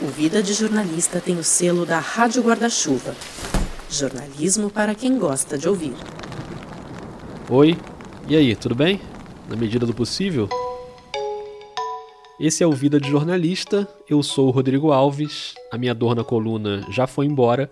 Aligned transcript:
O 0.00 0.06
Vida 0.06 0.40
de 0.40 0.52
Jornalista 0.52 1.20
tem 1.20 1.36
o 1.38 1.42
selo 1.42 1.84
da 1.84 1.98
Rádio 1.98 2.40
Guarda-Chuva. 2.40 3.16
Jornalismo 3.90 4.70
para 4.70 4.94
quem 4.94 5.18
gosta 5.18 5.58
de 5.58 5.68
ouvir. 5.68 5.92
Oi, 7.50 7.76
e 8.28 8.36
aí, 8.36 8.54
tudo 8.54 8.76
bem? 8.76 9.00
Na 9.48 9.56
medida 9.56 9.84
do 9.84 9.92
possível? 9.92 10.48
Esse 12.38 12.62
é 12.62 12.66
o 12.66 12.70
Vida 12.70 13.00
de 13.00 13.10
Jornalista. 13.10 13.88
Eu 14.08 14.22
sou 14.22 14.46
o 14.46 14.50
Rodrigo 14.52 14.92
Alves. 14.92 15.54
A 15.72 15.76
minha 15.76 15.96
dor 15.96 16.14
na 16.14 16.22
coluna 16.22 16.86
já 16.92 17.08
foi 17.08 17.26
embora. 17.26 17.68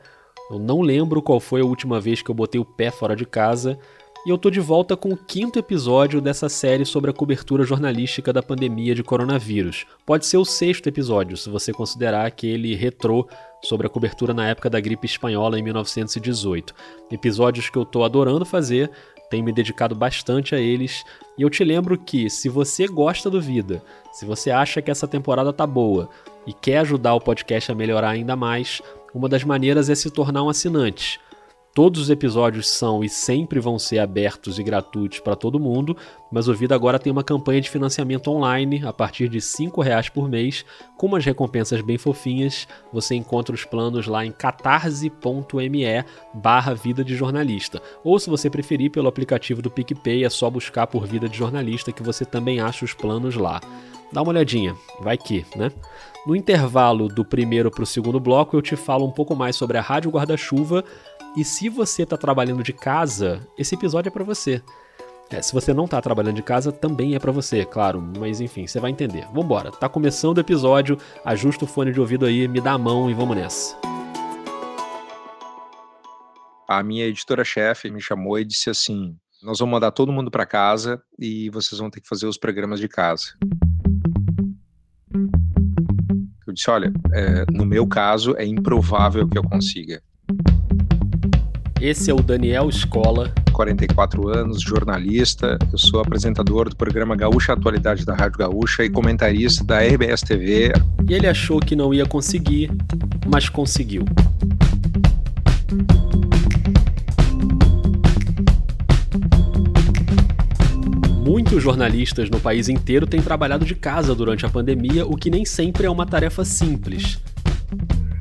Eu 0.51 0.59
não 0.59 0.81
lembro 0.81 1.23
qual 1.23 1.39
foi 1.39 1.61
a 1.61 1.65
última 1.65 2.01
vez 2.01 2.23
que 2.23 2.31
eu 2.31 2.35
botei 2.35 2.61
o 2.61 2.65
pé 2.65 2.91
fora 2.91 3.15
de 3.15 3.25
casa 3.25 3.79
e 4.27 4.29
eu 4.29 4.37
tô 4.37 4.51
de 4.51 4.59
volta 4.59 4.97
com 4.97 5.11
o 5.11 5.17
quinto 5.17 5.57
episódio 5.57 6.21
dessa 6.21 6.49
série 6.49 6.85
sobre 6.85 7.09
a 7.09 7.15
cobertura 7.15 7.63
jornalística 7.63 8.33
da 8.33 8.43
pandemia 8.43 8.93
de 8.93 9.05
coronavírus. 9.05 9.87
Pode 10.05 10.27
ser 10.27 10.37
o 10.37 10.45
sexto 10.45 10.89
episódio, 10.89 11.37
se 11.37 11.49
você 11.49 11.73
considerar 11.73 12.27
aquele 12.27 12.75
retrô 12.75 13.29
sobre 13.63 13.87
a 13.87 13.91
cobertura 13.91 14.35
na 14.35 14.49
época 14.49 14.69
da 14.69 14.81
gripe 14.81 15.07
espanhola 15.07 15.61
em 15.61 15.63
1918. 15.63 16.75
Episódios 17.13 17.71
que 17.71 17.79
eu 17.79 17.85
tô 17.85 18.03
adorando 18.03 18.45
fazer, 18.45 18.91
tenho 19.31 19.45
me 19.45 19.53
dedicado 19.53 19.95
bastante 19.95 20.57
a 20.57 20.59
eles, 20.59 21.05
e 21.39 21.43
eu 21.43 21.49
te 21.49 21.63
lembro 21.63 21.97
que 21.97 22.29
se 22.29 22.49
você 22.49 22.89
gosta 22.89 23.31
do 23.31 23.41
Vida, 23.41 23.81
se 24.13 24.27
você 24.27 24.51
acha 24.51 24.83
que 24.83 24.91
essa 24.91 25.07
temporada 25.07 25.53
tá 25.53 25.65
boa 25.65 26.09
e 26.45 26.53
quer 26.53 26.79
ajudar 26.79 27.15
o 27.15 27.21
podcast 27.21 27.71
a 27.71 27.77
melhorar 27.77 28.11
ainda 28.11 28.35
mais, 28.35 28.83
uma 29.15 29.29
das 29.29 29.45
maneiras 29.45 29.89
é 29.89 29.95
se 29.95 30.11
tornar 30.11 30.43
um 30.43 30.49
assinante. 30.49 31.21
Todos 31.77 32.01
os 32.01 32.09
episódios 32.09 32.69
são 32.69 33.05
e 33.05 33.09
sempre 33.11 33.61
vão 33.61 33.79
ser 33.79 33.99
abertos 33.99 34.59
e 34.59 34.63
gratuitos 34.63 35.21
para 35.21 35.37
todo 35.37 35.61
mundo, 35.61 35.95
mas 36.33 36.49
o 36.49 36.55
Vida 36.55 36.75
agora 36.75 36.99
tem 36.99 37.13
uma 37.13 37.23
campanha 37.23 37.61
de 37.61 37.69
financiamento 37.69 38.31
online 38.31 38.83
a 38.83 38.95
partir 38.95 39.29
de 39.29 39.37
R$ 39.37 39.71
reais 39.85 40.09
por 40.09 40.27
mês, 40.27 40.65
com 40.97 41.07
umas 41.07 41.23
recompensas 41.23 41.83
bem 41.83 41.99
fofinhas. 41.99 42.67
Você 42.95 43.15
encontra 43.15 43.55
os 43.55 43.67
planos 43.67 44.07
lá 44.07 44.25
em 44.25 44.33
catarse.me 44.33 45.11
barra 46.33 46.73
Vida 46.73 47.05
de 47.05 47.15
Jornalista. 47.15 47.83
Ou 48.03 48.19
se 48.19 48.31
você 48.31 48.49
preferir, 48.49 48.91
pelo 48.91 49.07
aplicativo 49.07 49.61
do 49.61 49.71
PicPay, 49.71 50.25
é 50.25 50.31
só 50.31 50.49
buscar 50.49 50.87
por 50.87 51.07
Vida 51.07 51.29
de 51.29 51.37
Jornalista 51.37 51.93
que 51.93 52.03
você 52.03 52.25
também 52.25 52.59
acha 52.59 52.87
os 52.87 52.95
planos 52.95 53.37
lá. 53.37 53.61
Dá 54.13 54.23
uma 54.23 54.31
olhadinha, 54.31 54.75
vai 55.01 55.19
que, 55.19 55.45
né? 55.55 55.71
No 56.27 56.35
intervalo 56.35 57.09
do 57.09 57.25
primeiro 57.25 57.71
para 57.71 57.83
o 57.83 57.87
segundo 57.87 58.19
bloco, 58.19 58.57
eu 58.57 58.63
te 58.63 58.77
falo 58.77 59.05
um 59.05 59.11
pouco 59.11 59.35
mais 59.37 59.57
sobre 59.57 59.79
a 59.79 59.81
Rádio 59.81 60.11
Guarda-Chuva 60.11 60.85
e 61.37 61.45
se 61.45 61.69
você 61.69 62.05
está 62.05 62.17
trabalhando 62.17 62.63
de 62.63 62.73
casa, 62.73 63.47
esse 63.59 63.75
episódio 63.75 64.09
é 64.09 64.11
para 64.11 64.25
você. 64.25 64.63
É, 65.29 65.43
se 65.43 65.53
você 65.53 65.75
não 65.75 65.85
está 65.85 66.01
trabalhando 66.01 66.37
de 66.37 66.43
casa, 66.43 66.73
também 66.73 67.15
é 67.15 67.19
para 67.19 67.31
você, 67.31 67.63
claro, 67.67 68.01
mas 68.01 68.41
enfim, 68.41 68.67
você 68.67 68.81
vai 68.81 68.91
entender. 68.91 69.29
Vambora, 69.35 69.71
tá 69.71 69.87
começando 69.87 70.39
o 70.39 70.41
episódio, 70.41 70.97
ajusta 71.25 71.67
o 71.67 71.69
fone 71.69 71.93
de 71.93 72.01
ouvido 72.01 72.25
aí, 72.25 72.49
me 72.49 72.59
dá 72.59 72.73
a 72.73 72.79
mão 72.79 73.11
e 73.11 73.15
vamos 73.15 73.37
nessa. 73.37 73.77
A 76.67 76.83
minha 76.83 77.05
editora-chefe 77.05 77.91
me 77.91 78.01
chamou 78.01 78.39
e 78.39 78.45
disse 78.45 78.71
assim: 78.71 79.15
Nós 79.43 79.59
vamos 79.59 79.73
mandar 79.73 79.91
todo 79.91 80.13
mundo 80.13 80.31
para 80.31 80.47
casa 80.47 81.03
e 81.19 81.51
vocês 81.51 81.79
vão 81.79 81.91
ter 81.91 82.01
que 82.01 82.09
fazer 82.09 82.27
os 82.27 82.39
programas 82.39 82.81
de 82.81 82.89
casa. 82.89 83.35
Eu 86.47 86.53
disse: 86.55 86.71
Olha, 86.71 86.91
é, 87.13 87.45
no 87.53 87.67
meu 87.67 87.87
caso, 87.87 88.35
é 88.39 88.47
improvável 88.47 89.29
que 89.29 89.37
eu 89.37 89.43
consiga. 89.43 90.03
Esse 91.87 92.11
é 92.11 92.15
o 92.15 92.21
Daniel 92.21 92.69
Escola. 92.69 93.33
44 93.53 94.29
anos, 94.29 94.61
jornalista. 94.61 95.57
Eu 95.71 95.79
sou 95.79 96.01
apresentador 96.01 96.69
do 96.69 96.75
programa 96.75 97.15
Gaúcha 97.15 97.53
Atualidade 97.53 98.05
da 98.05 98.13
Rádio 98.13 98.39
Gaúcha 98.39 98.85
e 98.85 98.91
comentarista 98.91 99.63
da 99.63 99.79
RBS 99.79 100.23
TV. 100.23 100.73
E 101.09 101.15
ele 101.15 101.29
achou 101.29 101.61
que 101.61 101.77
não 101.77 101.95
ia 101.95 102.05
conseguir, 102.05 102.73
mas 103.31 103.49
conseguiu. 103.49 104.05
Muitos 111.25 111.63
jornalistas 111.63 112.29
no 112.29 112.41
país 112.41 112.69
inteiro 112.69 113.07
têm 113.07 113.23
trabalhado 113.23 113.65
de 113.65 113.77
casa 113.77 114.13
durante 114.13 114.45
a 114.45 114.49
pandemia, 114.49 115.07
o 115.07 115.17
que 115.17 115.31
nem 115.31 115.45
sempre 115.45 115.87
é 115.87 115.91
uma 115.91 116.05
tarefa 116.05 116.45
simples. 116.45 117.21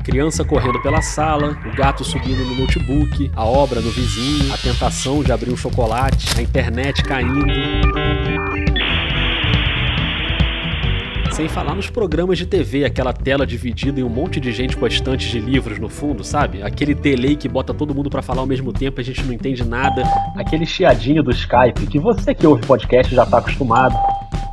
Criança 0.05 0.45
correndo 0.45 0.79
pela 0.83 1.01
sala, 1.01 1.57
o 1.65 1.75
gato 1.75 2.03
subindo 2.03 2.45
no 2.45 2.53
notebook, 2.53 3.31
a 3.35 3.43
obra 3.43 3.81
no 3.81 3.89
vizinho, 3.89 4.53
a 4.53 4.57
tentação 4.57 5.23
de 5.23 5.31
abrir 5.31 5.51
um 5.51 5.57
chocolate, 5.57 6.27
a 6.37 6.43
internet 6.43 7.01
caindo. 7.01 7.43
Sem 11.31 11.49
falar 11.49 11.73
nos 11.73 11.89
programas 11.89 12.37
de 12.37 12.45
TV, 12.45 12.85
aquela 12.85 13.11
tela 13.11 13.47
dividida 13.47 13.99
em 13.99 14.03
um 14.03 14.09
monte 14.09 14.39
de 14.39 14.51
gente 14.51 14.77
com 14.77 14.85
estantes 14.85 15.31
de 15.31 15.39
livros 15.39 15.79
no 15.79 15.89
fundo, 15.89 16.23
sabe? 16.23 16.61
Aquele 16.61 16.93
delay 16.93 17.35
que 17.35 17.49
bota 17.49 17.73
todo 17.73 17.95
mundo 17.95 18.07
para 18.07 18.21
falar 18.21 18.41
ao 18.41 18.47
mesmo 18.47 18.71
tempo 18.71 18.99
e 18.99 19.01
a 19.01 19.03
gente 19.03 19.23
não 19.23 19.33
entende 19.33 19.67
nada. 19.67 20.03
Aquele 20.37 20.67
chiadinho 20.67 21.23
do 21.23 21.31
Skype 21.31 21.87
que 21.87 21.97
você 21.97 22.35
que 22.35 22.45
ouve 22.45 22.63
podcast 22.67 23.13
já 23.13 23.25
tá 23.25 23.39
acostumado. 23.39 23.95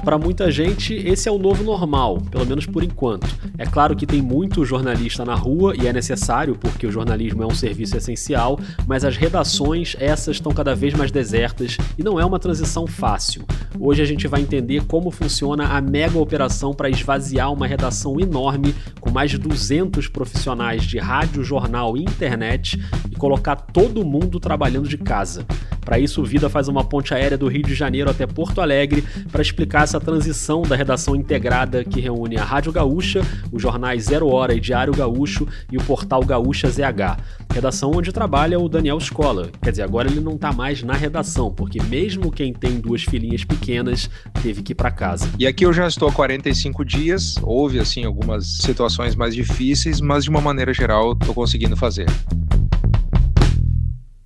Para 0.05 0.19
muita 0.19 0.51
gente, 0.51 0.95
esse 0.95 1.29
é 1.29 1.33
o 1.33 1.39
novo 1.39 1.63
normal, 1.63 2.21
pelo 2.31 2.45
menos 2.45 2.67
por 2.67 2.83
enquanto. 2.83 3.27
É 3.57 3.65
claro 3.65 3.95
que 3.95 4.05
tem 4.05 4.21
muito 4.21 4.65
jornalista 4.65 5.25
na 5.25 5.35
rua 5.35 5.75
e 5.81 5.87
é 5.87 5.93
necessário, 5.93 6.57
porque 6.57 6.87
o 6.87 6.91
jornalismo 6.91 7.43
é 7.43 7.47
um 7.47 7.55
serviço 7.55 7.97
essencial, 7.97 8.59
mas 8.85 9.05
as 9.05 9.17
redações, 9.17 9.95
essas 10.01 10.37
estão 10.37 10.53
cada 10.53 10.75
vez 10.75 10.93
mais 10.95 11.13
desertas 11.13 11.77
e 11.97 12.03
não 12.03 12.19
é 12.19 12.25
uma 12.25 12.41
transição 12.41 12.85
fácil. 12.85 13.45
Hoje 13.79 14.03
a 14.03 14.05
gente 14.05 14.27
vai 14.27 14.41
entender 14.41 14.85
como 14.87 15.11
funciona 15.11 15.69
a 15.69 15.81
mega 15.81 16.19
operação 16.19 16.75
para 16.75 16.91
esvaziar 16.91 17.53
uma 17.53 17.67
redação 17.67 18.19
enorme 18.19 18.75
com 19.01 19.11
mais 19.11 19.31
de 19.31 19.39
200 19.39 20.09
profissionais 20.09 20.83
de 20.83 20.99
rádio, 20.99 21.45
jornal 21.45 21.97
e 21.97 22.03
internet 22.03 22.83
e 23.11 23.15
colocar 23.15 23.57
todo 23.57 24.05
mundo 24.05 24.41
trabalhando 24.41 24.89
de 24.89 24.99
casa. 24.99 25.47
Para 25.85 25.99
isso, 25.99 26.23
o 26.23 26.25
Vida 26.25 26.49
faz 26.49 26.69
uma 26.69 26.85
ponte 26.85 27.13
aérea 27.13 27.37
do 27.37 27.49
Rio 27.49 27.65
de 27.65 27.75
Janeiro 27.75 28.09
até 28.09 28.27
Porto 28.27 28.61
Alegre 28.61 29.03
para 29.31 29.43
explicar 29.43 29.72
essa 29.81 29.99
transição 29.99 30.63
da 30.63 30.77
redação 30.77 31.17
integrada 31.17 31.83
que 31.83 32.01
reúne 32.01 32.37
a 32.37 32.45
Rádio 32.45 32.71
Gaúcha, 32.73 33.23
os 33.51 33.63
jornais 33.63 34.05
Zero 34.05 34.29
Hora 34.29 34.55
e 34.55 34.61
Diário 34.61 34.95
Gaúcho 34.95 35.49
e 35.71 35.79
o 35.79 35.83
portal 35.83 36.23
Gaúcha 36.25 36.69
ZH. 36.69 37.17
Redação 37.53 37.93
onde 37.95 38.13
trabalha 38.13 38.59
o 38.59 38.69
Daniel 38.69 38.99
Escola. 38.99 39.51
Quer 39.63 39.71
dizer, 39.71 39.83
agora 39.83 40.11
ele 40.11 40.21
não 40.21 40.35
está 40.35 40.53
mais 40.53 40.83
na 40.83 40.95
redação, 40.95 41.51
porque 41.51 41.83
mesmo 41.83 42.31
quem 42.31 42.53
tem 42.53 42.81
duas 42.81 43.03
filhinhas 43.03 43.45
pequenas 43.45 44.11
teve 44.43 44.63
que 44.63 44.73
ir 44.73 44.75
para 44.75 44.91
casa. 44.91 45.31
E 45.39 45.47
aqui 45.47 45.65
eu 45.65 45.73
já 45.73 45.87
estou 45.87 46.09
há 46.09 46.13
45 46.13 46.85
dias. 46.85 47.37
Houve 47.43 47.79
assim 47.79 48.05
algumas 48.05 48.59
situações 48.59 49.15
mais 49.15 49.35
difíceis, 49.35 50.01
mas 50.01 50.25
de 50.25 50.31
uma 50.31 50.41
maneira 50.41 50.73
geral 50.73 51.13
estou 51.13 51.35
conseguindo 51.35 51.77
fazer. 51.77 52.07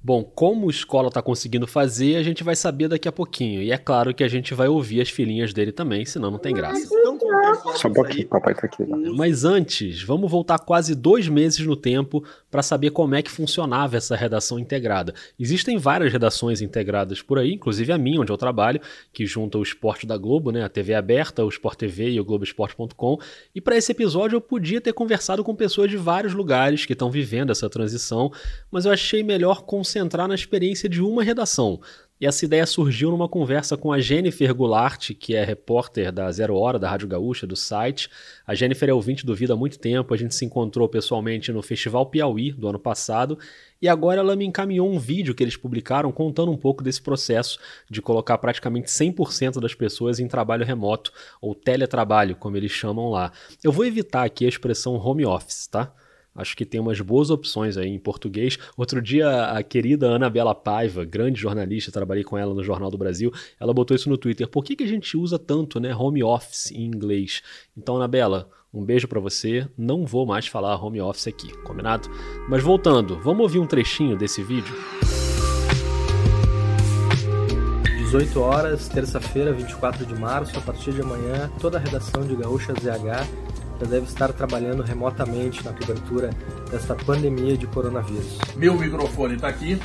Bom, 0.06 0.22
como 0.22 0.69
a 0.69 0.71
escola 0.71 1.09
está 1.09 1.21
conseguindo 1.21 1.67
fazer, 1.67 2.15
a 2.15 2.22
gente 2.22 2.44
vai 2.44 2.55
saber 2.55 2.87
daqui 2.87 3.09
a 3.09 3.12
pouquinho. 3.12 3.61
E 3.61 3.72
é 3.72 3.77
claro 3.77 4.15
que 4.15 4.22
a 4.22 4.28
gente 4.28 4.55
vai 4.55 4.69
ouvir 4.69 5.00
as 5.00 5.11
filhinhas 5.11 5.53
dele 5.53 5.72
também, 5.72 6.05
senão 6.05 6.31
não 6.31 6.39
tem 6.39 6.55
graça. 6.55 6.89
Só 7.75 7.89
um 7.89 7.93
pouquinho, 7.93 8.28
papai 8.28 8.55
tá 8.55 8.66
aqui. 8.66 8.84
Mas 9.16 9.45
antes, 9.45 10.05
vamos 10.05 10.31
voltar 10.31 10.61
quase 10.61 10.95
dois 10.95 11.27
meses 11.27 11.66
no 11.66 11.75
tempo 11.75 12.22
para 12.49 12.62
saber 12.62 12.91
como 12.91 13.16
é 13.16 13.22
que 13.22 13.31
funcionava 13.33 13.97
essa 13.97 14.15
redação 14.15 14.61
integrada. 14.61 15.12
Existem 15.41 15.77
várias 15.77 16.12
redações 16.12 16.62
integradas 16.62 17.21
por 17.21 17.41
aí, 17.41 17.55
inclusive 17.55 17.93
a 17.93 17.99
minha, 17.99 18.21
onde 18.21 18.31
eu 18.31 18.37
trabalho, 18.37 18.81
que 19.12 19.27
junta 19.27 19.59
o 19.59 19.62
esporte 19.62 20.06
da 20.06 20.16
Globo, 20.16 20.53
né, 20.53 20.62
a 20.62 20.69
TV 20.69 20.95
aberta, 20.95 21.45
o 21.45 21.49
Sport 21.49 21.78
TV 21.78 22.11
e 22.11 22.21
o 22.21 22.25
Globoesporte.com. 22.25 23.19
E 23.53 23.61
para 23.61 23.77
esse 23.77 23.91
episódio 23.91 24.37
eu 24.37 24.41
podia 24.41 24.81
ter 24.81 24.93
conversado 24.93 25.43
com 25.43 25.53
pessoas 25.53 25.91
de 25.91 25.97
vários 25.97 26.33
lugares 26.33 26.87
que 26.87 26.93
estão 26.93 27.11
vivendo 27.11 27.50
essa 27.50 27.69
transição, 27.69 28.31
mas 28.71 28.84
eu 28.84 28.93
achei 28.93 29.25
melhor 29.25 29.62
concentrar 29.62 29.96
concentrar 29.97 30.29
na 30.29 30.34
experiência 30.34 30.91
de 30.91 31.01
uma 31.01 31.25
redação. 31.25 31.81
E 32.21 32.27
essa 32.27 32.45
ideia 32.45 32.67
surgiu 32.67 33.11
numa 33.11 33.29
conversa 33.29 33.79
com 33.79 33.91
a 33.91 33.99
Jennifer 33.99 34.55
Goulart, 34.55 35.12
que 35.19 35.34
é 35.34 35.43
repórter 35.43 36.12
da 36.12 36.31
Zero 36.31 36.55
Hora, 36.55 36.79
da 36.79 36.89
Rádio 36.89 37.09
Gaúcha, 37.09 37.47
do 37.47 37.57
site. 37.57 38.11
A 38.47 38.55
Jennifer 38.55 38.89
é 38.89 38.93
ouvinte 38.93 39.25
do 39.25 39.34
Vida 39.34 39.54
há 39.54 39.57
muito 39.57 39.78
tempo, 39.78 40.13
a 40.13 40.16
gente 40.16 40.34
se 40.34 40.45
encontrou 40.45 40.87
pessoalmente 40.87 41.51
no 41.51 41.63
Festival 41.63 42.07
Piauí 42.07 42.53
do 42.53 42.69
ano 42.69 42.78
passado, 42.78 43.39
e 43.81 43.89
agora 43.89 44.21
ela 44.21 44.37
me 44.37 44.45
encaminhou 44.45 44.91
um 44.91 44.98
vídeo 44.98 45.34
que 45.34 45.43
eles 45.43 45.57
publicaram 45.57 46.13
contando 46.13 46.53
um 46.53 46.57
pouco 46.57 46.83
desse 46.83 47.01
processo 47.01 47.59
de 47.91 48.03
colocar 48.03 48.37
praticamente 48.37 48.89
100% 48.89 49.60
das 49.60 49.75
pessoas 49.75 50.19
em 50.19 50.28
trabalho 50.28 50.65
remoto, 50.65 51.10
ou 51.41 51.54
teletrabalho, 51.54 52.37
como 52.37 52.57
eles 52.57 52.72
chamam 52.72 53.10
lá. 53.10 53.33
Eu 53.65 53.72
vou 53.72 53.84
evitar 53.84 54.25
aqui 54.25 54.45
a 54.45 54.49
expressão 54.49 54.95
home 54.97 55.25
office, 55.25 55.66
tá? 55.66 55.92
Acho 56.36 56.56
que 56.56 56.66
tem 56.66 56.80
umas 56.80 57.00
boas 57.00 57.30
opções 57.30 57.77
aí 57.77 57.88
em 57.88 57.98
português. 57.98 58.59
Outro 58.77 59.00
dia, 59.00 59.47
a 59.47 59.62
querida 59.62 60.10
Anabela 60.10 60.54
Paiva, 60.54 61.04
grande 61.04 61.41
jornalista, 61.41 61.91
trabalhei 61.91 62.22
com 62.22 62.36
ela 62.36 62.54
no 62.54 62.62
Jornal 62.62 62.91
do 62.91 62.98
Brasil, 62.98 63.33
ela 63.59 63.72
botou 63.72 63.94
isso 63.94 64.09
no 64.09 64.18
Twitter. 64.18 64.47
Por 64.48 64.62
que, 64.62 64.77
que 64.77 64.84
a 64.84 64.88
gente 64.88 65.16
usa 65.16 65.38
tanto 65.38 65.80
né, 65.80 65.94
home 65.94 66.22
office 66.22 66.71
em 66.71 66.84
inglês? 66.84 67.42
Então, 67.77 67.97
Anabela, 67.97 68.50
um 68.72 68.84
beijo 68.84 69.09
para 69.09 69.18
você. 69.18 69.66
Não 69.77 70.04
vou 70.04 70.27
mais 70.27 70.47
falar 70.47 70.77
home 70.77 71.00
office 71.00 71.28
aqui, 71.28 71.50
combinado? 71.62 72.09
Mas 72.48 72.62
voltando, 72.62 73.18
vamos 73.21 73.42
ouvir 73.42 73.59
um 73.59 73.66
trechinho 73.66 74.16
desse 74.16 74.42
vídeo? 74.42 74.74
18 78.04 78.41
horas, 78.41 78.89
terça-feira, 78.89 79.53
24 79.53 80.06
de 80.06 80.15
março, 80.15 80.56
a 80.56 80.60
partir 80.60 80.92
de 80.92 81.00
amanhã, 81.00 81.50
toda 81.60 81.77
a 81.77 81.80
redação 81.80 82.22
de 82.22 82.36
Gaúcha 82.36 82.72
ZH 82.74 83.46
já 83.81 83.87
deve 83.87 84.07
estar 84.07 84.33
trabalhando 84.33 84.83
remotamente 84.83 85.65
na 85.65 85.73
cobertura 85.73 86.31
desta 86.71 86.95
pandemia 86.95 87.57
de 87.57 87.67
coronavírus. 87.67 88.39
Meu 88.57 88.75
microfone 88.75 89.34
está 89.34 89.49
aqui, 89.49 89.78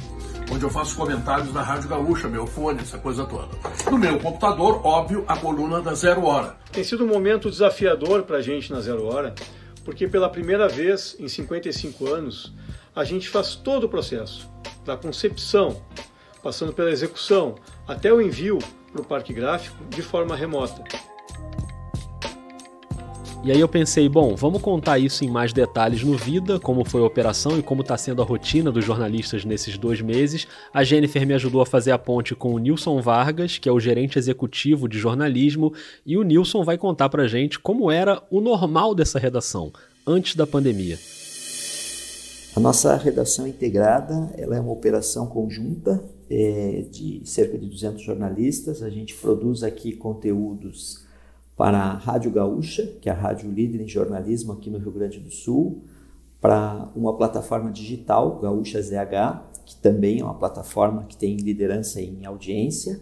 onde 0.51 0.63
eu 0.63 0.69
faço 0.69 0.95
comentários 0.95 1.53
na 1.53 1.61
Rádio 1.61 1.89
Gaúcha, 1.89 2.27
meu 2.27 2.47
fone, 2.47 2.79
essa 2.81 2.97
coisa 2.97 3.25
toda. 3.25 3.49
No 3.89 3.97
meu 3.97 4.19
computador, 4.19 4.81
óbvio, 4.85 5.25
a 5.27 5.35
coluna 5.35 5.81
da 5.81 5.93
Zero 5.93 6.25
Hora. 6.25 6.55
Tem 6.71 6.83
sido 6.83 7.03
um 7.03 7.07
momento 7.07 7.49
desafiador 7.49 8.23
para 8.23 8.37
a 8.37 8.41
gente 8.41 8.71
na 8.71 8.79
Zero 8.79 9.05
Hora, 9.05 9.35
porque 9.83 10.07
pela 10.07 10.29
primeira 10.29 10.67
vez 10.67 11.15
em 11.19 11.27
55 11.27 12.07
anos, 12.07 12.53
a 12.95 13.03
gente 13.03 13.29
faz 13.29 13.55
todo 13.55 13.85
o 13.85 13.89
processo, 13.89 14.49
da 14.85 14.95
concepção, 14.95 15.81
passando 16.41 16.73
pela 16.73 16.91
execução, 16.91 17.55
até 17.87 18.11
o 18.11 18.21
envio 18.21 18.57
para 18.91 19.01
o 19.01 19.05
parque 19.05 19.33
gráfico 19.33 19.77
de 19.89 20.01
forma 20.01 20.35
remota. 20.35 20.83
E 23.43 23.51
aí 23.51 23.59
eu 23.59 23.67
pensei, 23.67 24.07
bom, 24.07 24.35
vamos 24.35 24.61
contar 24.61 24.99
isso 24.99 25.25
em 25.25 25.27
mais 25.27 25.51
detalhes 25.51 26.03
no 26.03 26.15
Vida, 26.15 26.59
como 26.59 26.85
foi 26.85 27.01
a 27.01 27.05
operação 27.05 27.57
e 27.57 27.63
como 27.63 27.81
está 27.81 27.97
sendo 27.97 28.21
a 28.21 28.25
rotina 28.25 28.71
dos 28.71 28.85
jornalistas 28.85 29.43
nesses 29.43 29.79
dois 29.79 29.99
meses. 29.99 30.47
A 30.71 30.83
Jennifer 30.83 31.25
me 31.25 31.33
ajudou 31.33 31.59
a 31.59 31.65
fazer 31.65 31.89
a 31.89 31.97
ponte 31.97 32.35
com 32.35 32.53
o 32.53 32.59
Nilson 32.59 33.01
Vargas, 33.01 33.57
que 33.57 33.67
é 33.67 33.71
o 33.71 33.79
gerente 33.79 34.19
executivo 34.19 34.87
de 34.87 34.99
jornalismo, 34.99 35.73
e 36.05 36.17
o 36.17 36.21
Nilson 36.21 36.63
vai 36.63 36.77
contar 36.77 37.09
pra 37.09 37.27
gente 37.27 37.57
como 37.57 37.89
era 37.89 38.21
o 38.29 38.39
normal 38.39 38.93
dessa 38.93 39.17
redação, 39.17 39.73
antes 40.05 40.35
da 40.35 40.45
pandemia. 40.45 40.99
A 42.55 42.59
nossa 42.59 42.95
redação 42.95 43.47
integrada 43.47 44.29
ela 44.37 44.55
é 44.55 44.59
uma 44.59 44.71
operação 44.71 45.25
conjunta 45.25 46.03
é, 46.29 46.85
de 46.91 47.23
cerca 47.25 47.57
de 47.57 47.65
200 47.65 48.03
jornalistas. 48.03 48.83
A 48.83 48.89
gente 48.91 49.15
produz 49.15 49.63
aqui 49.63 49.93
conteúdos 49.93 51.09
para 51.55 51.77
a 51.77 51.93
Rádio 51.93 52.31
Gaúcha, 52.31 52.85
que 53.01 53.09
é 53.09 53.11
a 53.11 53.15
rádio 53.15 53.51
líder 53.51 53.81
em 53.81 53.87
jornalismo 53.87 54.53
aqui 54.53 54.69
no 54.69 54.77
Rio 54.77 54.91
Grande 54.91 55.19
do 55.19 55.31
Sul, 55.31 55.83
para 56.39 56.89
uma 56.95 57.15
plataforma 57.15 57.71
digital, 57.71 58.39
Gaúcha 58.39 58.81
ZH, 58.81 59.41
que 59.65 59.75
também 59.75 60.21
é 60.21 60.23
uma 60.23 60.33
plataforma 60.33 61.03
que 61.03 61.15
tem 61.15 61.37
liderança 61.37 62.01
em 62.01 62.25
audiência, 62.25 62.99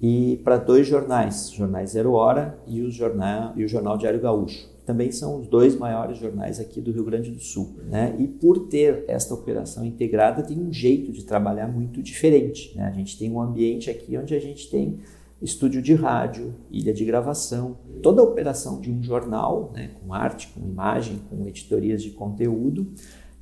e 0.00 0.40
para 0.42 0.56
dois 0.56 0.86
jornais, 0.86 1.50
Jornais 1.52 1.90
Zero 1.90 2.12
Hora 2.12 2.58
e 2.66 2.82
o 2.82 2.90
Jornal, 2.90 3.52
e 3.56 3.64
o 3.64 3.68
jornal 3.68 3.96
Diário 3.96 4.20
Gaúcho 4.20 4.72
também 4.84 5.12
são 5.12 5.40
os 5.40 5.46
dois 5.46 5.76
maiores 5.76 6.18
jornais 6.18 6.58
aqui 6.58 6.80
do 6.80 6.90
Rio 6.90 7.04
Grande 7.04 7.30
do 7.30 7.40
Sul. 7.40 7.76
Né? 7.88 8.16
E 8.18 8.26
por 8.26 8.66
ter 8.66 9.04
esta 9.06 9.32
operação 9.32 9.84
integrada, 9.84 10.42
tem 10.42 10.58
um 10.58 10.72
jeito 10.72 11.12
de 11.12 11.24
trabalhar 11.24 11.68
muito 11.68 12.02
diferente. 12.02 12.76
Né? 12.76 12.84
A 12.84 12.90
gente 12.90 13.18
tem 13.18 13.30
um 13.30 13.40
ambiente 13.40 13.90
aqui 13.90 14.16
onde 14.16 14.34
a 14.34 14.40
gente 14.40 14.68
tem 14.70 15.00
estúdio 15.42 15.82
de 15.82 15.94
rádio, 15.94 16.54
ilha 16.70 16.94
de 16.94 17.04
gravação, 17.04 17.76
toda 18.02 18.20
a 18.20 18.24
operação 18.24 18.80
de 18.80 18.90
um 18.90 19.02
jornal, 19.02 19.72
né? 19.74 19.90
com 20.00 20.14
arte, 20.14 20.48
com 20.48 20.60
imagem, 20.60 21.20
com 21.28 21.46
editorias 21.46 22.02
de 22.02 22.10
conteúdo, 22.10 22.92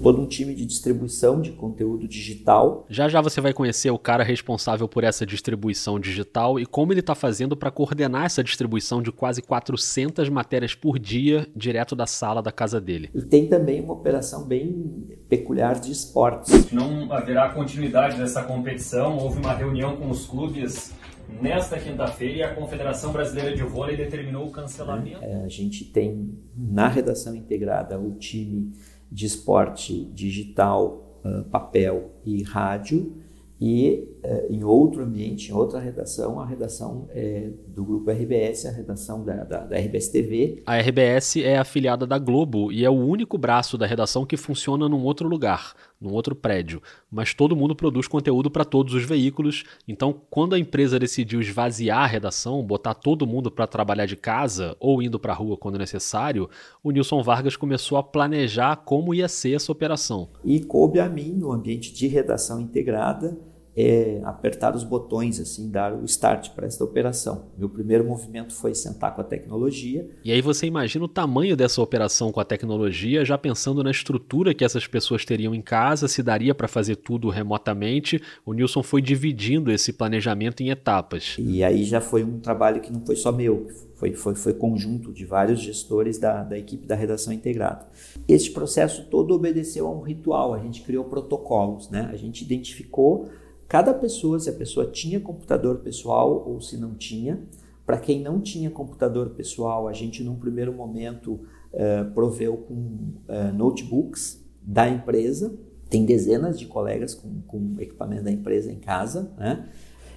todo 0.03 0.21
um 0.21 0.27
time 0.27 0.55
de 0.55 0.65
distribuição 0.65 1.41
de 1.41 1.53
conteúdo 1.53 2.09
digital. 2.09 2.87
Já 2.89 3.09
já 3.09 3.21
você 3.21 3.41
vai 3.41 3.53
conhecer 3.53 3.91
o 3.91 3.99
cara 3.99 4.25
responsável 4.25 4.89
por 4.89 5.05
essa 5.05 5.27
distribuição 5.27 6.01
digital 6.01 6.59
e 6.59 6.65
como 6.65 6.93
ele 6.93 7.01
está 7.01 7.15
fazendo 7.15 7.57
para 7.57 7.71
coordenar 7.71 8.25
essa 8.25 8.43
distribuição 8.43 9.03
de 9.03 9.13
quase 9.13 9.43
400 9.43 10.29
matérias 10.29 10.75
por 10.75 10.99
dia 10.99 11.47
direto 11.55 11.95
da 11.95 12.07
sala 12.07 12.43
da 12.43 12.51
casa 12.51 12.81
dele. 12.81 13.11
E 13.15 13.21
tem 13.21 13.47
também 13.47 13.81
uma 13.83 13.93
operação 13.93 14.47
bem 14.47 15.19
peculiar 15.29 15.79
de 15.79 15.93
esportes. 15.93 16.73
Não 16.73 17.13
haverá 17.13 17.51
continuidade 17.51 18.17
dessa 18.17 18.43
competição. 18.43 19.19
Houve 19.19 19.39
uma 19.39 19.53
reunião 19.53 19.97
com 19.97 20.09
os 20.09 20.27
clubes 20.27 20.93
nesta 21.41 21.79
quinta-feira 21.79 22.35
e 22.35 22.43
a 22.43 22.55
Confederação 22.55 23.13
Brasileira 23.13 23.55
de 23.55 23.63
Vôlei 23.63 23.97
determinou 23.97 24.47
o 24.47 24.51
cancelamento. 24.51 25.23
É, 25.23 25.45
a 25.45 25.49
gente 25.49 25.85
tem 25.85 26.39
na 26.57 26.89
redação 26.89 27.35
integrada 27.35 27.99
o 27.99 28.13
time 28.13 28.73
de 29.11 29.27
esporte 29.27 30.05
digital, 30.07 31.21
uh, 31.25 31.45
papel 31.45 32.13
e 32.25 32.43
rádio, 32.43 33.17
e 33.61 34.09
em 34.49 34.65
outro 34.65 35.03
ambiente, 35.03 35.51
em 35.51 35.55
outra 35.55 35.79
redação, 35.79 36.41
a 36.41 36.47
redação 36.47 37.09
é 37.11 37.51
do 37.69 37.85
grupo 37.85 38.11
RBS, 38.11 38.67
a 38.67 38.71
redação 38.71 39.25
da, 39.25 39.45
da, 39.45 39.61
da, 39.61 39.77
RBS 39.79 40.09
TV. 40.09 40.63
A 40.67 40.79
RBS 40.79 41.37
é 41.37 41.57
afiliada 41.57 42.07
da 42.07 42.19
Globo 42.19 42.71
e 42.71 42.85
é 42.85 42.91
o 42.91 42.95
único 42.95 43.39
braço 43.39 43.79
da 43.79 43.87
redação 43.87 44.27
que 44.27 44.37
funciona 44.37 44.89
num 44.89 45.03
outro 45.03 45.29
lugar, 45.29 45.75
num 46.01 46.13
outro 46.13 46.35
prédio. 46.35 46.83
Mas 47.11 47.35
todo 47.35 47.57
mundo 47.57 47.75
produz 47.75 48.07
conteúdo 48.07 48.51
para 48.51 48.65
todos 48.65 48.95
os 48.95 49.05
veículos, 49.05 49.65
então 49.87 50.15
quando 50.29 50.55
a 50.55 50.59
empresa 50.59 50.99
decidiu 50.99 51.41
esvaziar 51.41 52.03
a 52.03 52.07
redação, 52.07 52.63
botar 52.63 52.95
todo 52.95 53.27
mundo 53.27 53.51
para 53.51 53.67
trabalhar 53.67 54.07
de 54.07 54.17
casa 54.17 54.77
ou 54.79 55.03
indo 55.03 55.19
para 55.19 55.33
a 55.33 55.37
rua 55.37 55.57
quando 55.57 55.79
necessário, 55.79 56.49
o 56.83 56.91
Nilson 56.91 57.23
Vargas 57.23 57.57
começou 57.57 57.97
a 57.99 58.03
planejar 58.03 58.77
como 58.77 59.15
ia 59.15 59.29
ser 59.29 59.55
essa 59.55 59.73
operação. 59.73 60.29
E 60.45 60.61
coube 60.61 61.01
a 61.01 61.09
mim, 61.09 61.33
no 61.33 61.53
ambiente 61.53 61.93
de 61.93 62.07
redação 62.07 62.61
integrada, 62.61 63.37
é, 63.77 64.21
apertar 64.25 64.75
os 64.75 64.83
botões, 64.83 65.39
assim, 65.39 65.71
dar 65.71 65.95
o 65.95 66.05
start 66.05 66.51
para 66.51 66.67
essa 66.67 66.83
operação. 66.83 67.47
Meu 67.57 67.69
primeiro 67.69 68.05
movimento 68.05 68.53
foi 68.53 68.75
sentar 68.75 69.15
com 69.15 69.21
a 69.21 69.25
tecnologia. 69.25 70.09
E 70.25 70.33
aí 70.33 70.41
você 70.41 70.67
imagina 70.67 71.05
o 71.05 71.09
tamanho 71.09 71.57
dessa 71.57 71.81
operação 71.81 72.33
com 72.33 72.41
a 72.41 72.45
tecnologia, 72.45 73.25
já 73.25 73.39
pensando 73.39 73.83
na 73.83 73.91
estrutura 73.91 74.55
que 74.55 74.65
essas 74.65 74.87
pessoas 74.87 75.25
teriam 75.25 75.55
em 75.55 75.63
casa, 75.63 76.09
se 76.09 76.23
daria 76.23 76.55
para 76.55 76.69
fazer 76.69 76.97
tudo 76.97 77.29
remotamente. 77.29 78.21
O 78.45 78.53
Nilson 78.53 78.83
foi 78.83 79.01
dividindo 79.01 79.71
esse 79.71 79.93
planejamento 79.93 80.63
em 80.63 80.71
etapas. 80.71 81.37
E 81.39 81.63
aí 81.63 81.85
já 81.85 82.01
foi 82.01 82.25
um 82.25 82.41
trabalho 82.41 82.81
que 82.81 82.93
não 82.93 83.05
foi 83.05 83.17
só 83.17 83.31
meu, 83.31 83.69
foi, 83.95 84.15
foi, 84.15 84.35
foi 84.35 84.55
conjunto 84.55 85.13
de 85.13 85.25
vários 85.25 85.61
gestores 85.61 86.19
da, 86.19 86.43
da 86.43 86.59
equipe 86.59 86.87
da 86.87 86.95
redação 86.95 87.33
integrada. 87.33 87.87
Esse 88.27 88.51
processo 88.51 89.05
todo 89.11 89.35
obedeceu 89.35 89.87
a 89.87 89.91
um 89.91 90.01
ritual, 90.01 90.55
a 90.55 90.59
gente 90.59 90.83
criou 90.83 91.05
protocolos, 91.05 91.91
né? 91.91 92.09
a 92.11 92.17
gente 92.17 92.43
identificou 92.43 93.29
Cada 93.71 93.95
pessoa, 93.95 94.41
se 94.41 94.51
a 94.51 94.53
pessoa 94.53 94.85
tinha 94.85 95.21
computador 95.21 95.79
pessoal 95.79 96.43
ou 96.45 96.61
se 96.61 96.77
não 96.77 96.93
tinha. 96.93 97.41
Para 97.87 98.01
quem 98.01 98.21
não 98.21 98.41
tinha 98.41 98.69
computador 98.69 99.31
pessoal, 99.31 99.87
a 99.87 99.93
gente, 99.93 100.25
num 100.25 100.35
primeiro 100.35 100.73
momento, 100.73 101.35
uh, 101.35 102.11
proveu 102.13 102.57
com 102.57 102.75
uh, 102.75 103.55
notebooks 103.55 104.45
da 104.61 104.89
empresa. 104.89 105.57
Tem 105.89 106.05
dezenas 106.05 106.59
de 106.59 106.67
colegas 106.67 107.15
com, 107.15 107.43
com 107.43 107.77
equipamento 107.79 108.25
da 108.25 108.33
empresa 108.33 108.73
em 108.73 108.81
casa, 108.81 109.33
né? 109.39 109.69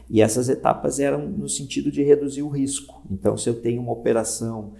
E 0.09 0.19
essas 0.19 0.50
etapas 0.50 1.00
eram 1.00 1.29
no 1.29 1.47
sentido 1.47 1.91
de 1.91 2.01
reduzir 2.01 2.41
o 2.41 2.50
risco. 2.50 3.03
Então, 3.11 3.38
se 3.38 3.47
eu 3.47 3.61
tenho 3.61 3.83
uma 3.83 3.94
operação 3.94 4.73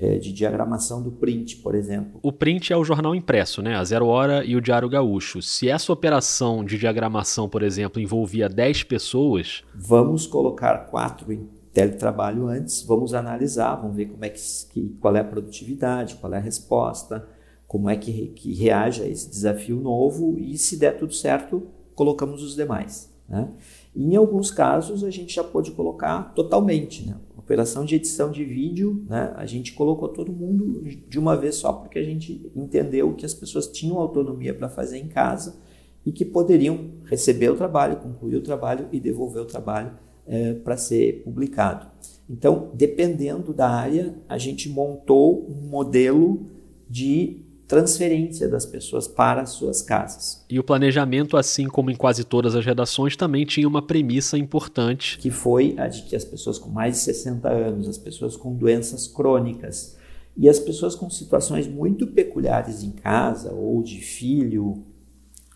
é, 0.00 0.16
de 0.16 0.32
diagramação 0.32 1.02
do 1.02 1.12
print, 1.12 1.56
por 1.56 1.74
exemplo. 1.74 2.18
O 2.22 2.32
print 2.32 2.72
é 2.72 2.76
o 2.76 2.82
jornal 2.82 3.14
impresso, 3.14 3.60
né? 3.60 3.76
A 3.76 3.84
Zero 3.84 4.06
Hora 4.06 4.42
e 4.42 4.56
o 4.56 4.60
Diário 4.60 4.88
Gaúcho. 4.88 5.42
Se 5.42 5.68
essa 5.68 5.92
operação 5.92 6.64
de 6.64 6.78
diagramação, 6.78 7.46
por 7.50 7.62
exemplo, 7.62 8.00
envolvia 8.00 8.48
10 8.48 8.84
pessoas. 8.84 9.62
Vamos 9.74 10.26
colocar 10.26 10.86
quatro 10.86 11.30
em 11.30 11.46
teletrabalho 11.70 12.48
antes, 12.48 12.82
vamos 12.82 13.12
analisar, 13.12 13.76
vamos 13.76 13.94
ver 13.94 14.06
como 14.06 14.24
é 14.24 14.30
que, 14.30 14.40
que 14.72 14.88
qual 14.98 15.14
é 15.14 15.20
a 15.20 15.24
produtividade, 15.24 16.14
qual 16.14 16.32
é 16.32 16.38
a 16.38 16.40
resposta, 16.40 17.28
como 17.68 17.90
é 17.90 17.96
que, 17.96 18.28
que 18.28 18.54
reage 18.54 19.02
a 19.02 19.06
esse 19.06 19.28
desafio 19.28 19.76
novo 19.76 20.36
e 20.38 20.56
se 20.56 20.78
der 20.78 20.98
tudo 20.98 21.12
certo, 21.12 21.68
colocamos 21.94 22.42
os 22.42 22.56
demais. 22.56 23.12
Né? 23.28 23.48
Em 23.94 24.16
alguns 24.16 24.50
casos 24.50 25.02
a 25.02 25.10
gente 25.10 25.34
já 25.34 25.44
pode 25.44 25.72
colocar 25.72 26.32
totalmente, 26.34 27.06
né? 27.06 27.16
operação 27.50 27.84
de 27.84 27.96
edição 27.96 28.30
de 28.30 28.44
vídeo, 28.44 29.04
né, 29.08 29.32
a 29.34 29.44
gente 29.44 29.72
colocou 29.72 30.08
todo 30.08 30.32
mundo 30.32 30.82
de 31.08 31.18
uma 31.18 31.36
vez 31.36 31.56
só 31.56 31.72
porque 31.72 31.98
a 31.98 32.02
gente 32.02 32.48
entendeu 32.54 33.12
que 33.14 33.26
as 33.26 33.34
pessoas 33.34 33.66
tinham 33.66 33.98
autonomia 33.98 34.54
para 34.54 34.68
fazer 34.68 34.98
em 34.98 35.08
casa 35.08 35.56
e 36.06 36.12
que 36.12 36.24
poderiam 36.24 36.92
receber 37.06 37.50
o 37.50 37.56
trabalho, 37.56 37.96
concluir 37.96 38.36
o 38.36 38.40
trabalho 38.40 38.86
e 38.92 39.00
devolver 39.00 39.42
o 39.42 39.46
trabalho 39.46 39.90
é, 40.28 40.54
para 40.54 40.76
ser 40.76 41.24
publicado. 41.24 41.88
Então, 42.28 42.70
dependendo 42.72 43.52
da 43.52 43.68
área, 43.68 44.14
a 44.28 44.38
gente 44.38 44.68
montou 44.68 45.44
um 45.50 45.68
modelo 45.68 46.46
de 46.88 47.44
transferência 47.70 48.48
das 48.48 48.66
pessoas 48.66 49.06
para 49.06 49.42
as 49.42 49.50
suas 49.50 49.80
casas. 49.80 50.44
E 50.50 50.58
o 50.58 50.64
planejamento, 50.64 51.36
assim 51.36 51.68
como 51.68 51.88
em 51.88 51.94
quase 51.94 52.24
todas 52.24 52.56
as 52.56 52.66
redações, 52.66 53.14
também 53.14 53.46
tinha 53.46 53.68
uma 53.68 53.80
premissa 53.80 54.36
importante. 54.36 55.16
Que 55.18 55.30
foi 55.30 55.76
a 55.78 55.86
de 55.86 56.02
que 56.02 56.16
as 56.16 56.24
pessoas 56.24 56.58
com 56.58 56.68
mais 56.68 56.94
de 56.96 57.02
60 57.02 57.48
anos, 57.48 57.88
as 57.88 57.96
pessoas 57.96 58.36
com 58.36 58.56
doenças 58.56 59.06
crônicas 59.06 59.96
e 60.36 60.48
as 60.48 60.58
pessoas 60.58 60.96
com 60.96 61.08
situações 61.08 61.68
muito 61.68 62.08
peculiares 62.08 62.82
em 62.82 62.90
casa, 62.90 63.52
ou 63.52 63.80
de 63.84 64.00
filho, 64.00 64.84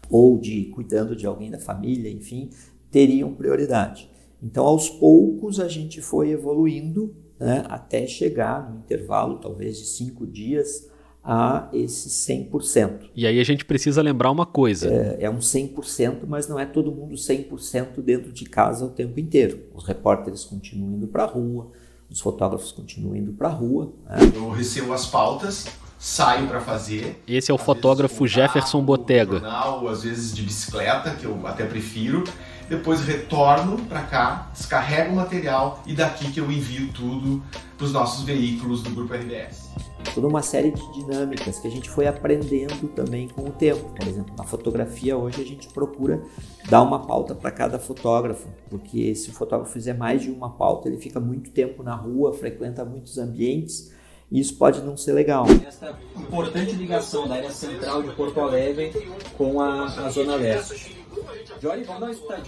ou 0.09 0.39
de 0.39 0.67
cuidando 0.67 1.17
de 1.17 1.27
alguém 1.27 1.51
da 1.51 1.59
família, 1.59 2.09
enfim, 2.09 2.49
teriam 2.93 3.35
prioridade. 3.35 4.09
Então, 4.41 4.65
aos 4.65 4.89
poucos, 4.89 5.59
a 5.59 5.67
gente 5.67 6.01
foi 6.01 6.31
evoluindo 6.31 7.13
né, 7.41 7.65
até 7.69 8.07
chegar 8.07 8.71
no 8.71 8.79
intervalo, 8.79 9.41
talvez 9.41 9.79
de 9.79 9.87
cinco 9.87 10.25
dias, 10.25 10.94
a 11.25 11.69
esse 11.73 12.09
100%. 12.09 13.11
E 13.15 13.27
aí 13.27 13.41
a 13.41 13.45
gente 13.45 13.65
precisa 13.65 14.03
lembrar 14.03 14.31
uma 14.31 14.45
coisa. 14.45 14.89
É, 14.89 15.25
é 15.25 15.31
um 15.31 15.39
100%, 15.39 16.25
mas 16.29 16.47
não 16.47 16.59
é 16.59 16.67
todo 16.67 16.93
mundo 16.93 17.15
100% 17.15 18.03
dentro 18.03 18.31
de 18.31 18.45
casa 18.45 18.85
o 18.85 18.91
tempo 18.91 19.19
inteiro. 19.19 19.61
Os 19.75 19.87
repórteres 19.87 20.45
continuam 20.45 20.97
indo 20.97 21.07
para 21.07 21.25
a 21.25 21.27
rua, 21.27 21.71
os 22.11 22.21
fotógrafos 22.21 22.73
continuam 22.73 23.17
indo 23.17 23.33
para 23.33 23.49
a 23.49 23.53
rua. 23.53 23.95
Né? 24.05 24.33
Eu 24.35 24.51
recebo 24.51 24.93
as 24.93 25.07
pautas 25.07 25.67
saio 25.99 26.47
para 26.47 26.61
fazer. 26.61 27.23
Esse 27.27 27.51
é 27.51 27.55
o 27.55 27.57
fotógrafo 27.59 28.27
Jefferson 28.27 28.83
Botega. 28.83 29.39
Jornal, 29.39 29.89
às 29.89 30.03
vezes 30.03 30.35
de 30.35 30.43
bicicleta, 30.43 31.11
que 31.13 31.25
eu 31.25 31.47
até 31.47 31.65
prefiro. 31.65 32.25
Depois 32.69 33.01
retorno 33.01 33.79
para 33.87 34.03
cá, 34.03 34.51
descarrego 34.53 35.13
o 35.13 35.17
material 35.17 35.83
e 35.87 35.95
daqui 35.95 36.31
que 36.31 36.41
eu 36.41 36.51
envio 36.51 36.93
tudo 36.93 37.43
para 37.77 37.87
os 37.87 37.93
nossos 37.93 38.25
veículos 38.25 38.83
do 38.83 38.91
Grupo 38.91 39.15
RBS. 39.15 39.64
Toda 40.13 40.27
uma 40.27 40.43
série 40.43 40.71
de 40.71 40.93
dinâmicas 40.93 41.59
que 41.59 41.69
a 41.69 41.71
gente 41.71 41.89
foi 41.89 42.07
aprendendo 42.07 42.89
também 42.89 43.29
com 43.29 43.43
o 43.43 43.51
tempo. 43.51 43.91
Por 43.95 44.07
exemplo, 44.07 44.35
na 44.37 44.45
fotografia 44.45 45.17
hoje 45.17 45.41
a 45.41 45.45
gente 45.45 45.69
procura 45.69 46.23
dar 46.69 46.83
uma 46.83 47.07
pauta 47.07 47.35
para 47.35 47.51
cada 47.51 47.79
fotógrafo, 47.79 48.49
porque 48.69 49.15
se 49.15 49.31
o 49.31 49.33
fotógrafo 49.33 49.73
fizer 49.73 49.95
mais 49.95 50.23
de 50.23 50.31
uma 50.31 50.51
pauta, 50.51 50.89
ele 50.89 50.99
fica 50.99 51.21
muito 51.21 51.51
tempo 51.51 51.83
na 51.83 51.95
rua, 51.95 52.33
frequenta 52.33 52.85
muitos 52.85 53.19
ambientes 53.19 53.93
e 54.31 54.41
isso 54.41 54.57
pode 54.57 54.81
não 54.81 54.97
ser 54.97 55.13
legal. 55.13 55.47
Essa 55.67 55.97
importante 56.17 56.73
ligação 56.73 57.29
da 57.29 57.37
área 57.37 57.51
central 57.51 58.03
de 58.03 58.11
Porto 58.15 58.41
Alegre 58.41 58.93
com 59.37 59.61
a, 59.61 59.85
a 59.85 60.11
Zona 60.11 60.35
Leste. 60.37 61.04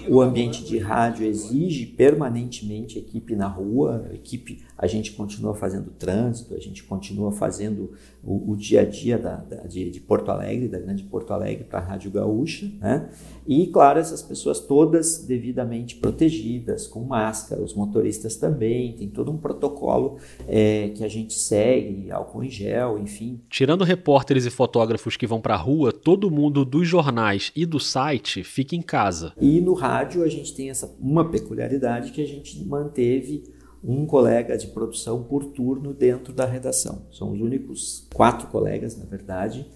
O 0.08 0.20
ambiente 0.20 0.64
de 0.64 0.78
rádio 0.78 1.26
exige 1.26 1.86
permanentemente 1.86 2.98
equipe 2.98 3.34
na 3.34 3.46
rua, 3.46 4.08
equipe, 4.12 4.64
a 4.76 4.86
gente 4.86 5.12
continua 5.12 5.54
fazendo 5.54 5.90
trânsito, 5.90 6.54
a 6.54 6.58
gente 6.58 6.84
continua 6.84 7.32
fazendo 7.32 7.92
o, 8.22 8.52
o 8.52 8.56
dia 8.56 8.82
a 8.82 8.84
dia 8.84 9.16
da, 9.16 9.36
da, 9.36 9.56
de, 9.62 9.90
de, 9.90 10.00
Porto 10.00 10.30
Alegre, 10.30 10.68
da 10.68 10.78
grande 10.78 11.04
Porto 11.04 11.32
Alegre 11.32 11.64
para 11.64 11.78
a 11.78 11.82
Rádio 11.82 12.10
Gaúcha, 12.10 12.70
né? 12.80 13.08
E 13.46 13.68
claro, 13.68 13.98
essas 13.98 14.22
pessoas 14.22 14.60
todas 14.60 15.24
devidamente 15.24 15.96
protegidas, 15.96 16.86
com 16.86 17.04
máscara, 17.04 17.62
os 17.62 17.72
motoristas 17.74 18.36
também, 18.36 18.92
tem 18.94 19.08
todo 19.08 19.30
um 19.30 19.38
protocolo 19.38 20.18
é, 20.48 20.90
que 20.94 21.04
a 21.04 21.08
gente 21.08 21.34
segue, 21.34 22.10
álcool 22.10 22.42
em 22.42 22.50
gel, 22.50 22.98
enfim. 22.98 23.40
Tirando 23.48 23.84
repórteres 23.84 24.44
e 24.44 24.50
fotógrafos 24.50 25.16
que 25.16 25.26
vão 25.26 25.40
para 25.40 25.54
a 25.54 25.58
rua, 25.58 25.92
todo 25.92 26.30
mundo 26.30 26.64
dos 26.64 26.86
jornais 26.86 27.52
e 27.54 27.64
do 27.64 27.78
site 27.78 28.42
fica 28.56 28.74
em 28.74 28.80
casa. 28.80 29.34
E 29.38 29.60
no 29.60 29.74
rádio 29.74 30.22
a 30.22 30.28
gente 30.28 30.54
tem 30.54 30.70
essa 30.70 30.90
uma 30.98 31.30
peculiaridade 31.30 32.10
que 32.10 32.22
a 32.22 32.26
gente 32.26 32.64
manteve 32.64 33.44
um 33.84 34.06
colega 34.06 34.56
de 34.56 34.68
produção 34.68 35.22
por 35.22 35.44
turno 35.44 35.92
dentro 35.92 36.32
da 36.32 36.46
redação. 36.46 37.06
São 37.12 37.32
os 37.32 37.40
únicos 37.40 38.08
quatro 38.14 38.48
colegas, 38.48 38.96
na 38.96 39.04
verdade, 39.04 39.66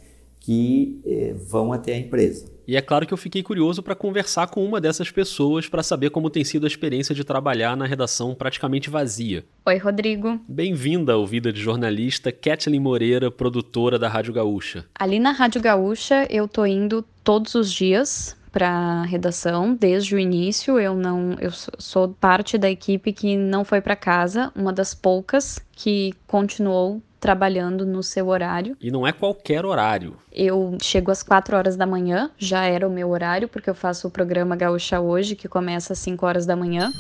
que 0.41 0.99
eh, 1.05 1.35
vão 1.35 1.75
até 1.75 1.93
a 1.93 1.99
empresa. 1.99 2.51
E 2.67 2.75
é 2.75 2.81
claro 2.81 3.07
que 3.07 3.13
eu 3.13 3.19
fiquei 3.19 3.43
curioso 3.43 3.83
para 3.83 3.95
conversar 3.95 4.47
com 4.47 4.65
uma 4.65 4.81
dessas 4.81 5.11
pessoas 5.11 5.69
para 5.69 5.83
saber 5.83 6.09
como 6.09 6.31
tem 6.31 6.43
sido 6.43 6.65
a 6.65 6.67
experiência 6.67 7.15
de 7.15 7.23
trabalhar 7.23 7.77
na 7.77 7.85
redação 7.85 8.35
praticamente 8.35 8.89
vazia. 8.89 9.45
Oi, 9.67 9.77
Rodrigo. 9.77 10.41
Bem-vinda 10.49 11.13
ao 11.13 11.27
Vida 11.27 11.53
de 11.53 11.61
Jornalista, 11.61 12.33
Kathleen 12.33 12.81
Moreira, 12.81 13.31
produtora 13.31 13.99
da 13.99 14.09
Rádio 14.09 14.33
Gaúcha. 14.33 14.87
Ali 14.95 15.19
na 15.19 15.33
Rádio 15.33 15.61
Gaúcha 15.61 16.27
eu 16.31 16.49
tô 16.49 16.65
indo 16.65 17.05
todos 17.23 17.55
os 17.55 17.71
dias 17.71 18.40
para 18.51 19.03
redação 19.03 19.75
desde 19.75 20.15
o 20.15 20.19
início. 20.19 20.79
Eu 20.79 20.95
não, 20.95 21.37
eu 21.41 21.51
sou 21.51 22.09
parte 22.09 22.59
da 22.59 22.71
equipe 22.71 23.13
que 23.13 23.37
não 23.37 23.65
foi 23.65 23.81
para 23.81 23.97
casa, 23.97 24.53
uma 24.55 24.73
das 24.73 24.95
poucas 24.95 25.59
que 25.73 26.15
continuou 26.27 27.03
trabalhando 27.21 27.85
no 27.85 28.03
seu 28.03 28.29
horário. 28.29 28.77
E 28.81 28.91
não 28.91 29.07
é 29.07 29.13
qualquer 29.13 29.65
horário. 29.65 30.17
Eu 30.33 30.79
chego 30.81 31.11
às 31.11 31.23
4 31.23 31.57
horas 31.57 31.77
da 31.77 31.87
manhã, 31.87 32.31
já 32.39 32.65
era 32.65 32.89
o 32.89 32.91
meu 32.91 33.11
horário, 33.11 33.47
porque 33.47 33.69
eu 33.69 33.75
faço 33.75 34.09
o 34.09 34.11
programa 34.11 34.57
Gaúcha 34.57 34.99
Hoje, 35.01 35.37
que 35.37 35.47
começa 35.47 35.93
às 35.93 35.99
5 35.99 36.25
horas 36.25 36.47
da 36.47 36.57
manhã. 36.57 36.91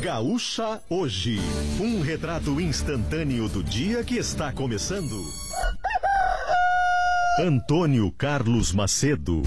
Gaúcha 0.00 0.80
Hoje, 0.88 1.40
um 1.80 2.00
retrato 2.00 2.60
instantâneo 2.60 3.48
do 3.48 3.64
dia 3.64 4.04
que 4.04 4.16
está 4.16 4.52
começando. 4.52 5.24
Antônio 7.40 8.12
Carlos 8.12 8.72
Macedo. 8.72 9.42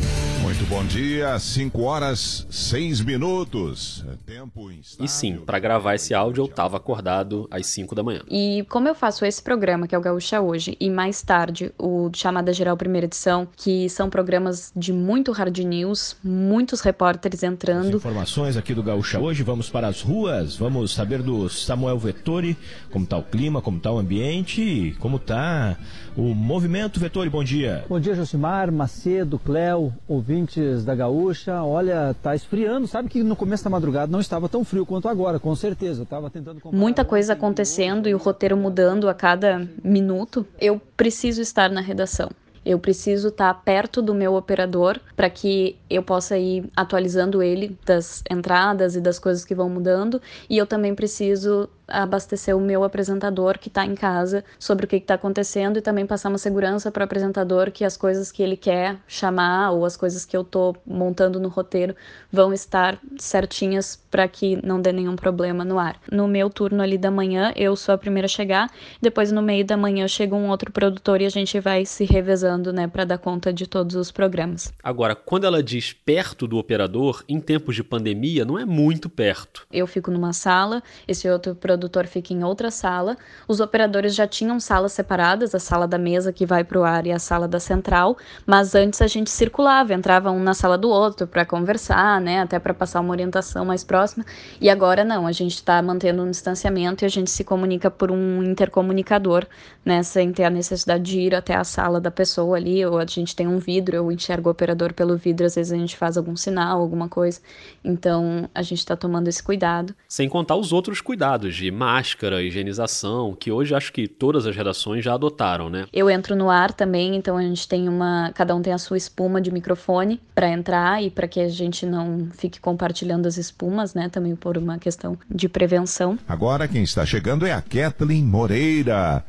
Muito 0.62 0.70
bom 0.70 0.86
dia, 0.86 1.40
5 1.40 1.82
horas 1.82 2.46
6 2.52 3.02
minutos. 3.02 4.06
É 4.08 4.32
tempo 4.32 4.70
instável. 4.70 5.06
E 5.06 5.10
sim, 5.10 5.38
para 5.38 5.58
gravar 5.58 5.96
esse 5.96 6.14
áudio 6.14 6.44
eu 6.44 6.46
estava 6.46 6.78
acordado 6.78 7.48
às 7.50 7.66
5 7.66 7.96
da 7.96 8.04
manhã. 8.04 8.22
E 8.30 8.64
como 8.70 8.88
eu 8.88 8.94
faço 8.94 9.26
esse 9.26 9.42
programa, 9.42 9.88
que 9.88 9.96
é 9.96 9.98
o 9.98 10.02
Gaúcha 10.02 10.40
Hoje, 10.40 10.78
e 10.80 10.88
mais 10.88 11.24
tarde 11.24 11.74
o 11.80 12.12
Chamada 12.14 12.54
Geral 12.54 12.78
Primeira 12.78 13.08
Edição, 13.08 13.48
que 13.58 13.90
são 13.90 14.08
programas 14.08 14.72
de 14.76 14.94
muito 14.94 15.32
hard 15.32 15.58
news, 15.58 16.16
muitos 16.24 16.82
repórteres 16.82 17.42
entrando. 17.42 17.98
As 17.98 18.06
informações 18.06 18.56
aqui 18.56 18.76
do 18.76 18.84
Gaúcha 18.84 19.20
Hoje, 19.20 19.42
vamos 19.42 19.68
para 19.68 19.88
as 19.88 20.02
ruas, 20.02 20.56
vamos 20.56 20.92
saber 20.94 21.24
do 21.24 21.50
Samuel 21.50 21.98
Vettori, 21.98 22.56
como 22.92 23.06
está 23.06 23.18
o 23.18 23.24
clima, 23.24 23.64
como 23.64 23.78
está 23.78 23.92
o 23.92 23.98
ambiente, 23.98 24.96
como 25.00 25.18
está 25.18 25.76
o 26.16 26.36
movimento. 26.36 27.00
Vettori, 27.00 27.32
bom 27.32 27.44
dia. 27.44 27.84
Bom 27.90 28.00
dia, 28.00 28.14
Josimar, 28.14 28.72
Macedo, 28.72 29.40
Cléo, 29.40 29.92
ouvintes 30.08 30.51
da 30.60 30.96
Gaúcha. 30.96 31.64
Olha, 31.64 32.16
tá 32.22 32.36
esfriando. 32.36 32.88
Sabe 32.88 33.10
que 33.10 33.24
no 33.24 33.36
começo 33.36 33.64
da 33.64 33.70
madrugada 33.70 34.12
não 34.12 34.20
estava 34.20 34.50
tão 34.50 34.64
frio 34.64 34.86
quanto 34.86 35.08
agora, 35.08 35.40
com 35.40 35.56
certeza. 35.56 36.02
Eu 36.02 36.06
tava 36.06 36.30
tentando 36.30 36.60
Muita 36.72 37.06
coisa 37.06 37.34
acontecendo 37.34 38.10
e 38.10 38.14
o 38.14 38.18
roteiro 38.18 38.58
mudando 38.58 39.08
a 39.08 39.14
cada 39.14 39.68
minuto. 39.84 40.46
Eu 40.60 40.82
preciso 40.98 41.42
estar 41.42 41.70
na 41.70 41.82
redação. 41.82 42.30
Eu 42.64 42.78
preciso 42.78 43.30
estar 43.30 43.52
perto 43.64 44.02
do 44.02 44.14
meu 44.14 44.36
operador 44.36 45.00
para 45.16 45.30
que 45.30 45.78
eu 45.90 46.04
possa 46.04 46.38
ir 46.38 46.70
atualizando 46.76 47.42
ele 47.42 47.76
das 47.84 48.24
entradas 48.30 48.96
e 48.96 49.02
das 49.02 49.18
coisas 49.18 49.44
que 49.44 49.56
vão 49.56 49.68
mudando. 49.68 50.22
E 50.48 50.58
eu 50.58 50.68
também 50.68 50.94
preciso 50.94 51.68
abastecer 51.92 52.56
o 52.56 52.62
meu 52.62 52.84
apresentador 52.84 53.58
que 53.58 53.68
está 53.68 53.86
em 53.86 53.96
casa 53.96 54.44
sobre 54.60 54.86
o 54.86 54.88
que 54.88 54.96
está 54.96 55.16
acontecendo 55.16 55.78
e 55.78 55.82
também 55.82 56.06
passar 56.06 56.30
uma 56.30 56.38
segurança 56.38 56.92
para 56.92 57.02
o 57.02 57.04
apresentador 57.06 57.72
que 57.72 57.84
as 57.84 57.98
coisas 57.98 58.32
que 58.32 58.42
ele 58.42 58.58
quer 58.58 58.98
chamar 59.08 59.72
ou 59.72 59.86
as 59.86 59.98
coisas 59.98 60.26
que 60.26 60.36
eu 60.36 60.42
estou 60.42 60.76
montando 60.86 61.40
no 61.40 61.50
roteiro 61.50 61.96
vão 62.32 62.54
estar 62.54 63.00
certinhas 63.18 63.96
para 64.10 64.28
que 64.28 64.60
não 64.66 64.82
dê 64.82 64.92
nenhum 64.92 65.16
problema 65.16 65.64
no 65.64 65.80
ar. 65.80 66.00
No 66.12 66.28
meu 66.28 66.50
turno 66.50 66.82
ali 66.82 66.98
da 66.98 67.12
manhã, 67.12 67.54
eu 67.56 67.76
sou 67.76 67.94
a 67.94 67.98
primeira 67.98 68.26
a 68.26 68.30
chegar, 68.30 68.70
depois 69.02 69.32
no 69.32 69.42
meio 69.42 69.66
da 69.66 69.78
manhã 69.78 70.08
chega 70.08 70.36
um 70.36 70.50
outro 70.50 70.72
produtor 70.72 71.22
e 71.22 71.26
a 71.26 71.30
gente 71.30 71.60
vai 71.60 71.86
se 71.86 72.06
revezando, 72.06 72.72
né, 72.74 72.88
para 72.88 73.06
dar 73.06 73.18
conta 73.18 73.52
de 73.54 73.68
todos 73.68 73.96
os 73.96 74.12
programas. 74.12 74.74
Agora, 74.84 75.16
quando 75.16 75.46
ela 75.46 75.64
diz 75.64 75.94
perto 75.94 76.48
do 76.48 76.58
operador, 76.58 77.24
em 77.28 77.40
tempos 77.40 77.76
de 77.76 77.84
pandemia, 77.84 78.46
não 78.46 78.58
é 78.58 78.66
muito 78.66 79.10
perto. 79.10 79.66
Eu 79.72 79.88
fico 79.88 80.12
numa 80.12 80.34
sala, 80.34 80.84
esse 81.08 81.30
outro 81.30 81.56
produtor 81.56 81.81
produtor 81.82 82.06
fica 82.06 82.32
em 82.32 82.44
outra 82.44 82.70
sala. 82.70 83.18
Os 83.48 83.60
operadores 83.60 84.14
já 84.14 84.28
tinham 84.28 84.60
salas 84.60 84.92
separadas, 84.92 85.56
a 85.56 85.60
sala 85.60 85.88
da 85.88 85.98
mesa 85.98 86.32
que 86.32 86.46
vai 86.46 86.64
para 86.64 86.80
o 86.80 86.84
ar 86.84 87.08
e 87.08 87.12
a 87.12 87.18
sala 87.18 87.48
da 87.48 87.60
central, 87.60 88.18
mas 88.46 88.76
antes 88.76 89.02
a 89.02 89.08
gente 89.08 89.32
circulava, 89.32 89.94
entrava 89.94 90.30
um 90.30 90.40
na 90.40 90.54
sala 90.54 90.78
do 90.78 90.90
outro 90.90 91.26
para 91.26 91.44
conversar, 91.44 92.22
né, 92.22 92.42
até 92.42 92.60
para 92.60 92.74
passar 92.74 93.00
uma 93.00 93.12
orientação 93.12 93.66
mais 93.66 93.84
próxima. 93.84 94.24
E 94.60 94.70
agora 94.70 95.04
não, 95.04 95.26
a 95.26 95.32
gente 95.32 95.56
está 95.56 95.82
mantendo 95.82 96.22
um 96.22 96.30
distanciamento 96.30 97.04
e 97.04 97.06
a 97.08 97.10
gente 97.10 97.32
se 97.32 97.44
comunica 97.44 97.90
por 97.90 98.12
um 98.12 98.44
intercomunicador, 98.44 99.48
né, 99.84 100.04
sem 100.04 100.32
ter 100.32 100.44
a 100.44 100.50
necessidade 100.50 101.04
de 101.04 101.20
ir 101.20 101.34
até 101.34 101.56
a 101.56 101.64
sala 101.64 102.00
da 102.00 102.12
pessoa 102.12 102.58
ali, 102.58 102.86
ou 102.86 103.00
a 103.00 103.06
gente 103.08 103.36
tem 103.36 103.48
um 103.48 103.58
vidro, 103.58 103.96
eu 103.96 104.12
enxergo 104.12 104.50
o 104.50 104.52
operador 104.52 104.94
pelo 104.94 105.18
vidro, 105.18 105.48
às 105.48 105.56
vezes 105.56 105.74
a 105.74 105.78
gente 105.78 105.98
faz 105.98 106.16
algum 106.16 106.36
sinal, 106.36 106.80
alguma 106.80 107.10
coisa. 107.10 107.40
Então 107.84 108.48
a 108.54 108.62
gente 108.62 108.80
está 108.80 108.96
tomando 108.96 109.28
esse 109.28 109.42
cuidado. 109.42 109.96
Sem 110.08 110.30
contar 110.30 110.56
os 110.56 110.72
outros 110.72 111.02
cuidados 111.02 111.56
de 111.56 111.71
máscara, 111.72 112.44
higienização, 112.44 113.36
que 113.40 113.52
hoje 113.52 113.74
acho 113.74 113.92
que 113.92 114.08
todas 114.08 114.46
as 114.46 114.56
redações 114.56 115.04
já 115.04 115.14
adotaram, 115.14 115.70
né? 115.70 115.86
Eu 115.92 116.10
entro 116.10 116.36
no 116.36 116.50
ar 116.50 116.74
também, 116.74 117.16
então 117.16 117.38
a 117.38 117.42
gente 117.42 117.68
tem 117.68 117.88
uma, 117.88 118.32
cada 118.36 118.56
um 118.56 118.62
tem 118.62 118.74
a 118.74 118.78
sua 118.78 118.98
espuma 118.98 119.42
de 119.42 119.52
microfone 119.52 120.20
para 120.36 120.50
entrar 120.50 121.02
e 121.04 121.10
para 121.10 121.28
que 121.28 121.40
a 121.40 121.50
gente 121.50 121.86
não 121.86 122.30
fique 122.34 122.60
compartilhando 122.60 123.26
as 123.26 123.38
espumas, 123.38 123.94
né? 123.94 124.10
Também 124.10 124.36
por 124.36 124.58
uma 124.58 124.78
questão 124.78 125.18
de 125.30 125.48
prevenção. 125.48 126.18
Agora 126.28 126.68
quem 126.68 126.84
está 126.84 127.06
chegando 127.06 127.46
é 127.46 127.54
a 127.54 127.62
Kathleen 127.62 128.24
Moreira. 128.24 129.24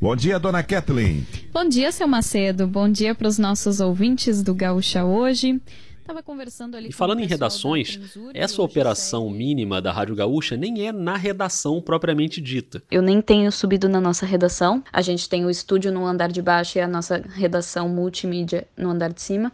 Bom 0.00 0.14
dia, 0.14 0.38
dona 0.38 0.62
Kathleen. 0.62 1.26
Bom 1.52 1.66
dia, 1.66 1.90
seu 1.90 2.06
Macedo. 2.06 2.66
Bom 2.66 2.88
dia 2.90 3.14
para 3.14 3.28
os 3.28 3.38
nossos 3.38 3.80
ouvintes 3.80 4.42
do 4.42 4.54
Gaúcha 4.54 5.04
hoje. 5.04 5.60
Tava 6.04 6.22
conversando 6.22 6.76
ali 6.76 6.90
e 6.90 6.92
falando 6.92 7.20
em 7.20 7.26
redações, 7.26 7.98
essa 8.34 8.60
operação 8.60 9.30
mínima 9.30 9.80
da 9.80 9.90
Rádio 9.90 10.14
Gaúcha 10.14 10.54
nem 10.54 10.86
é 10.86 10.92
na 10.92 11.16
redação 11.16 11.80
propriamente 11.80 12.42
dita. 12.42 12.82
Eu 12.90 13.00
nem 13.00 13.22
tenho 13.22 13.50
subido 13.50 13.88
na 13.88 14.00
nossa 14.00 14.26
redação. 14.26 14.84
A 14.92 15.00
gente 15.00 15.26
tem 15.28 15.46
o 15.46 15.50
estúdio 15.50 15.90
no 15.90 16.04
andar 16.04 16.30
de 16.30 16.42
baixo 16.42 16.76
e 16.76 16.80
a 16.82 16.86
nossa 16.86 17.24
redação 17.34 17.88
multimídia 17.88 18.68
no 18.76 18.90
andar 18.90 19.14
de 19.14 19.22
cima. 19.22 19.50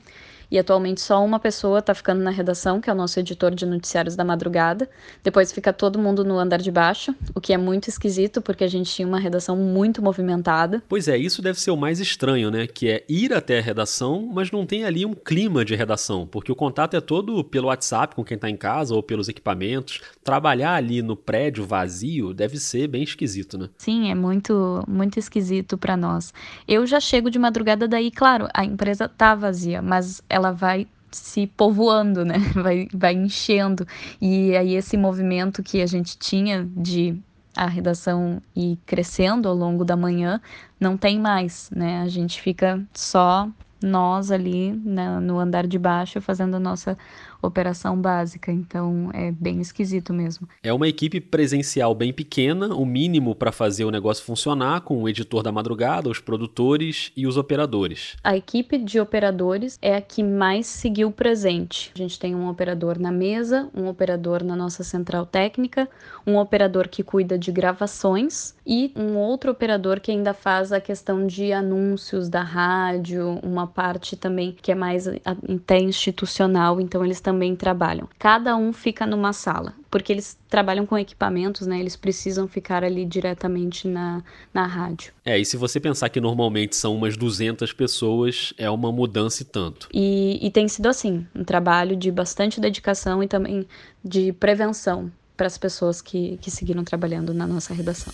E 0.51 0.59
atualmente 0.59 1.01
só 1.01 1.25
uma 1.25 1.39
pessoa 1.39 1.79
está 1.79 1.95
ficando 1.95 2.23
na 2.23 2.31
redação, 2.31 2.81
que 2.81 2.91
é 2.91 2.93
o 2.93 2.97
nosso 2.97 3.19
editor 3.21 3.55
de 3.55 3.65
noticiários 3.65 4.17
da 4.17 4.25
madrugada. 4.25 4.89
Depois 5.23 5.53
fica 5.53 5.73
todo 5.73 5.99
mundo 5.99 6.25
no 6.25 6.39
andar 6.39 6.59
de 6.59 6.71
baixo, 6.71 7.15
o 7.35 7.41
que 7.41 7.53
é 7.53 7.57
muito 7.57 7.89
esquisito 7.89 8.43
porque 8.43 8.65
a 8.65 8.69
gente 8.69 8.93
tinha 8.93 9.07
uma 9.07 9.19
redação 9.19 9.57
muito 9.57 10.03
movimentada. 10.03 10.83
Pois 10.89 11.09
é, 11.09 11.17
isso 11.17 11.41
deve 11.43 11.61
ser 11.61 11.71
o 11.71 11.77
mais 11.77 12.01
estranho, 12.01 12.51
né? 12.51 12.67
Que 12.67 12.89
é 12.89 13.05
ir 13.09 13.33
até 13.33 13.59
a 13.59 13.63
redação, 13.63 14.29
mas 14.33 14.51
não 14.51 14.67
tem 14.67 14.85
ali 14.85 15.07
um 15.07 15.15
clima 15.15 15.65
de 15.65 15.75
redação, 15.75 16.27
porque 16.27 16.51
o 16.51 16.57
contato 16.57 16.97
é 16.97 17.01
todo 17.01 17.45
pelo 17.45 17.69
WhatsApp 17.69 18.15
com 18.15 18.25
quem 18.25 18.35
está 18.35 18.49
em 18.49 18.57
casa 18.57 18.95
ou 18.95 19.03
pelos 19.03 19.29
equipamentos. 19.29 20.01
Trabalhar 20.25 20.75
ali 20.75 21.03
no 21.03 21.17
prédio 21.17 21.65
vazio 21.65 22.35
deve 22.35 22.59
ser 22.59 22.89
bem 22.89 23.03
esquisito, 23.03 23.57
né? 23.57 23.69
Sim, 23.79 24.11
é 24.11 24.15
muito 24.15 24.83
muito 24.89 25.19
esquisito 25.19 25.77
para 25.79 25.97
nós. 25.97 26.33
Eu 26.67 26.87
já 26.87 26.99
chego 26.99 27.31
de 27.31 27.39
madrugada 27.39 27.87
daí, 27.87 28.11
claro, 28.11 28.49
a 28.55 28.65
empresa 28.65 29.09
tá 29.09 29.35
vazia, 29.35 29.81
mas 29.83 30.23
ela 30.29 30.40
vai 30.53 30.87
se 31.11 31.47
povoando, 31.47 32.25
né? 32.25 32.39
Vai, 32.55 32.89
vai 32.95 33.15
enchendo. 33.15 33.87
E 34.21 34.57
aí 34.57 34.75
esse 34.75 34.97
movimento 34.97 35.63
que 35.63 35.83
a 35.83 35.87
gente 35.87 36.17
tinha 36.17 36.69
de 36.77 37.21
a 37.57 37.67
redação 37.67 38.41
ir 38.55 38.79
crescendo 38.87 39.49
ao 39.49 39.55
longo 39.55 39.85
da 39.85 39.97
manhã 39.97 40.41
não 40.79 40.97
tem 40.97 41.19
mais, 41.19 41.69
né? 41.75 42.01
A 42.01 42.09
gente 42.09 42.41
fica 42.41 42.81
só 42.95 43.49
nós 43.83 44.31
ali 44.31 44.73
né, 44.73 45.19
no 45.21 45.39
andar 45.39 45.67
de 45.67 45.79
baixo 45.79 46.21
fazendo 46.21 46.57
a 46.57 46.61
nossa 46.61 46.97
operação 47.43 47.97
básica, 47.97 48.53
então 48.53 49.11
é 49.13 49.33
bem 49.33 49.61
esquisito 49.61 50.13
mesmo. 50.13 50.49
É 50.63 50.73
uma 50.73 50.89
equipe 50.89 51.21
presencial 51.21 51.95
bem 51.95 52.13
pequena, 52.13 52.75
o 52.75 52.85
mínimo 52.85 53.35
para 53.35 53.53
fazer 53.53 53.85
o 53.85 53.91
negócio 53.91 54.25
funcionar, 54.25 54.83
com 54.83 55.03
o 55.03 55.09
editor 55.09 55.43
da 55.43 55.53
madrugada, 55.53 56.09
os 56.09 56.21
produtores 56.21 57.13
e 57.17 57.27
os 57.27 57.37
operadores. 57.37 58.17
A 58.23 58.37
equipe 58.37 58.79
de 58.79 59.01
operadores 59.01 59.79
é 59.81 59.97
a 59.97 60.01
que 60.01 60.23
mais 60.23 60.67
seguiu 60.67 61.11
presente. 61.11 61.91
A 61.95 61.99
gente 61.99 62.19
tem 62.19 62.35
um 62.35 62.49
operador 62.49 62.99
na 62.99 63.13
mesa, 63.13 63.71
um 63.75 63.89
operador 63.89 64.43
na 64.45 64.57
nossa 64.57 64.85
central 64.85 65.27
técnica, 65.27 65.89
um 66.27 66.37
operador 66.37 66.89
que 66.89 67.03
cuida 67.03 67.39
de 67.39 67.51
gravações 67.51 68.55
e 68.73 68.93
um 68.95 69.17
outro 69.17 69.51
operador 69.51 69.99
que 69.99 70.13
ainda 70.13 70.33
faz 70.33 70.73
a 70.73 70.81
questão 70.81 71.27
de 71.27 71.53
anúncios 71.53 72.29
da 72.29 72.41
rádio, 72.41 73.41
uma 73.43 73.67
parte 73.67 74.15
também 74.15 74.57
que 74.63 74.71
é 74.71 74.77
mais 74.77 75.09
até 75.09 75.81
institucional, 75.81 76.81
então 76.81 77.05
eles 77.05 77.21
também 77.21 77.57
trabalham. 77.57 78.09
Cada 78.17 78.55
um 78.55 78.73
fica 78.73 79.05
numa 79.05 79.33
sala, 79.33 79.75
porque 79.91 80.13
eles 80.13 80.39
trabalham 80.49 80.87
com 80.87 80.97
equipamentos, 80.97 81.67
né? 81.67 81.81
Eles 81.81 81.97
precisam 81.97 82.47
ficar 82.47 82.85
ali 82.85 83.05
diretamente 83.05 83.89
na, 83.89 84.23
na 84.55 84.67
rádio. 84.67 85.13
É, 85.25 85.37
e 85.37 85.45
se 85.45 85.57
você 85.57 85.81
pensar 85.81 86.09
que 86.09 86.21
normalmente 86.21 86.77
são 86.77 86.95
umas 86.95 87.17
200 87.17 87.73
pessoas, 87.73 88.55
é 88.57 88.71
uma 88.71 88.93
mudança 88.93 89.43
e 89.43 89.47
tanto. 89.47 89.89
E, 89.93 90.39
e 90.41 90.49
tem 90.49 90.69
sido 90.69 90.87
assim, 90.87 91.27
um 91.35 91.43
trabalho 91.43 91.97
de 91.97 92.09
bastante 92.13 92.61
dedicação 92.61 93.21
e 93.21 93.27
também 93.27 93.67
de 94.05 94.33
prevenção 94.35 95.11
para 95.37 95.49
as 95.49 95.59
pessoas 95.59 96.01
que, 96.01 96.37
que 96.37 96.53
seguiram 96.53 96.85
trabalhando 96.85 97.35
na 97.35 97.49
nossa 97.49 97.75
redação. 97.75 98.13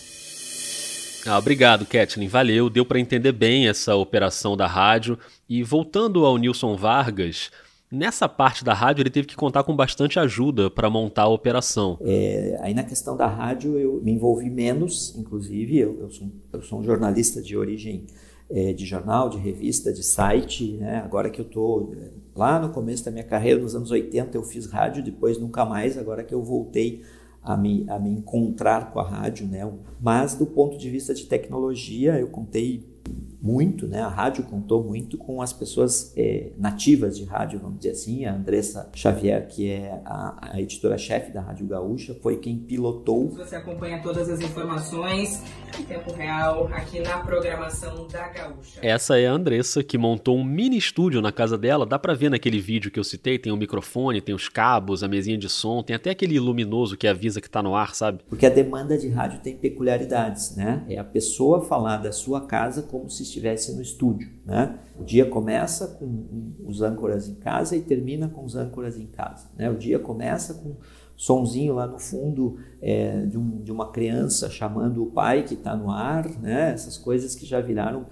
Ah, 1.26 1.38
obrigado, 1.38 1.85
Kathleen. 1.85 2.28
Valeu. 2.28 2.71
Deu 2.71 2.87
para 2.87 3.00
entender 3.00 3.33
bem 3.33 3.66
essa 3.66 3.97
operação 3.97 4.56
da 4.56 4.66
rádio. 4.66 5.18
E 5.49 5.62
voltando 5.62 6.25
ao 6.25 6.38
Nilson 6.38 6.76
Vargas, 6.76 7.50
Nessa 7.90 8.28
parte 8.28 8.64
da 8.64 8.75
rádio, 8.75 9.02
ele 9.02 9.11
teve 9.11 9.28
que 9.28 9.37
contar 9.37 9.62
com 9.62 9.75
bastante 9.75 10.18
ajuda 10.18 10.68
para 10.68 10.90
montar 10.90 11.23
a 11.23 11.28
operação. 11.28 11.97
É, 12.00 12.59
aí 12.61 12.75
na 12.75 12.83
questão 12.83 13.16
da 13.16 13.28
rádio, 13.28 13.78
eu 13.78 14.00
me 14.02 14.11
envolvi 14.11 14.50
menos, 14.50 15.14
inclusive. 15.16 15.78
Eu, 15.78 16.00
eu, 16.00 16.11
sou, 16.11 16.28
eu 16.52 16.62
sou, 16.62 16.80
um 16.80 16.83
jornalista 16.83 17.40
de 17.40 17.56
origem 17.56 18.04
é, 18.50 18.73
de 18.73 18.85
jornal, 18.85 19.28
de 19.28 19.38
revista, 19.38 19.92
de 19.92 20.02
site. 20.02 20.73
Né? 20.78 20.97
Agora 21.04 21.30
que 21.30 21.40
eu 21.40 21.47
estou 21.47 21.95
lá 22.35 22.59
no 22.59 22.71
começo 22.71 23.04
da 23.04 23.12
minha 23.12 23.25
carreira, 23.25 23.61
nos 23.61 23.76
anos 23.76 23.92
80, 23.92 24.37
eu 24.37 24.42
fiz 24.42 24.66
rádio, 24.66 25.00
depois 25.00 25.38
nunca 25.38 25.64
mais. 25.64 25.97
Agora 25.97 26.25
que 26.25 26.35
eu 26.35 26.42
voltei 26.42 27.04
a 27.46 27.56
me, 27.56 27.86
a 27.88 27.96
me 27.96 28.10
encontrar 28.10 28.90
com 28.90 28.98
a 28.98 29.08
rádio, 29.08 29.46
né? 29.46 29.72
Mas 30.00 30.34
do 30.34 30.44
ponto 30.44 30.76
de 30.76 30.90
vista 30.90 31.14
de 31.14 31.26
tecnologia, 31.26 32.18
eu 32.18 32.26
contei 32.26 32.84
muito, 33.46 33.86
né? 33.86 34.02
A 34.02 34.08
rádio 34.08 34.42
contou 34.42 34.82
muito 34.82 35.16
com 35.16 35.40
as 35.40 35.52
pessoas 35.52 36.12
é, 36.16 36.50
nativas 36.58 37.16
de 37.16 37.24
rádio, 37.24 37.60
vamos 37.60 37.78
dizer 37.78 37.92
assim. 37.92 38.24
A 38.24 38.34
Andressa 38.34 38.90
Xavier, 38.92 39.46
que 39.46 39.70
é 39.70 40.02
a, 40.04 40.50
a 40.52 40.60
editora-chefe 40.60 41.30
da 41.30 41.40
Rádio 41.40 41.66
Gaúcha, 41.66 42.16
foi 42.20 42.38
quem 42.38 42.58
pilotou. 42.58 43.28
Você 43.28 43.54
acompanha 43.54 44.02
todas 44.02 44.28
as 44.28 44.40
informações 44.40 45.42
em 45.78 45.84
tempo 45.84 46.12
real 46.12 46.66
aqui 46.72 46.98
na 46.98 47.18
programação 47.18 48.08
da 48.08 48.26
Gaúcha. 48.28 48.80
Essa 48.82 49.16
é 49.18 49.28
a 49.28 49.32
Andressa, 49.32 49.84
que 49.84 49.96
montou 49.96 50.36
um 50.36 50.44
mini 50.44 50.76
estúdio 50.76 51.22
na 51.22 51.30
casa 51.30 51.56
dela. 51.56 51.86
Dá 51.86 52.00
para 52.00 52.14
ver 52.14 52.30
naquele 52.30 52.58
vídeo 52.58 52.90
que 52.90 52.99
eu 52.99 53.04
citei, 53.04 53.38
tem 53.38 53.52
o 53.52 53.54
um 53.54 53.58
microfone, 53.58 54.21
tem 54.21 54.34
os 54.34 54.49
cabos, 54.49 55.04
a 55.04 55.08
mesinha 55.08 55.38
de 55.38 55.49
som, 55.49 55.84
tem 55.84 55.94
até 55.94 56.10
aquele 56.10 56.40
luminoso 56.40 56.97
que 56.97 57.06
avisa 57.06 57.40
que 57.40 57.49
tá 57.49 57.62
no 57.62 57.76
ar, 57.76 57.94
sabe? 57.94 58.18
Porque 58.28 58.47
a 58.47 58.50
demanda 58.50 58.99
de 58.99 59.08
rádio 59.08 59.38
tem 59.40 59.56
peculiaridades, 59.56 60.56
né? 60.56 60.84
É 60.88 60.99
a 60.99 61.04
pessoa 61.04 61.62
falar 61.62 61.99
da 61.99 62.10
sua 62.10 62.40
casa 62.40 62.82
como 62.82 63.08
se 63.08 63.35
estivesse 63.36 63.75
no 63.75 63.82
estúdio. 63.82 64.30
Né? 64.44 64.78
O 64.99 65.04
dia 65.04 65.26
começa 65.26 65.86
com 65.86 66.52
os 66.64 66.80
âncoras 66.80 67.28
em 67.28 67.34
casa 67.34 67.76
e 67.76 67.82
termina 67.82 68.28
com 68.28 68.44
os 68.44 68.56
âncoras 68.56 68.99
em 68.99 69.06
casa. 69.06 69.49
Né? 69.56 69.70
O 69.70 69.76
dia 69.76 69.99
começa 69.99 70.54
com 70.54 70.76
sonzinho 71.14 71.75
lá 71.75 71.86
no 71.86 71.99
fundo 71.99 72.58
é, 72.80 73.25
de, 73.26 73.38
um, 73.38 73.62
de, 73.62 73.72
uma 73.72 73.90
criança 73.90 74.50
chamando 74.50 75.02
o 75.02 75.06
pai 75.06 75.42
que 75.42 75.54
está 75.54 75.75
no 75.76 75.90
ar, 75.90 76.28
né? 76.40 76.72
essas 76.72 76.99
coisas 76.99 77.34
que 77.34 77.46
já 77.46 77.60
viraram 77.60 78.06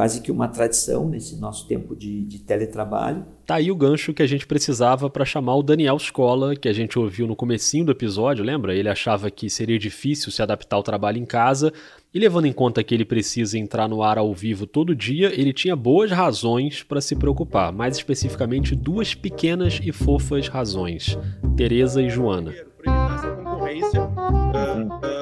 quase 0.00 0.22
que 0.22 0.32
uma 0.32 0.48
tradição 0.48 1.06
nesse 1.06 1.38
nosso 1.38 1.68
tempo 1.68 1.94
de, 1.94 2.24
de 2.24 2.38
teletrabalho. 2.38 3.22
Tá 3.44 3.56
aí 3.56 3.70
o 3.70 3.76
gancho 3.76 4.14
que 4.14 4.22
a 4.22 4.26
gente 4.26 4.46
precisava 4.46 5.10
para 5.10 5.26
chamar 5.26 5.56
o 5.56 5.62
Daniel 5.62 5.98
Scola, 5.98 6.56
que 6.56 6.70
a 6.70 6.72
gente 6.72 6.98
ouviu 6.98 7.26
no 7.26 7.36
comecinho 7.36 7.84
do 7.84 7.92
episódio, 7.92 8.42
lembra? 8.42 8.74
Ele 8.74 8.88
achava 8.88 9.30
que 9.30 9.50
seria 9.50 9.78
difícil 9.78 10.32
se 10.32 10.40
adaptar 10.40 10.76
ao 10.76 10.82
trabalho 10.82 11.18
em 11.18 11.26
casa, 11.26 11.70
e 12.14 12.18
levando 12.18 12.46
em 12.46 12.52
conta 12.52 12.82
que 12.82 12.94
ele 12.94 13.04
precisa 13.04 13.58
entrar 13.58 13.88
no 13.88 14.02
ar 14.02 14.16
ao 14.16 14.32
vivo 14.32 14.66
todo 14.66 14.96
dia, 14.96 15.38
ele 15.38 15.52
tinha 15.52 15.76
boas 15.76 16.10
razões 16.10 16.82
para 16.82 17.02
se 17.02 17.14
preocupar, 17.14 17.70
mais 17.70 17.98
especificamente 17.98 18.74
duas 18.74 19.14
pequenas 19.14 19.78
e 19.84 19.92
fofas 19.92 20.48
razões: 20.48 21.18
Teresa 21.58 22.00
e 22.00 22.08
Joana. 22.08 22.69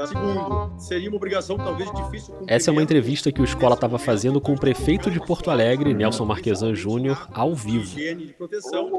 Segundo, 0.09 0.73
seria 0.79 1.09
uma 1.11 1.17
obrigação 1.17 1.57
talvez 1.59 1.91
difícil. 1.93 2.35
Essa 2.47 2.71
é 2.71 2.73
uma 2.73 2.83
entrevista 2.83 3.31
que 3.31 3.43
o 3.43 3.45
Escola 3.45 3.75
estava 3.75 3.99
fazendo 3.99 4.41
com 4.41 4.55
o 4.55 4.59
prefeito 4.59 5.11
de 5.11 5.21
Porto 5.21 5.51
Alegre, 5.51 5.93
Nelson 5.93 6.25
Marquesan 6.25 6.75
Júnior, 6.75 7.29
ao 7.33 7.55
vivo. 7.55 7.85
Higiene 7.85 8.27
de 8.27 8.33
proteção. 8.33 8.91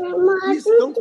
Estão 0.51 0.93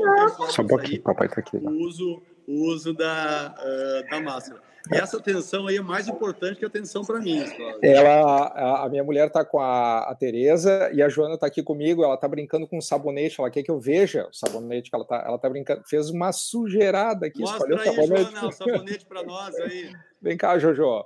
Só 0.49 0.63
um 0.63 0.67
pouquinho, 0.67 1.03
papai 1.03 1.29
tá 1.29 1.41
aqui. 1.41 1.59
O 1.59 1.87
uso, 1.87 2.23
o 2.47 2.73
uso 2.73 2.95
da, 2.95 3.55
uh, 3.59 4.11
da 4.11 4.21
máscara. 4.21 4.63
E 4.93 4.97
essa 4.97 5.17
atenção 5.19 5.67
aí 5.67 5.77
é 5.77 5.81
mais 5.81 6.09
importante 6.09 6.59
que 6.59 6.65
a 6.65 6.69
atenção 6.69 7.05
para 7.05 7.21
mim. 7.21 7.45
Ela, 7.83 8.47
a, 8.47 8.85
a, 8.85 8.89
minha 8.89 9.05
mulher 9.05 9.31
tá 9.31 9.45
com 9.45 9.59
a, 9.59 10.01
a 10.01 10.15
Tereza 10.15 10.91
e 10.93 11.03
a 11.03 11.09
Joana 11.09 11.37
tá 11.37 11.47
aqui 11.47 11.63
comigo. 11.63 12.05
Ela 12.05 12.17
tá 12.17 12.27
brincando 12.27 12.67
com 12.67 12.79
um 12.79 12.81
sabonete. 12.81 13.41
Ela 13.41 13.51
quer 13.51 13.63
que 13.63 13.71
eu 13.71 13.79
veja 13.79 14.27
o 14.29 14.33
sabonete 14.33 14.91
que 14.91 14.97
ela 14.97 15.05
tá, 15.05 15.25
ela 15.27 15.39
tá 15.39 15.49
brincando. 15.49 15.83
Fez 15.87 16.11
uma 16.11 16.33
sujeirada 16.33 17.27
aqui. 17.27 17.41
Mostra 17.41 17.81
aí, 17.81 17.85
sabonete. 17.85 18.33
Joana, 18.33 18.49
o 18.49 18.53
sabonete 18.53 19.07
para 19.07 19.23
nós 19.23 19.55
aí. 19.57 19.93
Vem 20.21 20.37
cá, 20.37 20.59
Jojo. 20.59 21.05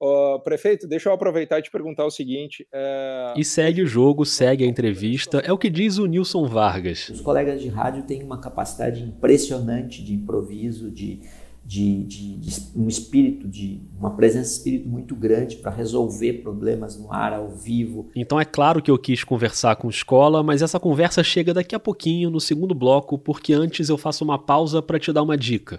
Uh, 0.00 0.38
prefeito, 0.44 0.86
deixa 0.86 1.08
eu 1.08 1.12
aproveitar 1.12 1.58
e 1.58 1.62
te 1.62 1.72
perguntar 1.72 2.04
o 2.06 2.10
seguinte. 2.10 2.66
Uh... 2.72 3.38
E 3.38 3.44
segue 3.44 3.82
o 3.82 3.86
jogo, 3.86 4.24
segue 4.24 4.62
a 4.62 4.66
entrevista, 4.66 5.38
é 5.38 5.52
o 5.52 5.58
que 5.58 5.68
diz 5.68 5.98
o 5.98 6.06
Nilson 6.06 6.46
Vargas. 6.46 7.08
Os 7.08 7.20
colegas 7.20 7.60
de 7.60 7.68
rádio 7.68 8.04
têm 8.04 8.22
uma 8.22 8.40
capacidade 8.40 9.02
impressionante 9.02 10.02
de 10.04 10.14
improviso, 10.14 10.88
de, 10.88 11.20
de, 11.68 12.02
de, 12.04 12.36
de 12.38 12.62
um 12.74 12.88
espírito, 12.88 13.46
de 13.46 13.78
uma 14.00 14.12
presença 14.12 14.48
de 14.48 14.56
espírito 14.56 14.88
muito 14.88 15.14
grande 15.14 15.56
para 15.56 15.70
resolver 15.70 16.40
problemas 16.42 16.98
no 16.98 17.12
ar, 17.12 17.34
ao 17.34 17.50
vivo. 17.50 18.08
Então 18.16 18.40
é 18.40 18.44
claro 18.46 18.80
que 18.80 18.90
eu 18.90 18.96
quis 18.96 19.22
conversar 19.22 19.76
com 19.76 19.90
escola, 19.90 20.42
mas 20.42 20.62
essa 20.62 20.80
conversa 20.80 21.22
chega 21.22 21.52
daqui 21.52 21.74
a 21.74 21.78
pouquinho, 21.78 22.30
no 22.30 22.40
segundo 22.40 22.74
bloco, 22.74 23.18
porque 23.18 23.52
antes 23.52 23.90
eu 23.90 23.98
faço 23.98 24.24
uma 24.24 24.38
pausa 24.38 24.80
para 24.80 24.98
te 24.98 25.12
dar 25.12 25.22
uma 25.22 25.36
dica. 25.36 25.76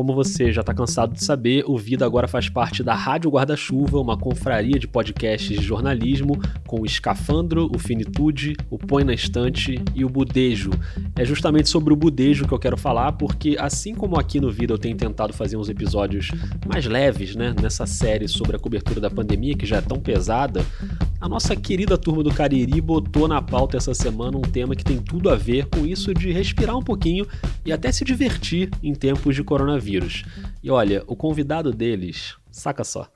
Como 0.00 0.14
você 0.14 0.50
já 0.50 0.62
está 0.62 0.72
cansado 0.72 1.12
de 1.12 1.22
saber, 1.22 1.62
o 1.66 1.76
Vida 1.76 2.06
agora 2.06 2.26
faz 2.26 2.48
parte 2.48 2.82
da 2.82 2.94
Rádio 2.94 3.30
Guarda-Chuva, 3.32 4.00
uma 4.00 4.16
confraria 4.16 4.78
de 4.78 4.88
podcasts 4.88 5.60
de 5.60 5.62
jornalismo 5.62 6.40
com 6.66 6.80
o 6.80 6.86
Escafandro, 6.86 7.70
o 7.70 7.78
Finitude, 7.78 8.56
o 8.70 8.78
Põe 8.78 9.04
na 9.04 9.12
Estante 9.12 9.78
e 9.94 10.02
o 10.02 10.08
Budejo. 10.08 10.70
É 11.14 11.22
justamente 11.22 11.68
sobre 11.68 11.92
o 11.92 11.96
Budejo 11.96 12.48
que 12.48 12.54
eu 12.54 12.58
quero 12.58 12.78
falar, 12.78 13.12
porque 13.12 13.58
assim 13.60 13.94
como 13.94 14.18
aqui 14.18 14.40
no 14.40 14.50
Vida 14.50 14.72
eu 14.72 14.78
tenho 14.78 14.96
tentado 14.96 15.34
fazer 15.34 15.58
uns 15.58 15.68
episódios 15.68 16.30
mais 16.66 16.86
leves, 16.86 17.36
né, 17.36 17.54
nessa 17.60 17.84
série 17.84 18.26
sobre 18.26 18.56
a 18.56 18.58
cobertura 18.58 19.02
da 19.02 19.10
pandemia, 19.10 19.54
que 19.54 19.66
já 19.66 19.76
é 19.76 19.82
tão 19.82 20.00
pesada, 20.00 20.64
a 21.20 21.28
nossa 21.28 21.54
querida 21.54 21.98
turma 21.98 22.22
do 22.22 22.32
Cariri 22.32 22.80
botou 22.80 23.28
na 23.28 23.42
pauta 23.42 23.76
essa 23.76 23.92
semana 23.92 24.38
um 24.38 24.42
tema 24.42 24.74
que 24.74 24.82
tem 24.82 24.96
tudo 24.96 25.28
a 25.28 25.36
ver 25.36 25.66
com 25.66 25.86
isso 25.86 26.14
de 26.14 26.32
respirar 26.32 26.76
um 26.76 26.82
pouquinho 26.82 27.26
e 27.64 27.72
até 27.72 27.92
se 27.92 28.04
divertir 28.04 28.70
em 28.82 28.94
tempos 28.94 29.34
de 29.34 29.44
coronavírus. 29.44 30.24
E 30.62 30.70
olha, 30.70 31.04
o 31.06 31.14
convidado 31.14 31.72
deles, 31.72 32.36
saca 32.50 32.82
só. 32.84 33.06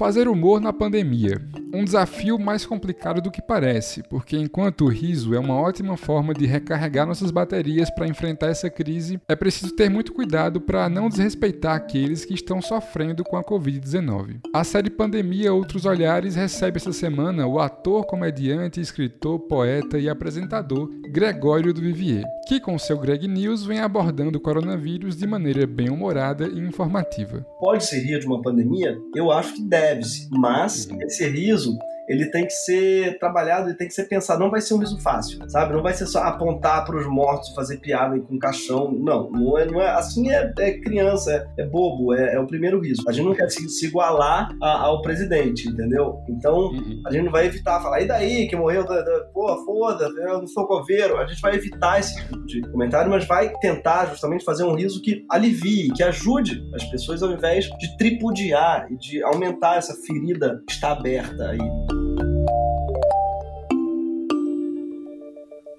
Fazer 0.00 0.28
humor 0.28 0.62
na 0.62 0.72
pandemia. 0.72 1.38
Um 1.74 1.84
desafio 1.84 2.38
mais 2.38 2.64
complicado 2.64 3.20
do 3.20 3.30
que 3.30 3.42
parece, 3.42 4.02
porque 4.08 4.34
enquanto 4.34 4.86
o 4.86 4.88
riso 4.88 5.34
é 5.34 5.38
uma 5.38 5.54
ótima 5.54 5.94
forma 5.94 6.32
de 6.32 6.46
recarregar 6.46 7.06
nossas 7.06 7.30
baterias 7.30 7.90
para 7.90 8.08
enfrentar 8.08 8.46
essa 8.46 8.70
crise, 8.70 9.20
é 9.28 9.36
preciso 9.36 9.76
ter 9.76 9.90
muito 9.90 10.14
cuidado 10.14 10.58
para 10.58 10.88
não 10.88 11.10
desrespeitar 11.10 11.76
aqueles 11.76 12.24
que 12.24 12.32
estão 12.32 12.62
sofrendo 12.62 13.22
com 13.22 13.36
a 13.36 13.44
Covid-19. 13.44 14.40
A 14.54 14.64
série 14.64 14.88
Pandemia 14.88 15.52
Outros 15.52 15.84
Olhares 15.84 16.34
recebe 16.34 16.78
essa 16.78 16.94
semana 16.94 17.46
o 17.46 17.60
ator, 17.60 18.06
comediante, 18.06 18.80
escritor, 18.80 19.38
poeta 19.40 19.98
e 19.98 20.08
apresentador 20.08 20.88
Gregório 21.10 21.74
do 21.74 21.82
Vivier, 21.82 22.24
que 22.48 22.58
com 22.58 22.78
seu 22.78 22.98
Greg 22.98 23.28
News 23.28 23.66
vem 23.66 23.80
abordando 23.80 24.38
o 24.38 24.40
coronavírus 24.40 25.14
de 25.14 25.26
maneira 25.26 25.66
bem 25.66 25.90
humorada 25.90 26.46
e 26.46 26.58
informativa. 26.58 27.46
Pode 27.60 27.84
ser 27.84 28.00
rir 28.00 28.18
de 28.18 28.26
uma 28.26 28.40
pandemia? 28.40 28.98
Eu 29.14 29.30
acho 29.30 29.54
que 29.54 29.62
deve 29.62 29.89
deve-se, 29.94 30.28
mas 30.30 30.86
uhum. 30.86 31.02
esse 31.02 31.28
riso 31.28 31.78
ele 32.10 32.26
tem 32.26 32.44
que 32.44 32.52
ser 32.52 33.18
trabalhado, 33.20 33.68
ele 33.68 33.76
tem 33.76 33.86
que 33.86 33.94
ser 33.94 34.08
pensado. 34.08 34.40
Não 34.40 34.50
vai 34.50 34.60
ser 34.60 34.74
um 34.74 34.78
riso 34.78 35.00
fácil, 35.00 35.38
sabe? 35.48 35.72
Não 35.72 35.82
vai 35.82 35.94
ser 35.94 36.06
só 36.06 36.24
apontar 36.24 36.84
para 36.84 36.96
os 36.96 37.06
mortos, 37.06 37.54
fazer 37.54 37.76
piada 37.76 38.18
com 38.18 38.36
caixão. 38.36 38.90
Não, 38.90 39.30
não 39.30 39.56
é, 39.56 39.64
não 39.64 39.80
é 39.80 39.90
assim. 39.90 40.28
É, 40.28 40.52
é 40.58 40.80
criança, 40.80 41.48
é, 41.56 41.62
é 41.62 41.66
bobo, 41.66 42.12
é, 42.12 42.34
é, 42.34 42.40
o 42.40 42.48
primeiro 42.48 42.80
riso. 42.80 43.04
A 43.06 43.12
gente 43.12 43.26
não 43.26 43.34
quer 43.34 43.48
se, 43.48 43.68
se 43.68 43.86
igualar 43.86 44.50
a, 44.60 44.86
ao 44.86 45.02
presidente, 45.02 45.68
entendeu? 45.68 46.18
Então 46.28 46.56
uhum. 46.56 47.00
a 47.06 47.12
gente 47.12 47.26
não 47.26 47.30
vai 47.30 47.46
evitar 47.46 47.80
falar, 47.80 48.00
e 48.00 48.08
daí 48.08 48.48
que 48.48 48.56
morreu? 48.56 48.84
Da, 48.84 49.02
da, 49.02 49.20
pô, 49.32 49.64
foda, 49.64 50.06
eu 50.06 50.40
não 50.40 50.48
sou 50.48 50.66
coveiro. 50.66 51.16
A 51.16 51.26
gente 51.26 51.40
vai 51.40 51.54
evitar 51.54 52.00
esse 52.00 52.16
tipo 52.16 52.44
de 52.44 52.60
comentário, 52.72 53.08
mas 53.08 53.24
vai 53.24 53.52
tentar 53.60 54.06
justamente 54.06 54.44
fazer 54.44 54.64
um 54.64 54.74
riso 54.74 55.00
que 55.00 55.24
alivie, 55.30 55.92
que 55.92 56.02
ajude 56.02 56.60
as 56.74 56.82
pessoas 56.86 57.22
ao 57.22 57.30
invés 57.30 57.66
de 57.78 57.96
tripudiar 57.96 58.90
e 58.90 58.96
de 58.96 59.22
aumentar 59.22 59.76
essa 59.76 59.94
ferida 60.04 60.60
que 60.66 60.72
está 60.72 60.90
aberta 60.90 61.50
aí. 61.50 61.99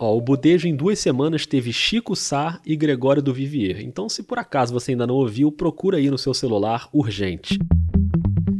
Ó, 0.03 0.17
o 0.17 0.19
Budejo 0.19 0.67
em 0.67 0.75
duas 0.75 0.97
semanas 0.97 1.45
teve 1.45 1.71
Chico 1.71 2.15
Sá 2.15 2.59
e 2.65 2.75
Gregório 2.75 3.21
do 3.21 3.31
Vivier. 3.31 3.81
Então, 3.81 4.09
se 4.09 4.23
por 4.23 4.39
acaso 4.39 4.73
você 4.73 4.93
ainda 4.93 5.05
não 5.05 5.13
ouviu, 5.13 5.51
procura 5.51 5.97
aí 5.97 6.09
no 6.09 6.17
seu 6.17 6.33
celular 6.33 6.89
urgente. 6.91 7.59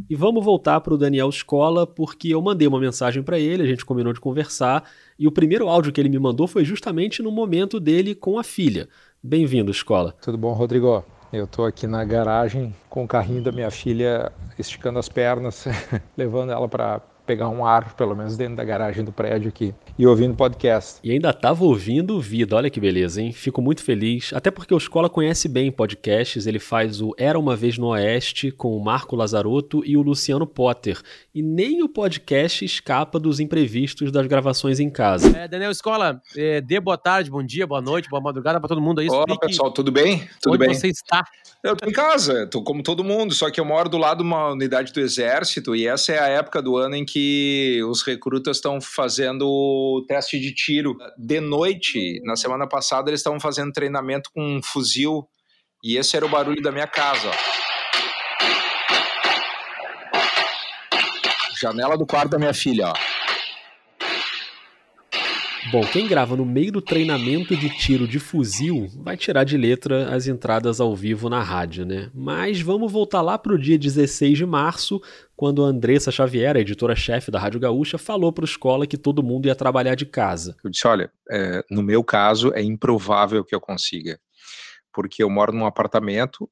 E 0.08 0.16
vamos 0.16 0.46
voltar 0.46 0.80
para 0.82 0.94
o 0.94 0.98
Daniel 1.00 1.30
Escola, 1.30 1.88
porque 1.88 2.28
eu 2.28 2.40
mandei 2.44 2.68
uma 2.68 2.80
mensagem 2.80 3.24
para 3.24 3.40
ele, 3.40 3.64
a 3.64 3.66
gente 3.66 3.84
combinou 3.84 4.14
de 4.14 4.20
conversar, 4.20 4.88
e 5.18 5.26
o 5.28 5.32
primeiro 5.32 5.68
áudio 5.68 5.92
que 5.92 6.00
ele 6.00 6.10
me 6.10 6.20
mandou 6.20 6.46
foi 6.46 6.64
justamente 6.64 7.24
no 7.24 7.32
momento 7.32 7.80
dele 7.80 8.14
com 8.14 8.38
a 8.38 8.44
filha. 8.44 8.88
Bem-vindo, 9.24 9.72
Escola. 9.72 10.14
Tudo 10.22 10.38
bom, 10.38 10.54
Rodrigo? 10.54 11.04
Eu 11.34 11.46
estou 11.46 11.66
aqui 11.66 11.88
na 11.88 12.06
garagem 12.06 12.72
com 12.88 13.04
o 13.04 13.08
carrinho 13.08 13.42
da 13.42 13.52
minha 13.52 13.72
filha 13.72 14.32
esticando 14.60 15.00
as 15.00 15.10
pernas, 15.10 15.66
levando 16.16 16.52
ela 16.52 16.70
para 16.70 17.02
pegar 17.32 17.48
um 17.48 17.66
ar, 17.66 17.94
pelo 17.94 18.14
menos 18.14 18.36
dentro 18.36 18.58
da 18.58 18.64
garagem 18.66 19.06
do 19.06 19.14
prédio 19.14 19.48
aqui, 19.48 19.74
e 19.98 20.06
ouvindo 20.06 20.36
podcast. 20.36 21.00
E 21.02 21.14
ainda 21.14 21.30
estava 21.30 21.64
ouvindo 21.64 22.20
Vida, 22.20 22.58
olha 22.58 22.70
que 22.70 22.78
beleza, 22.78 23.22
hein? 23.22 23.32
Fico 23.32 23.62
muito 23.62 23.82
feliz, 23.82 24.34
até 24.34 24.52
porque 24.52 24.74
o 24.74 24.78
Escola 24.78 25.10
conhece 25.10 25.48
bem 25.48 25.72
podcasts, 25.72 26.46
ele 26.46 26.60
faz 26.60 27.00
o 27.00 27.16
Era 27.18 27.40
Uma 27.40 27.56
Vez 27.56 27.78
no 27.78 27.88
Oeste 27.88 28.52
com 28.52 28.76
o 28.76 28.84
Marco 28.84 29.16
Lazarotto 29.16 29.82
e 29.86 29.96
o 29.96 30.02
Luciano 30.02 30.46
Potter, 30.46 31.00
e 31.34 31.42
nem 31.42 31.82
o 31.82 31.88
podcast 31.88 32.66
escapa 32.66 33.18
dos 33.18 33.40
imprevistos 33.40 34.12
das 34.12 34.28
gravações 34.28 34.82
em 34.82 34.90
casa. 34.90 35.30
É, 35.38 35.48
Daniel 35.48 35.72
Escola, 35.72 36.22
é, 36.36 36.60
dê 36.60 36.82
boa 36.82 36.98
tarde, 36.98 37.32
bom 37.32 37.42
dia, 37.42 37.66
boa 37.66 37.82
noite, 37.82 38.10
boa 38.10 38.22
madrugada 38.22 38.60
para 38.60 38.68
todo 38.68 38.82
mundo 38.82 39.00
aí. 39.00 39.08
Olá 39.10 39.38
pessoal, 39.40 39.72
tudo 39.72 39.90
bem? 39.90 40.28
Tudo 40.42 40.56
onde 40.56 40.66
bem? 40.66 40.74
você 40.74 40.90
está? 40.90 41.24
Eu 41.64 41.78
tô 41.78 41.88
em 41.88 41.94
casa, 41.94 42.46
tô 42.48 42.62
como 42.62 42.84
todo 42.84 43.06
mundo, 43.06 43.34
só 43.34 43.50
que 43.50 43.60
eu 43.60 43.64
moro 43.64 43.88
do 43.88 43.98
lado 43.98 44.18
de 44.18 44.24
uma 44.24 44.50
unidade 44.50 44.92
do 44.92 45.00
exército 45.00 45.74
e 45.74 45.88
essa 45.88 46.12
é 46.12 46.20
a 46.20 46.28
época 46.28 46.62
do 46.62 46.76
ano 46.76 46.96
em 46.96 47.06
que 47.06 47.21
que 47.22 47.84
os 47.84 48.02
recrutas 48.02 48.58
estão 48.58 48.82
fazendo 48.82 49.48
o 49.48 50.04
teste 50.08 50.40
de 50.40 50.54
tiro. 50.54 50.98
De 51.18 51.40
noite, 51.40 52.20
na 52.24 52.36
semana 52.36 52.68
passada, 52.68 53.10
eles 53.10 53.20
estavam 53.20 53.40
fazendo 53.40 53.72
treinamento 53.72 54.32
com 54.34 54.58
um 54.58 54.64
fuzil 54.64 55.28
e 55.84 55.98
esse 55.98 56.18
era 56.18 56.26
o 56.26 56.30
barulho 56.30 56.62
da 56.62 56.72
minha 56.72 56.88
casa. 56.88 57.30
Ó. 57.30 57.34
Janela 61.62 61.96
do 61.96 62.08
quarto 62.08 62.32
da 62.32 62.40
minha 62.40 62.54
filha, 62.54 62.88
ó. 62.88 63.11
Bom, 65.72 65.86
quem 65.86 66.06
grava 66.06 66.36
no 66.36 66.46
meio 66.46 66.70
do 66.70 66.82
treinamento 66.82 67.56
de 67.56 67.70
tiro 67.70 68.06
de 68.06 68.20
fuzil 68.20 68.90
vai 68.98 69.16
tirar 69.16 69.46
de 69.46 69.56
letra 69.56 70.14
as 70.14 70.28
entradas 70.28 70.82
ao 70.82 70.94
vivo 70.94 71.30
na 71.30 71.42
rádio, 71.42 71.86
né? 71.86 72.12
Mas 72.14 72.60
vamos 72.60 72.92
voltar 72.92 73.22
lá 73.22 73.38
para 73.38 73.54
o 73.54 73.58
dia 73.58 73.78
16 73.78 74.38
de 74.38 74.46
março, 74.46 75.02
quando 75.34 75.64
a 75.64 75.68
Andressa 75.68 76.12
Xavier, 76.12 76.58
a 76.58 76.60
editora-chefe 76.60 77.32
da 77.32 77.40
Rádio 77.40 77.62
Gaúcha, 77.62 77.98
falou 77.98 78.34
para 78.34 78.44
a 78.44 78.50
escola 78.50 78.86
que 78.86 78.98
todo 78.98 79.24
mundo 79.24 79.46
ia 79.46 79.56
trabalhar 79.56 79.96
de 79.96 80.06
casa. 80.06 80.58
Eu 80.62 80.70
disse: 80.70 80.86
olha, 80.86 81.10
é, 81.32 81.64
no 81.72 81.82
meu 81.82 82.04
caso 82.04 82.52
é 82.54 82.62
improvável 82.62 83.42
que 83.42 83.56
eu 83.56 83.62
consiga, 83.62 84.20
porque 84.94 85.24
eu 85.24 85.30
moro 85.30 85.54
num 85.54 85.66
apartamento 85.66 86.50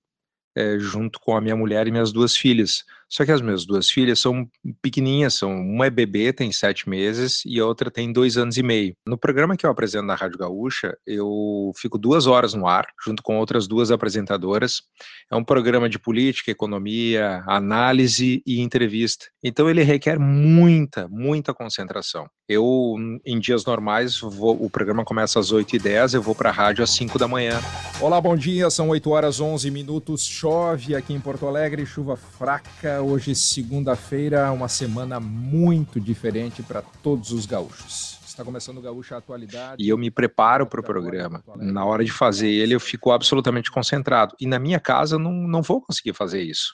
é, 0.56 0.80
junto 0.80 1.20
com 1.20 1.36
a 1.36 1.42
minha 1.42 1.58
mulher 1.58 1.88
e 1.88 1.92
minhas 1.92 2.14
duas 2.14 2.38
filhas. 2.38 2.86
Só 3.10 3.26
que 3.26 3.32
as 3.32 3.42
minhas 3.42 3.66
duas 3.66 3.90
filhas 3.90 4.20
são 4.20 4.48
pequenininhas, 4.82 5.34
são 5.34 5.52
uma 5.52 5.88
é 5.88 5.90
bebê, 5.90 6.32
tem 6.32 6.52
sete 6.52 6.88
meses, 6.88 7.42
e 7.46 7.60
a 7.60 7.66
outra 7.66 7.90
tem 7.90 8.14
dois 8.14 8.38
anos 8.38 8.56
e 8.58 8.64
meio. 8.64 8.96
No 9.06 9.18
programa 9.18 9.58
que 9.58 9.66
eu 9.66 9.70
apresento 9.72 10.06
na 10.06 10.14
Rádio 10.14 10.38
Gaúcha, 10.38 10.96
eu 11.08 11.72
fico 11.76 11.98
duas 11.98 12.28
horas 12.28 12.54
no 12.54 12.68
ar, 12.68 12.86
junto 13.04 13.24
com 13.24 13.38
outras 13.38 13.68
duas 13.68 13.90
apresentadoras. 13.90 14.84
É 15.32 15.36
um 15.36 15.44
programa 15.44 15.90
de 15.90 15.98
política, 15.98 16.52
economia, 16.52 17.44
análise 17.48 18.44
e 18.46 18.62
entrevista. 18.62 19.26
Então 19.44 19.70
ele 19.70 19.82
requer 19.82 20.20
muita, 20.20 21.08
muita 21.08 21.54
concentração. 21.54 22.30
Eu, 22.48 22.96
em 23.26 23.40
dias 23.40 23.64
normais, 23.64 24.20
vou, 24.20 24.58
o 24.64 24.70
programa 24.70 25.06
começa 25.06 25.40
às 25.40 25.52
8h10, 25.52 26.16
eu 26.16 26.22
vou 26.22 26.34
para 26.34 26.50
a 26.50 26.52
rádio 26.52 26.84
às 26.84 26.90
5 26.92 27.18
da 27.20 27.28
manhã. 27.28 27.60
Olá, 28.02 28.20
bom 28.20 28.36
dia, 28.36 28.72
são 28.72 28.90
8 28.90 29.10
horas 29.12 29.40
11 29.40 29.70
minutos, 29.70 30.26
chove 30.26 30.96
aqui 30.96 31.14
em 31.14 31.20
Porto 31.20 31.46
Alegre, 31.46 31.86
chuva 31.86 32.16
fraca 32.16 32.99
hoje, 33.02 33.36
segunda-feira, 33.36 34.52
uma 34.52 34.68
semana 34.68 35.20
muito 35.20 36.00
diferente 36.00 36.62
para 36.64 36.82
todos 36.82 37.32
os 37.32 37.46
gaúchos. 37.46 38.18
Está 38.26 38.46
começando 38.46 38.78
o 38.78 38.82
Gaúcho 38.82 39.14
Atualidade. 39.16 39.84
E 39.84 39.90
eu 39.90 39.98
me 39.98 40.10
preparo 40.10 40.66
para 40.66 40.80
o 40.80 40.84
programa. 40.84 41.44
Na 41.58 41.84
hora 41.84 42.06
de 42.06 42.12
fazer 42.12 42.50
ele, 42.50 42.74
eu 42.74 42.80
fico 42.80 43.12
absolutamente 43.12 43.70
concentrado. 43.70 44.34
E 44.40 44.48
na 44.48 44.58
minha 44.58 44.80
casa, 44.80 45.16
eu 45.16 45.20
não, 45.20 45.34
não 45.34 45.62
vou 45.62 45.82
conseguir 45.82 46.14
fazer 46.14 46.42
isso. 46.42 46.74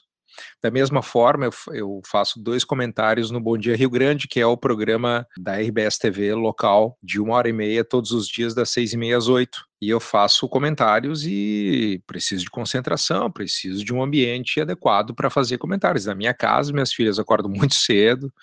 Da 0.61 0.71
mesma 0.71 1.01
forma, 1.01 1.45
eu, 1.45 1.51
eu, 1.73 2.01
faço 2.05 2.41
dois 2.41 2.63
comentários 2.63 3.31
no 3.31 3.39
Bom 3.39 3.57
Dia 3.57 3.75
Rio 3.75 3.89
Grande, 3.89 4.27
que 4.27 4.39
é 4.39 4.45
o 4.45 4.57
programa 4.57 5.25
da 5.37 5.55
RBS 5.57 5.97
TV 5.97 6.33
local, 6.33 6.97
de 7.01 7.19
uma 7.19 7.35
hora 7.35 7.49
e 7.49 7.53
meia, 7.53 7.83
todos 7.83 8.11
os 8.11 8.27
dias, 8.27 8.53
das 8.53 8.69
seis 8.69 8.93
e 8.93 8.97
meia 8.97 9.17
às 9.17 9.27
oito. 9.27 9.65
E 9.81 9.89
eu 9.89 9.99
faço 9.99 10.47
comentários 10.49 11.25
e 11.25 12.01
preciso 12.07 12.43
de 12.43 12.49
concentração, 12.49 13.31
preciso 13.31 13.83
de 13.83 13.93
um 13.93 14.01
ambiente 14.01 14.59
adequado 14.59 15.13
para 15.13 15.29
fazer 15.29 15.57
comentários. 15.57 16.05
Na 16.05 16.15
minha 16.15 16.33
casa, 16.33 16.73
minhas 16.73 16.93
filhas 16.93 17.19
acordam 17.19 17.51
muito 17.53 17.75
cedo. 17.75 18.33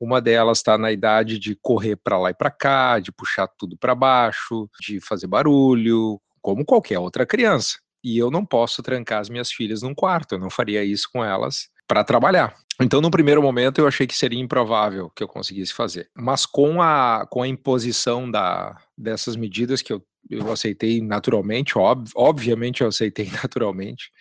Uma 0.00 0.20
delas 0.20 0.58
está 0.58 0.78
na 0.78 0.92
idade 0.92 1.38
de 1.38 1.58
correr 1.60 1.96
para 1.96 2.18
lá 2.18 2.30
e 2.30 2.34
para 2.34 2.50
cá, 2.50 3.00
de 3.00 3.10
puxar 3.10 3.48
tudo 3.58 3.76
para 3.76 3.94
baixo, 3.94 4.70
de 4.80 5.00
fazer 5.00 5.26
barulho, 5.26 6.20
como 6.40 6.64
qualquer 6.64 7.00
outra 7.00 7.26
criança 7.26 7.78
e 8.02 8.18
eu 8.18 8.30
não 8.30 8.44
posso 8.44 8.82
trancar 8.82 9.20
as 9.20 9.28
minhas 9.28 9.50
filhas 9.52 9.82
num 9.82 9.94
quarto, 9.94 10.34
eu 10.34 10.38
não 10.38 10.50
faria 10.50 10.84
isso 10.84 11.08
com 11.12 11.24
elas 11.24 11.68
para 11.86 12.04
trabalhar. 12.04 12.54
Então, 12.80 13.00
no 13.00 13.10
primeiro 13.10 13.42
momento, 13.42 13.80
eu 13.80 13.88
achei 13.88 14.06
que 14.06 14.16
seria 14.16 14.38
improvável 14.38 15.10
que 15.10 15.22
eu 15.22 15.26
conseguisse 15.26 15.72
fazer. 15.72 16.08
Mas 16.14 16.46
com 16.46 16.80
a, 16.80 17.26
com 17.28 17.42
a 17.42 17.48
imposição 17.48 18.30
da, 18.30 18.76
dessas 18.96 19.34
medidas 19.34 19.82
que 19.82 19.92
eu, 19.92 20.00
eu 20.30 20.52
aceitei 20.52 21.00
naturalmente, 21.00 21.76
ob, 21.76 22.08
obviamente 22.14 22.82
eu 22.82 22.88
aceitei 22.88 23.28
naturalmente, 23.42 24.12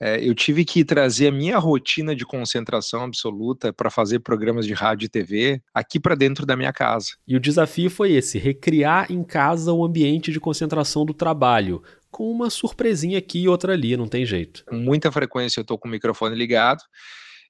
é, 0.00 0.22
eu 0.22 0.34
tive 0.34 0.64
que 0.64 0.84
trazer 0.84 1.28
a 1.28 1.32
minha 1.32 1.56
rotina 1.56 2.16
de 2.16 2.26
concentração 2.26 3.04
absoluta 3.04 3.72
para 3.72 3.90
fazer 3.90 4.18
programas 4.18 4.66
de 4.66 4.74
rádio 4.74 5.06
e 5.06 5.08
TV 5.08 5.62
aqui 5.72 6.00
para 6.00 6.16
dentro 6.16 6.44
da 6.44 6.56
minha 6.56 6.72
casa. 6.72 7.12
E 7.26 7.36
o 7.36 7.40
desafio 7.40 7.88
foi 7.88 8.12
esse: 8.12 8.38
recriar 8.38 9.10
em 9.10 9.22
casa 9.22 9.72
o 9.72 9.84
ambiente 9.84 10.32
de 10.32 10.40
concentração 10.40 11.06
do 11.06 11.14
trabalho, 11.14 11.80
com 12.14 12.30
uma 12.30 12.48
surpresinha 12.48 13.18
aqui 13.18 13.40
e 13.40 13.48
outra 13.48 13.72
ali, 13.72 13.96
não 13.96 14.06
tem 14.06 14.24
jeito. 14.24 14.64
Com 14.66 14.76
muita 14.76 15.10
frequência 15.10 15.58
eu 15.58 15.62
estou 15.62 15.76
com 15.76 15.88
o 15.88 15.90
microfone 15.90 16.36
ligado 16.36 16.80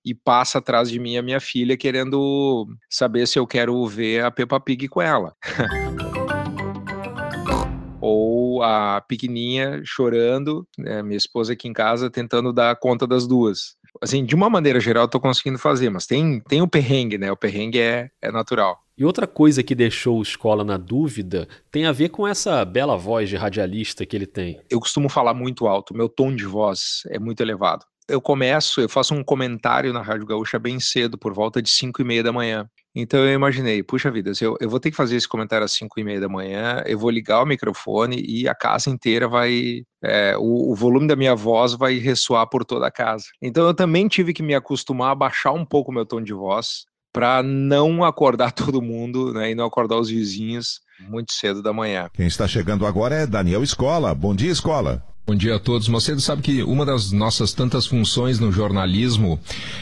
e 0.03 0.15
passa 0.15 0.57
atrás 0.57 0.89
de 0.89 0.99
mim 0.99 1.19
a 1.19 1.23
minha 1.23 1.39
filha 1.39 1.77
querendo 1.77 2.67
saber 2.89 3.29
se 3.29 3.39
eu 3.39 3.47
quero 3.47 3.87
ver 3.87 4.25
a 4.25 4.31
Peppa 4.31 4.59
Pig 4.59 4.89
com 4.89 5.03
ela. 5.03 5.37
Ou 8.01 8.63
a 8.63 9.03
pequenininha 9.03 9.83
chorando, 9.85 10.67
né, 10.79 11.03
minha 11.03 11.19
esposa 11.19 11.53
aqui 11.53 11.69
em 11.69 11.75
casa 11.75 12.09
tentando 12.09 12.51
dar 12.51 12.75
conta 12.77 13.07
das 13.07 13.27
duas. 13.27 13.77
Assim, 14.03 14.25
de 14.25 14.35
uma 14.35 14.51
maneira 14.51 14.81
geral, 14.81 15.05
eu 15.05 15.09
tô 15.09 15.21
conseguindo 15.21 15.59
fazer, 15.59 15.91
mas 15.91 16.07
tem, 16.07 16.41
tem 16.41 16.61
o 16.61 16.69
perrengue, 16.69 17.19
né? 17.19 17.31
O 17.31 17.37
perrengue 17.37 17.81
é, 17.81 18.11
é 18.21 18.31
natural. 18.31 18.79
E 18.97 19.05
outra 19.05 19.27
coisa 19.27 19.63
que 19.63 19.75
deixou 19.75 20.19
o 20.19 20.23
Escola 20.23 20.63
na 20.63 20.77
dúvida 20.77 21.49
tem 21.71 21.85
a 21.85 21.93
ver 21.93 22.11
com 22.11 22.27
essa 22.29 22.65
bela 22.65 22.97
voz 22.97 23.29
de 23.29 23.37
radialista 23.37 24.07
que 24.07 24.15
ele 24.15 24.27
tem. 24.27 24.61
Eu 24.71 24.79
costumo 24.79 25.09
falar 25.09 25.35
muito 25.35 25.67
alto, 25.67 25.95
meu 25.95 26.09
tom 26.09 26.35
de 26.35 26.45
voz 26.45 27.03
é 27.09 27.19
muito 27.19 27.41
elevado. 27.41 27.85
eu 28.09 28.21
começo, 28.21 28.81
eu 28.81 28.89
faço 28.89 29.15
um 29.15 29.25
comentário 29.25 29.93
na 29.93 30.03
Rádio 30.03 30.27
Gaúcha 30.27 30.59
bem 30.59 30.79
cedo, 30.79 31.19
por 31.19 31.33
volta 31.33 31.61
de 31.61 31.71
5 31.71 32.03
e 32.03 32.05
meia 32.05 32.23
da 32.23 32.33
manhã. 32.33 32.69
Então 32.95 33.21
eu 33.21 33.35
imaginei, 33.35 33.83
puxa 33.83 34.11
vida, 34.11 34.31
eu, 34.41 34.57
eu 34.61 34.71
vou 34.71 34.79
ter 34.79 34.91
que 34.91 34.97
fazer 34.97 35.17
esse 35.17 35.27
comentário 35.27 35.65
às 35.65 35.73
5 35.73 35.99
e 35.99 36.05
meia 36.05 36.21
da 36.21 36.29
manhã, 36.29 36.83
eu 36.87 36.97
vou 36.97 37.11
ligar 37.11 37.43
o 37.43 37.47
microfone 37.47 38.23
e 38.25 38.49
a 38.49 38.55
casa 38.55 38.89
inteira 38.89 39.27
vai. 39.27 39.83
É, 40.03 40.37
o, 40.39 40.71
o, 40.71 40.75
volume 40.75 41.09
da 41.09 41.17
minha 41.17 41.35
voz 41.35 41.73
vai 41.75 41.97
ressoar 41.99 42.47
por 42.49 42.65
toda 42.65 42.87
a 42.87 42.91
casa. 42.91 43.25
Então 43.43 43.67
eu 43.67 43.75
também 43.75 44.07
tive 44.07 44.33
que 44.33 44.43
me 44.43 44.55
acostumar 44.55 45.11
a 45.11 45.15
baixar 45.15 45.53
um 45.53 45.65
pouco 45.65 45.91
meu 45.91 46.07
tom 46.07 46.23
de 46.23 46.33
voz 46.33 46.85
para 47.13 47.43
não 47.43 48.05
acordar 48.05 48.53
todo 48.53 48.83
mundo 48.83 49.33
né, 49.33 49.51
e 49.51 49.55
não 49.55 49.65
acordar 49.65 49.97
os 49.99 50.09
vizinhos 50.09 50.81
muito 51.01 51.33
cedo 51.33 51.63
da 51.63 51.73
manhã. 51.73 52.09
Quem 52.13 52.27
está 52.27 52.47
chegando 52.47 52.87
agora 52.87 53.15
é 53.15 53.27
Daniel 53.27 53.63
Escola. 53.63 54.15
Bom 54.15 54.35
dia, 54.35 54.53
Escola. 54.53 55.14
Bom 55.27 55.35
dia 55.35 55.57
a 55.57 55.59
todos. 55.59 55.89
Você 55.89 56.21
sabe 56.21 56.43
que 56.43 56.63
uma 56.63 56.85
das 56.85 57.11
nossas 57.11 57.55
tantas 57.55 57.87
funções 57.87 58.39
no 58.39 58.53
jornalismo 58.53 59.41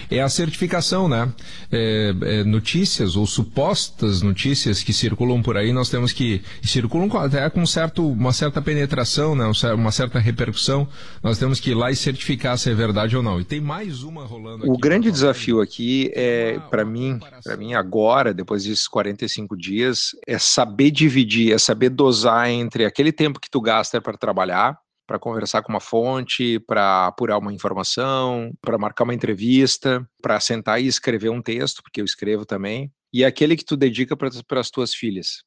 é 0.09 0.23
a 0.23 0.29
certificação, 0.29 1.09
né? 1.09 1.33
É, 1.71 2.15
é, 2.23 2.45
notícias 2.45 3.17
ou 3.17 3.27
supostas 3.27 4.23
notícias 4.23 4.85
que 4.85 4.93
circulam 4.93 5.43
por 5.43 5.57
aí, 5.57 5.73
nós 5.73 5.91
temos 5.91 6.13
que 6.13 6.43
circulam 6.63 7.11
até 7.17 7.51
com 7.51 7.67
certo, 7.67 8.09
uma 8.09 8.33
certa 8.33 8.63
penetração, 8.63 9.35
né? 9.35 9.51
uma 9.75 9.91
certa 9.91 10.21
repercussão. 10.21 10.87
Nós 11.21 11.39
temos 11.39 11.59
que 11.59 11.73
ir 11.73 11.75
lá 11.75 11.91
e 11.91 11.97
certificar 11.97 12.57
se 12.57 12.71
é 12.71 12.75
verdade 12.75 13.17
ou 13.17 13.23
não. 13.23 13.41
E 13.41 13.45
tem 13.45 13.61
mais 13.61 14.05
uma 14.05 14.25
rolando. 14.25 14.71
O 14.71 14.79
grande 14.79 15.11
desafio 15.11 15.61
aqui 15.61 16.13
é 16.15 16.61
para 16.71 16.85
mim, 16.85 17.19
para 17.43 17.57
mim 17.57 17.75
agora, 17.75 18.33
depois 18.33 18.63
desses 18.63 18.87
45 18.87 19.57
dias, 19.57 20.15
é 20.25 20.39
saber 20.39 20.93
dividir, 20.93 21.53
é 21.53 21.59
saber 21.59 21.91
dosar 21.91 22.49
entre 22.49 22.85
aquele 22.85 23.11
tempo 23.11 23.41
que 23.41 23.51
tu 23.51 23.61
gasta 23.61 24.01
para 24.01 24.17
trabalhar 24.17 24.79
para 25.13 25.19
conversar 25.19 25.61
com 25.61 25.71
uma 25.71 25.79
fonte, 25.79 26.59
para 26.61 27.09
apurar 27.09 27.37
uma 27.37 27.53
informação, 27.53 28.51
para 28.63 28.79
marcar 28.79 29.05
uma 29.05 29.13
entrevista, 29.13 30.09
para 30.23 30.41
sentar 30.41 30.81
e 30.81 30.87
escrever 30.87 31.29
um 31.29 31.43
texto, 31.43 31.83
porque 31.83 32.01
eu 32.01 32.05
escrevo 32.07 32.47
também, 32.47 32.91
e 33.13 33.23
aquele 33.23 33.55
que 33.55 33.65
tu 33.65 33.77
dedica 33.77 34.17
para 34.17 34.31
as 34.59 34.71
tuas 34.71 34.95
filhas. 34.95 35.45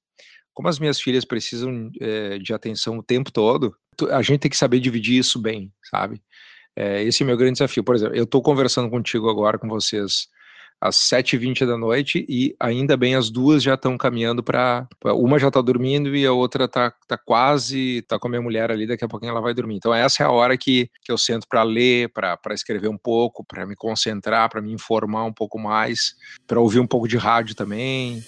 Como 0.53 0.69
as 0.69 0.77
minhas 0.77 1.01
filhas 1.01 1.25
precisam 1.25 1.89
é, 1.99 2.37
de 2.37 2.53
atenção 2.53 2.99
o 2.99 3.03
tempo 3.03 3.31
todo, 3.31 3.75
a 4.11 4.21
gente 4.21 4.41
tem 4.41 4.51
que 4.51 4.57
saber 4.57 4.79
dividir 4.79 5.17
isso 5.17 5.41
bem, 5.41 5.73
sabe? 5.89 6.21
É, 6.75 7.01
esse 7.01 7.23
é 7.23 7.25
o 7.25 7.27
meu 7.27 7.35
grande 7.35 7.53
desafio. 7.53 7.83
Por 7.83 7.95
exemplo, 7.95 8.15
eu 8.15 8.25
estou 8.25 8.43
conversando 8.43 8.87
contigo 8.87 9.27
agora, 9.31 9.57
com 9.57 9.67
vocês, 9.67 10.27
às 10.87 10.95
7h20 10.95 11.65
da 11.65 11.77
noite 11.77 12.25
e 12.29 12.55
ainda 12.59 12.95
bem 12.95 13.15
as 13.15 13.29
duas 13.29 13.63
já 13.63 13.73
estão 13.73 13.97
caminhando 13.97 14.43
para 14.43 14.87
uma 15.03 15.39
já 15.39 15.47
está 15.47 15.61
dormindo 15.61 16.15
e 16.15 16.25
a 16.25 16.31
outra 16.31 16.65
está 16.65 16.93
tá 17.07 17.17
quase 17.17 18.03
tá 18.03 18.19
com 18.19 18.27
a 18.27 18.29
minha 18.29 18.41
mulher 18.41 18.71
ali 18.71 18.85
daqui 18.85 19.03
a 19.03 19.07
pouquinho 19.07 19.31
ela 19.31 19.41
vai 19.41 19.53
dormir. 19.53 19.75
Então 19.75 19.93
essa 19.93 20.23
é 20.23 20.25
a 20.25 20.31
hora 20.31 20.57
que, 20.57 20.89
que 21.01 21.11
eu 21.11 21.17
sento 21.17 21.47
para 21.47 21.63
ler 21.63 22.09
para 22.09 22.53
escrever 22.53 22.87
um 22.87 22.97
pouco 22.97 23.43
para 23.43 23.65
me 23.65 23.75
concentrar 23.75 24.49
para 24.49 24.61
me 24.61 24.71
informar 24.71 25.25
um 25.25 25.33
pouco 25.33 25.57
mais 25.57 26.15
para 26.45 26.59
ouvir 26.59 26.79
um 26.79 26.87
pouco 26.87 27.07
de 27.07 27.17
rádio 27.17 27.55
também 27.55 28.23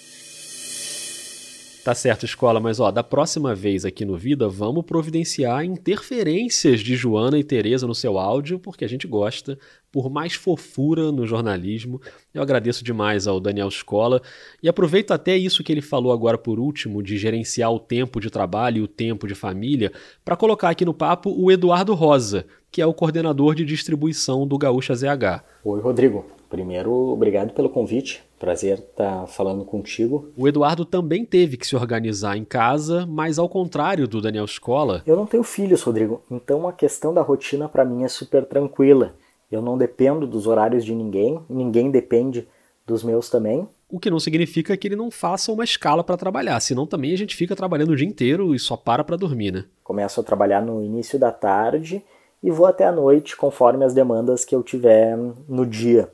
Tá 1.84 1.94
certo, 1.94 2.26
escola, 2.26 2.60
mas 2.60 2.80
ó, 2.80 2.90
da 2.90 3.02
próxima 3.02 3.54
vez 3.54 3.84
aqui 3.84 4.04
no 4.04 4.16
Vida, 4.16 4.48
vamos 4.48 4.84
providenciar 4.84 5.64
interferências 5.64 6.80
de 6.80 6.96
Joana 6.96 7.38
e 7.38 7.44
Tereza 7.44 7.86
no 7.86 7.94
seu 7.94 8.18
áudio, 8.18 8.58
porque 8.58 8.84
a 8.84 8.88
gente 8.88 9.06
gosta, 9.06 9.58
por 9.90 10.10
mais 10.10 10.34
fofura 10.34 11.10
no 11.10 11.26
jornalismo. 11.26 12.00
Eu 12.34 12.42
agradeço 12.42 12.84
demais 12.84 13.26
ao 13.26 13.40
Daniel 13.40 13.68
Escola 13.68 14.20
e 14.62 14.68
aproveito 14.68 15.12
até 15.12 15.36
isso 15.36 15.64
que 15.64 15.72
ele 15.72 15.80
falou 15.80 16.12
agora 16.12 16.36
por 16.36 16.58
último, 16.58 17.02
de 17.02 17.16
gerenciar 17.16 17.72
o 17.72 17.80
tempo 17.80 18.20
de 18.20 18.28
trabalho 18.28 18.78
e 18.78 18.82
o 18.82 18.88
tempo 18.88 19.26
de 19.26 19.34
família, 19.34 19.90
para 20.24 20.36
colocar 20.36 20.68
aqui 20.68 20.84
no 20.84 20.92
papo 20.92 21.30
o 21.30 21.50
Eduardo 21.50 21.94
Rosa, 21.94 22.44
que 22.70 22.82
é 22.82 22.86
o 22.86 22.92
coordenador 22.92 23.54
de 23.54 23.64
distribuição 23.64 24.46
do 24.46 24.58
Gaúcha 24.58 24.94
ZH. 24.94 25.42
Oi, 25.64 25.80
Rodrigo. 25.80 26.37
Primeiro, 26.48 26.92
obrigado 26.92 27.52
pelo 27.52 27.68
convite. 27.68 28.22
Prazer 28.38 28.78
estar 28.78 29.26
falando 29.26 29.64
contigo. 29.64 30.30
O 30.36 30.48
Eduardo 30.48 30.84
também 30.84 31.24
teve 31.24 31.56
que 31.56 31.66
se 31.66 31.76
organizar 31.76 32.36
em 32.36 32.44
casa, 32.44 33.04
mas 33.06 33.38
ao 33.38 33.48
contrário 33.48 34.08
do 34.08 34.20
Daniel 34.20 34.44
Escola. 34.44 35.02
Eu 35.06 35.16
não 35.16 35.26
tenho 35.26 35.42
filhos, 35.42 35.82
Rodrigo, 35.82 36.22
então 36.30 36.66
a 36.68 36.72
questão 36.72 37.12
da 37.12 37.20
rotina 37.20 37.68
para 37.68 37.84
mim 37.84 38.04
é 38.04 38.08
super 38.08 38.44
tranquila. 38.44 39.14
Eu 39.50 39.60
não 39.60 39.76
dependo 39.76 40.26
dos 40.26 40.46
horários 40.46 40.84
de 40.84 40.94
ninguém, 40.94 41.40
ninguém 41.48 41.90
depende 41.90 42.46
dos 42.86 43.02
meus 43.02 43.28
também. 43.28 43.68
O 43.90 43.98
que 43.98 44.10
não 44.10 44.20
significa 44.20 44.76
que 44.76 44.86
ele 44.86 44.96
não 44.96 45.10
faça 45.10 45.50
uma 45.50 45.64
escala 45.64 46.04
para 46.04 46.16
trabalhar, 46.16 46.60
senão 46.60 46.86
também 46.86 47.12
a 47.12 47.16
gente 47.16 47.34
fica 47.34 47.56
trabalhando 47.56 47.90
o 47.90 47.96
dia 47.96 48.06
inteiro 48.06 48.54
e 48.54 48.58
só 48.58 48.76
para 48.76 49.02
para 49.02 49.16
dormir, 49.16 49.50
né? 49.50 49.64
Começo 49.82 50.20
a 50.20 50.24
trabalhar 50.24 50.60
no 50.60 50.82
início 50.82 51.18
da 51.18 51.32
tarde 51.32 52.04
e 52.42 52.50
vou 52.50 52.66
até 52.66 52.86
a 52.86 52.92
noite 52.92 53.36
conforme 53.36 53.84
as 53.84 53.94
demandas 53.94 54.44
que 54.44 54.54
eu 54.54 54.62
tiver 54.62 55.16
no 55.48 55.64
dia. 55.64 56.10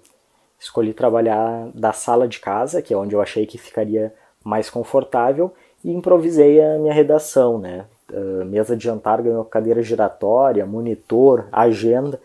Escolhi 0.64 0.94
trabalhar 0.94 1.68
da 1.74 1.92
sala 1.92 2.27
de 2.27 2.40
casa, 2.40 2.81
que 2.81 2.94
é 2.94 2.96
onde 2.96 3.14
eu 3.14 3.20
achei 3.20 3.44
que 3.44 3.59
ficaria 3.59 4.14
mais 4.42 4.70
confortável, 4.70 5.53
e 5.85 5.92
improvisei 5.92 6.59
a 6.59 6.79
minha 6.79 6.94
redação, 6.94 7.59
né? 7.59 7.85
Uh, 8.11 8.46
mesa 8.46 8.74
de 8.74 8.83
jantar 8.83 9.20
ganhou 9.20 9.44
cadeira 9.44 9.83
giratória, 9.83 10.64
monitor, 10.64 11.48
agenda. 11.53 12.18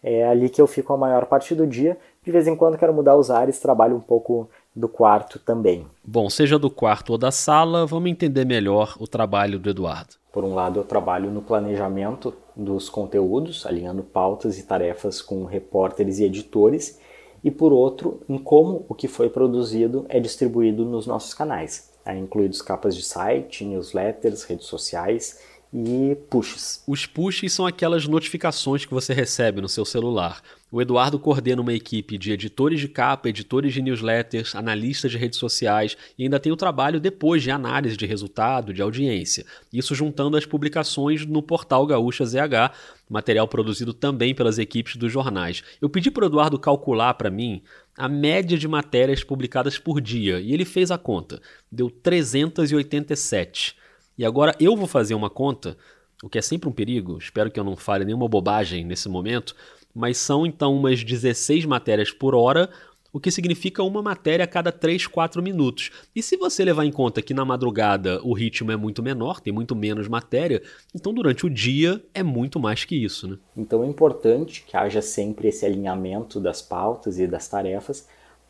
É 0.00 0.24
ali 0.24 0.48
que 0.48 0.62
eu 0.62 0.68
fico 0.68 0.92
a 0.92 0.96
maior 0.96 1.26
parte 1.26 1.56
do 1.56 1.66
dia. 1.66 1.98
De 2.22 2.30
vez 2.30 2.46
em 2.46 2.54
quando 2.54 2.78
quero 2.78 2.94
mudar 2.94 3.16
os 3.16 3.32
ares, 3.32 3.58
trabalho 3.58 3.96
um 3.96 4.00
pouco 4.00 4.48
do 4.74 4.88
quarto 4.88 5.40
também. 5.40 5.84
Bom, 6.04 6.30
seja 6.30 6.60
do 6.60 6.70
quarto 6.70 7.10
ou 7.10 7.18
da 7.18 7.32
sala, 7.32 7.84
vamos 7.84 8.12
entender 8.12 8.44
melhor 8.44 8.94
o 9.00 9.08
trabalho 9.08 9.58
do 9.58 9.68
Eduardo. 9.68 10.14
Por 10.32 10.44
um 10.44 10.54
lado, 10.54 10.78
eu 10.78 10.84
trabalho 10.84 11.32
no 11.32 11.42
planejamento 11.42 12.32
dos 12.54 12.88
conteúdos, 12.88 13.66
alinhando 13.66 14.04
pautas 14.04 14.56
e 14.56 14.62
tarefas 14.62 15.20
com 15.20 15.44
repórteres 15.44 16.20
e 16.20 16.24
editores, 16.24 17.00
e 17.42 17.50
por 17.50 17.72
outro, 17.72 18.20
em 18.28 18.38
como 18.38 18.84
o 18.88 18.94
que 18.94 19.08
foi 19.08 19.28
produzido 19.28 20.06
é 20.08 20.20
distribuído 20.20 20.84
nos 20.84 21.06
nossos 21.06 21.34
canais, 21.34 21.90
é, 22.04 22.16
incluídos 22.16 22.62
capas 22.62 22.94
de 22.94 23.02
site, 23.02 23.64
newsletters, 23.64 24.44
redes 24.44 24.66
sociais 24.66 25.40
e 25.72 26.14
pushes. 26.28 26.82
Os 26.86 27.06
pushes 27.06 27.52
são 27.52 27.66
aquelas 27.66 28.06
notificações 28.06 28.84
que 28.84 28.92
você 28.92 29.14
recebe 29.14 29.60
no 29.60 29.68
seu 29.68 29.84
celular. 29.84 30.42
O 30.70 30.80
Eduardo 30.80 31.18
coordena 31.18 31.60
uma 31.60 31.72
equipe 31.72 32.16
de 32.16 32.32
editores 32.32 32.80
de 32.80 32.88
capa, 32.88 33.28
editores 33.28 33.74
de 33.74 33.82
newsletters, 33.82 34.54
analistas 34.54 35.10
de 35.10 35.18
redes 35.18 35.38
sociais 35.38 35.96
e 36.18 36.24
ainda 36.24 36.40
tem 36.40 36.50
o 36.50 36.56
trabalho 36.56 36.98
depois 36.98 37.42
de 37.42 37.50
análise 37.50 37.96
de 37.96 38.06
resultado, 38.06 38.72
de 38.72 38.80
audiência. 38.80 39.44
Isso 39.72 39.94
juntando 39.94 40.36
as 40.36 40.46
publicações 40.46 41.26
no 41.26 41.42
portal 41.42 41.86
Gaúcha 41.86 42.24
ZH, 42.24 42.72
material 43.08 43.46
produzido 43.48 43.92
também 43.92 44.34
pelas 44.34 44.58
equipes 44.58 44.96
dos 44.96 45.12
jornais. 45.12 45.62
Eu 45.80 45.90
pedi 45.90 46.10
para 46.10 46.24
o 46.24 46.26
Eduardo 46.26 46.58
calcular 46.58 47.14
para 47.14 47.30
mim 47.30 47.62
a 47.96 48.08
média 48.08 48.56
de 48.56 48.66
matérias 48.66 49.22
publicadas 49.22 49.78
por 49.78 50.00
dia 50.00 50.40
e 50.40 50.54
ele 50.54 50.64
fez 50.64 50.90
a 50.90 50.96
conta. 50.96 51.40
Deu 51.70 51.90
387. 51.90 53.81
E 54.22 54.24
agora 54.24 54.54
eu 54.60 54.76
vou 54.76 54.86
fazer 54.86 55.14
uma 55.14 55.28
conta, 55.28 55.76
o 56.22 56.28
que 56.28 56.38
é 56.38 56.42
sempre 56.42 56.68
um 56.68 56.72
perigo, 56.72 57.18
espero 57.18 57.50
que 57.50 57.58
eu 57.58 57.64
não 57.64 57.76
fale 57.76 58.04
nenhuma 58.04 58.28
bobagem 58.28 58.84
nesse 58.84 59.08
momento 59.08 59.54
mas 59.94 60.16
são 60.18 60.46
então 60.46 60.74
umas 60.74 61.02
16 61.04 61.64
matérias 61.64 62.10
por 62.10 62.34
hora, 62.34 62.70
o 63.12 63.20
que 63.20 63.30
significa 63.30 63.82
uma 63.82 64.00
matéria 64.00 64.44
a 64.44 64.48
cada 64.48 64.72
3, 64.72 65.06
4 65.06 65.42
minutos. 65.42 65.90
E 66.16 66.22
se 66.22 66.36
você 66.36 66.64
levar 66.64 66.86
em 66.86 66.90
conta 66.90 67.20
que 67.20 67.34
na 67.34 67.44
madrugada 67.44 68.18
o 68.22 68.32
ritmo 68.32 68.72
é 68.72 68.76
muito 68.76 69.02
menor, 69.02 69.38
tem 69.38 69.52
muito 69.52 69.76
menos 69.76 70.08
matéria, 70.08 70.62
então 70.94 71.12
durante 71.12 71.44
o 71.44 71.50
dia 71.50 72.02
é 72.14 72.22
muito 72.22 72.58
mais 72.58 72.84
que 72.84 72.96
isso. 72.96 73.28
Né? 73.28 73.38
Então 73.56 73.84
é 73.84 73.86
importante 73.86 74.64
que 74.66 74.76
haja 74.76 75.02
sempre 75.02 75.48
esse 75.48 75.66
alinhamento 75.66 76.40
das 76.40 76.62
pautas 76.62 77.18
e 77.18 77.26
das 77.26 77.46
tarefas 77.48 78.08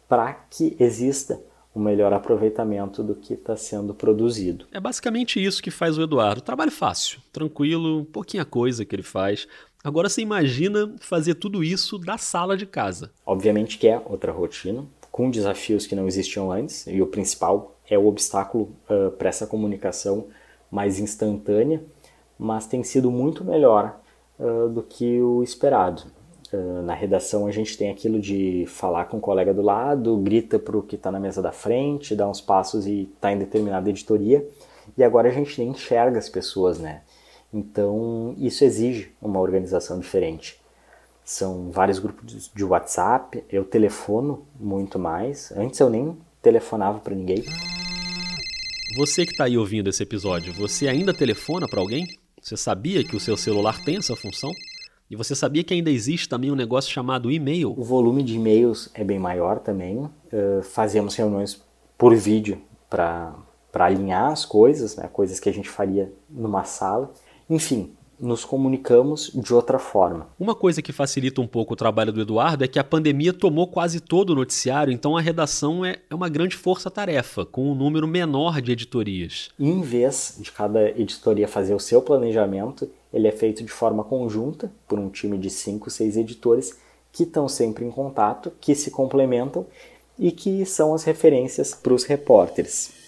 para 0.09 0.33
que 0.33 0.77
exista 0.79 1.41
um 1.75 1.81
melhor 1.81 2.13
aproveitamento 2.13 3.03
do 3.03 3.15
que 3.15 3.35
está 3.35 3.57
sendo 3.57 3.95
produzido. 3.95 4.67
É 4.73 4.81
basicamente 4.81 5.43
isso 5.43 5.63
que 5.63 5.71
faz 5.71 5.97
o 5.97 6.03
Eduardo. 6.03 6.43
Trabalho 6.43 6.71
fácil, 6.71 7.21
tranquilo, 7.33 8.05
pouquinha 8.07 8.45
coisa 8.45 8.85
que 8.85 8.95
ele 8.95 9.03
faz, 9.03 9.47
Agora 9.85 10.09
você 10.09 10.21
imagina 10.21 10.95
fazer 11.01 11.35
tudo 11.35 11.65
isso 11.65 11.99
da 11.99 12.17
sala 12.17 12.57
de 12.57 12.67
casa. 12.67 13.11
Obviamente 13.27 13.79
que 13.79 13.89
é 13.89 14.01
outra 14.07 14.31
rotina, 14.31 14.85
com 15.11 15.29
desafios 15.29 15.87
que 15.87 15.97
não 15.97 16.07
existiam 16.07 16.53
antes, 16.53 16.87
e 16.87 17.03
o 17.03 17.07
principal 17.07 17.77
é 17.91 17.99
o 17.99 18.07
obstáculo 18.07 18.77
uh, 18.89 19.11
para 19.11 19.29
essa 19.29 19.45
comunicação 19.45 20.29
mais 20.71 21.01
instantânea, 21.01 21.83
mas 22.39 22.67
tem 22.67 22.85
sido 22.85 23.11
muito 23.11 23.45
melhor 23.45 23.99
uh, 24.39 24.69
do 24.69 24.85
que 24.85 25.21
o 25.21 25.43
esperado. 25.43 26.05
Uh, 26.53 26.83
na 26.83 26.93
redação 26.95 27.47
a 27.47 27.51
gente 27.51 27.79
tem 27.79 27.91
aquilo 27.91 28.21
de 28.21 28.67
falar 28.67 29.07
com 29.07 29.17
o 29.17 29.21
colega 29.21 29.55
do 29.55 29.63
lado, 29.63 30.17
grita 30.19 30.59
para 30.59 30.77
o 30.77 30.83
que 30.83 30.97
está 30.97 31.11
na 31.11 31.19
mesa 31.19 31.41
da 31.41 31.51
frente, 31.51 32.15
dá 32.15 32.29
uns 32.29 32.43
passos 32.43 32.87
e 32.87 33.09
está 33.15 33.33
em 33.33 33.39
determinada 33.39 33.89
editoria, 33.89 34.47
e 34.97 35.03
agora 35.03 35.29
a 35.29 35.33
gente 35.33 35.59
nem 35.59 35.71
enxerga 35.71 36.19
as 36.19 36.29
pessoas, 36.29 36.79
né? 36.79 37.01
Então, 37.53 38.35
isso 38.39 38.65
exige 38.65 39.13
uma 39.21 39.41
organização 39.41 39.99
diferente. 39.99 40.61
São 41.25 41.71
vários 41.71 41.99
grupos 41.99 42.51
de 42.53 42.65
WhatsApp, 42.65 43.45
eu 43.51 43.65
telefono 43.65 44.45
muito 44.59 44.99
mais. 44.99 45.53
Antes 45.53 45.79
eu 45.79 45.89
nem 45.89 46.17
telefonava 46.41 46.99
para 46.99 47.15
ninguém. 47.15 47.45
Você 48.97 49.25
que 49.25 49.33
está 49.33 49.45
aí 49.45 49.57
ouvindo 49.57 49.89
esse 49.89 50.03
episódio, 50.03 50.53
você 50.53 50.89
ainda 50.89 51.15
telefona 51.15 51.69
para 51.69 51.81
alguém? 51.81 52.07
Você 52.41 52.57
sabia 52.57 53.05
que 53.05 53.15
o 53.15 53.21
seu 53.21 53.37
celular 53.37 53.81
tem 53.83 53.97
essa 53.97 54.17
função? 54.17 54.51
E 55.13 55.15
você 55.15 55.35
sabia 55.35 55.63
que 55.63 55.75
ainda 55.75 55.91
existe 55.91 56.27
também 56.27 56.51
um 56.51 56.55
negócio 56.55 56.91
chamado 56.91 57.31
e-mail? 57.31 57.75
O 57.77 57.85
volume 57.85 58.23
de 58.23 58.35
e-mails 58.37 58.89
é 58.95 59.05
bem 59.05 59.19
maior 59.19 59.59
também. 59.59 59.99
Uh, 59.99 60.63
fazemos 60.63 61.15
reuniões 61.15 61.63
por 61.99 62.17
vídeo 62.17 62.63
para 62.89 63.35
alinhar 63.75 64.33
as 64.33 64.47
coisas, 64.47 64.97
né? 64.97 65.11
coisas 65.13 65.39
que 65.39 65.51
a 65.51 65.53
gente 65.53 65.69
faria 65.69 66.11
numa 66.31 66.65
sala. 66.65 67.13
Enfim, 67.51 67.93
nos 68.23 68.45
comunicamos 68.45 69.33
de 69.35 69.53
outra 69.53 69.81
forma. 69.81 70.29
Uma 70.39 70.55
coisa 70.55 70.81
que 70.81 70.93
facilita 70.93 71.41
um 71.41 71.47
pouco 71.47 71.75
o 71.75 71.77
trabalho 71.77 72.13
do 72.13 72.21
Eduardo 72.21 72.63
é 72.63 72.69
que 72.69 72.79
a 72.79 72.85
pandemia 72.85 73.33
tomou 73.33 73.67
quase 73.67 74.01
todo 74.01 74.31
o 74.31 74.35
noticiário, 74.37 74.93
então 74.93 75.17
a 75.17 75.21
redação 75.21 75.85
é, 75.85 75.99
é 76.09 76.15
uma 76.15 76.29
grande 76.29 76.57
força-tarefa, 76.57 77.45
com 77.45 77.69
um 77.69 77.75
número 77.75 78.07
menor 78.07 78.61
de 78.61 78.71
editorias. 78.71 79.51
Em 79.59 79.81
vez 79.81 80.37
de 80.39 80.53
cada 80.53 80.91
editoria 80.91 81.49
fazer 81.49 81.75
o 81.75 81.81
seu 81.81 82.01
planejamento, 82.01 82.89
ele 83.13 83.27
é 83.27 83.33
feito 83.33 83.65
de 83.65 83.73
forma 83.73 84.05
conjunta 84.05 84.71
por 84.87 85.01
um 85.01 85.11
time 85.11 85.37
de 85.37 85.51
cinco, 85.51 85.91
seis 85.91 86.17
editores 86.17 86.79
que 87.13 87.25
estão 87.25 87.49
sempre 87.49 87.85
em 87.85 87.91
contato, 87.91 88.53
que 88.61 88.75
se 88.75 88.91
complementam 88.91 89.67
e 90.19 90.31
que 90.31 90.65
são 90.65 90.95
as 90.95 91.03
referências 91.03 91.75
para 91.75 91.93
os 91.93 92.05
repórteres. 92.05 93.02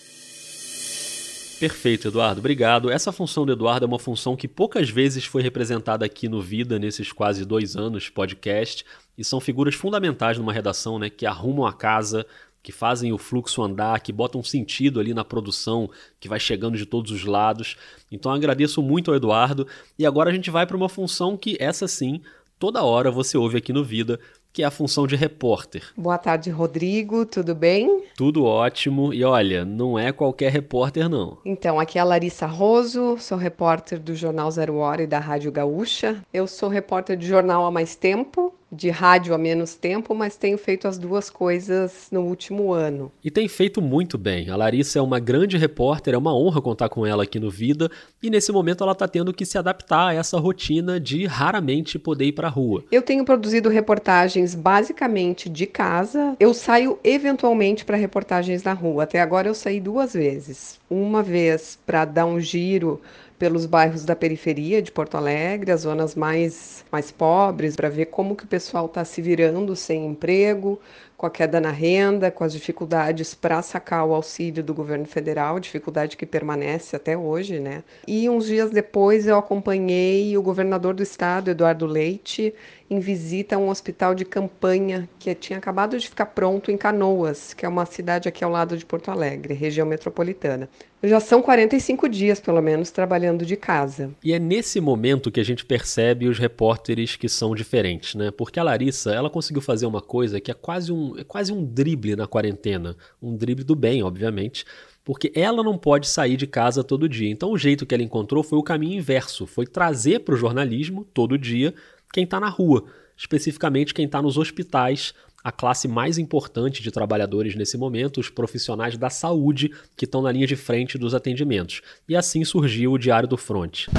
Perfeito, 1.64 2.08
Eduardo. 2.08 2.40
Obrigado. 2.40 2.90
Essa 2.90 3.10
função 3.10 3.46
do 3.46 3.52
Eduardo 3.52 3.86
é 3.86 3.88
uma 3.88 3.98
função 3.98 4.36
que 4.36 4.46
poucas 4.46 4.90
vezes 4.90 5.24
foi 5.24 5.40
representada 5.40 6.04
aqui 6.04 6.28
no 6.28 6.42
Vida, 6.42 6.78
nesses 6.78 7.10
quase 7.10 7.42
dois 7.46 7.74
anos 7.74 8.10
podcast, 8.10 8.84
e 9.16 9.24
são 9.24 9.40
figuras 9.40 9.74
fundamentais 9.74 10.36
numa 10.36 10.52
redação, 10.52 10.98
né, 10.98 11.08
que 11.08 11.24
arrumam 11.24 11.64
a 11.64 11.72
casa, 11.72 12.26
que 12.62 12.70
fazem 12.70 13.14
o 13.14 13.16
fluxo 13.16 13.62
andar, 13.62 14.00
que 14.00 14.12
botam 14.12 14.42
sentido 14.42 15.00
ali 15.00 15.14
na 15.14 15.24
produção, 15.24 15.88
que 16.20 16.28
vai 16.28 16.38
chegando 16.38 16.76
de 16.76 16.84
todos 16.84 17.10
os 17.10 17.24
lados. 17.24 17.76
Então 18.12 18.30
agradeço 18.30 18.82
muito 18.82 19.10
ao 19.10 19.16
Eduardo. 19.16 19.66
E 19.98 20.04
agora 20.04 20.28
a 20.28 20.34
gente 20.34 20.50
vai 20.50 20.66
para 20.66 20.76
uma 20.76 20.90
função 20.90 21.34
que, 21.34 21.56
essa 21.58 21.88
sim, 21.88 22.20
toda 22.58 22.84
hora 22.84 23.10
você 23.10 23.38
ouve 23.38 23.56
aqui 23.56 23.72
no 23.72 23.82
Vida, 23.82 24.20
que 24.54 24.62
é 24.62 24.66
a 24.66 24.70
função 24.70 25.04
de 25.04 25.16
repórter. 25.16 25.82
Boa 25.96 26.16
tarde, 26.16 26.48
Rodrigo, 26.48 27.26
tudo 27.26 27.56
bem? 27.56 28.04
Tudo 28.16 28.44
ótimo. 28.44 29.12
E 29.12 29.24
olha, 29.24 29.64
não 29.64 29.98
é 29.98 30.12
qualquer 30.12 30.52
repórter, 30.52 31.08
não. 31.08 31.38
Então, 31.44 31.80
aqui 31.80 31.98
é 31.98 32.00
a 32.00 32.04
Larissa 32.04 32.46
Roso, 32.46 33.16
sou 33.18 33.36
repórter 33.36 33.98
do 33.98 34.14
Jornal 34.14 34.48
Zero 34.52 34.76
Hora 34.76 35.02
e 35.02 35.08
da 35.08 35.18
Rádio 35.18 35.50
Gaúcha. 35.50 36.22
Eu 36.32 36.46
sou 36.46 36.68
repórter 36.68 37.16
de 37.16 37.26
jornal 37.26 37.66
há 37.66 37.70
mais 37.72 37.96
tempo, 37.96 38.54
de 38.74 38.90
rádio 38.90 39.34
há 39.34 39.38
menos 39.38 39.74
tempo, 39.74 40.14
mas 40.14 40.36
tenho 40.36 40.58
feito 40.58 40.88
as 40.88 40.98
duas 40.98 41.30
coisas 41.30 42.08
no 42.10 42.22
último 42.22 42.72
ano. 42.72 43.10
E 43.22 43.30
tem 43.30 43.48
feito 43.48 43.80
muito 43.80 44.18
bem. 44.18 44.50
A 44.50 44.56
Larissa 44.56 44.98
é 44.98 45.02
uma 45.02 45.18
grande 45.18 45.56
repórter, 45.56 46.14
é 46.14 46.18
uma 46.18 46.36
honra 46.36 46.60
contar 46.60 46.88
com 46.88 47.06
ela 47.06 47.22
aqui 47.22 47.38
no 47.38 47.50
Vida, 47.50 47.90
e 48.22 48.30
nesse 48.30 48.50
momento 48.50 48.82
ela 48.82 48.92
está 48.92 49.06
tendo 49.06 49.32
que 49.32 49.46
se 49.46 49.56
adaptar 49.56 50.08
a 50.08 50.14
essa 50.14 50.38
rotina 50.38 50.98
de 50.98 51.26
raramente 51.26 51.98
poder 51.98 52.26
ir 52.26 52.32
para 52.32 52.48
a 52.48 52.50
rua. 52.50 52.84
Eu 52.90 53.02
tenho 53.02 53.24
produzido 53.24 53.68
reportagens 53.68 54.54
basicamente 54.54 55.48
de 55.48 55.66
casa. 55.66 56.36
Eu 56.40 56.52
saio 56.52 56.98
eventualmente 57.04 57.84
para 57.84 57.96
reportagens 57.96 58.62
na 58.62 58.72
rua. 58.72 59.04
Até 59.04 59.20
agora 59.20 59.48
eu 59.48 59.54
saí 59.54 59.80
duas 59.80 60.12
vezes. 60.14 60.78
Uma 60.90 61.22
vez 61.22 61.78
para 61.86 62.04
dar 62.04 62.26
um 62.26 62.40
giro 62.40 63.00
pelos 63.44 63.66
bairros 63.66 64.06
da 64.06 64.16
periferia 64.16 64.80
de 64.80 64.90
Porto 64.90 65.18
Alegre, 65.18 65.70
as 65.70 65.82
zonas 65.82 66.14
mais, 66.14 66.82
mais 66.90 67.10
pobres, 67.10 67.76
para 67.76 67.90
ver 67.90 68.06
como 68.06 68.34
que 68.34 68.44
o 68.44 68.48
pessoal 68.48 68.86
está 68.86 69.04
se 69.04 69.20
virando 69.20 69.76
sem 69.76 70.06
emprego, 70.06 70.80
com 71.14 71.26
a 71.26 71.30
queda 71.30 71.60
na 71.60 71.70
renda, 71.70 72.30
com 72.30 72.42
as 72.42 72.54
dificuldades 72.54 73.34
para 73.34 73.60
sacar 73.60 74.06
o 74.06 74.14
auxílio 74.14 74.64
do 74.64 74.72
governo 74.72 75.04
federal, 75.04 75.60
dificuldade 75.60 76.16
que 76.16 76.24
permanece 76.24 76.96
até 76.96 77.18
hoje, 77.18 77.60
né? 77.60 77.84
E 78.08 78.30
uns 78.30 78.46
dias 78.46 78.70
depois 78.70 79.26
eu 79.26 79.36
acompanhei 79.36 80.34
o 80.38 80.42
governador 80.42 80.94
do 80.94 81.02
estado, 81.02 81.50
Eduardo 81.50 81.84
Leite, 81.84 82.54
em 82.88 83.00
visita 83.00 83.56
a 83.56 83.58
um 83.58 83.68
hospital 83.68 84.14
de 84.14 84.24
campanha 84.24 85.08
que 85.18 85.34
tinha 85.34 85.58
acabado 85.58 85.98
de 85.98 86.08
ficar 86.08 86.26
pronto 86.26 86.70
em 86.70 86.76
Canoas, 86.76 87.54
que 87.54 87.64
é 87.64 87.68
uma 87.68 87.86
cidade 87.86 88.28
aqui 88.28 88.44
ao 88.44 88.50
lado 88.50 88.76
de 88.76 88.84
Porto 88.84 89.10
Alegre, 89.10 89.54
região 89.54 89.86
metropolitana. 89.86 90.68
Já 91.02 91.20
são 91.20 91.42
45 91.42 92.08
dias, 92.08 92.40
pelo 92.40 92.62
menos, 92.62 92.90
trabalhando 92.90 93.44
de 93.44 93.56
casa. 93.56 94.10
E 94.22 94.32
é 94.32 94.38
nesse 94.38 94.80
momento 94.80 95.30
que 95.30 95.40
a 95.40 95.44
gente 95.44 95.64
percebe 95.64 96.28
os 96.28 96.38
repórteres 96.38 97.16
que 97.16 97.28
são 97.28 97.54
diferentes, 97.54 98.14
né? 98.14 98.30
Porque 98.30 98.58
a 98.58 98.62
Larissa, 98.62 99.12
ela 99.12 99.28
conseguiu 99.28 99.60
fazer 99.60 99.86
uma 99.86 100.00
coisa 100.00 100.40
que 100.40 100.50
é 100.50 100.54
quase 100.54 100.92
um, 100.92 101.18
é 101.18 101.24
quase 101.24 101.52
um 101.52 101.64
drible 101.64 102.16
na 102.16 102.26
quarentena. 102.26 102.96
Um 103.20 103.36
drible 103.36 103.64
do 103.64 103.74
bem, 103.74 104.02
obviamente 104.02 104.64
porque 105.04 105.30
ela 105.34 105.62
não 105.62 105.76
pode 105.76 106.08
sair 106.08 106.36
de 106.36 106.46
casa 106.46 106.82
todo 106.82 107.08
dia. 107.08 107.30
Então 107.30 107.52
o 107.52 107.58
jeito 107.58 107.84
que 107.84 107.94
ela 107.94 108.02
encontrou 108.02 108.42
foi 108.42 108.58
o 108.58 108.62
caminho 108.62 108.96
inverso, 108.96 109.46
foi 109.46 109.66
trazer 109.66 110.20
para 110.20 110.34
o 110.34 110.38
jornalismo 110.38 111.06
todo 111.12 111.36
dia 111.36 111.74
quem 112.14 112.22
está 112.22 112.38
na 112.38 112.48
rua, 112.48 112.84
especificamente 113.16 113.92
quem 113.92 114.06
está 114.06 114.22
nos 114.22 114.38
hospitais, 114.38 115.12
a 115.42 115.50
classe 115.50 115.88
mais 115.88 116.16
importante 116.16 116.80
de 116.80 116.92
trabalhadores 116.92 117.56
nesse 117.56 117.76
momento, 117.76 118.20
os 118.20 118.30
profissionais 118.30 118.96
da 118.96 119.10
saúde 119.10 119.72
que 119.96 120.04
estão 120.04 120.22
na 120.22 120.30
linha 120.30 120.46
de 120.46 120.54
frente 120.54 120.96
dos 120.96 121.12
atendimentos. 121.12 121.82
E 122.08 122.14
assim 122.14 122.44
surgiu 122.44 122.92
o 122.92 122.98
Diário 122.98 123.28
do 123.28 123.36
Fronte. 123.36 123.90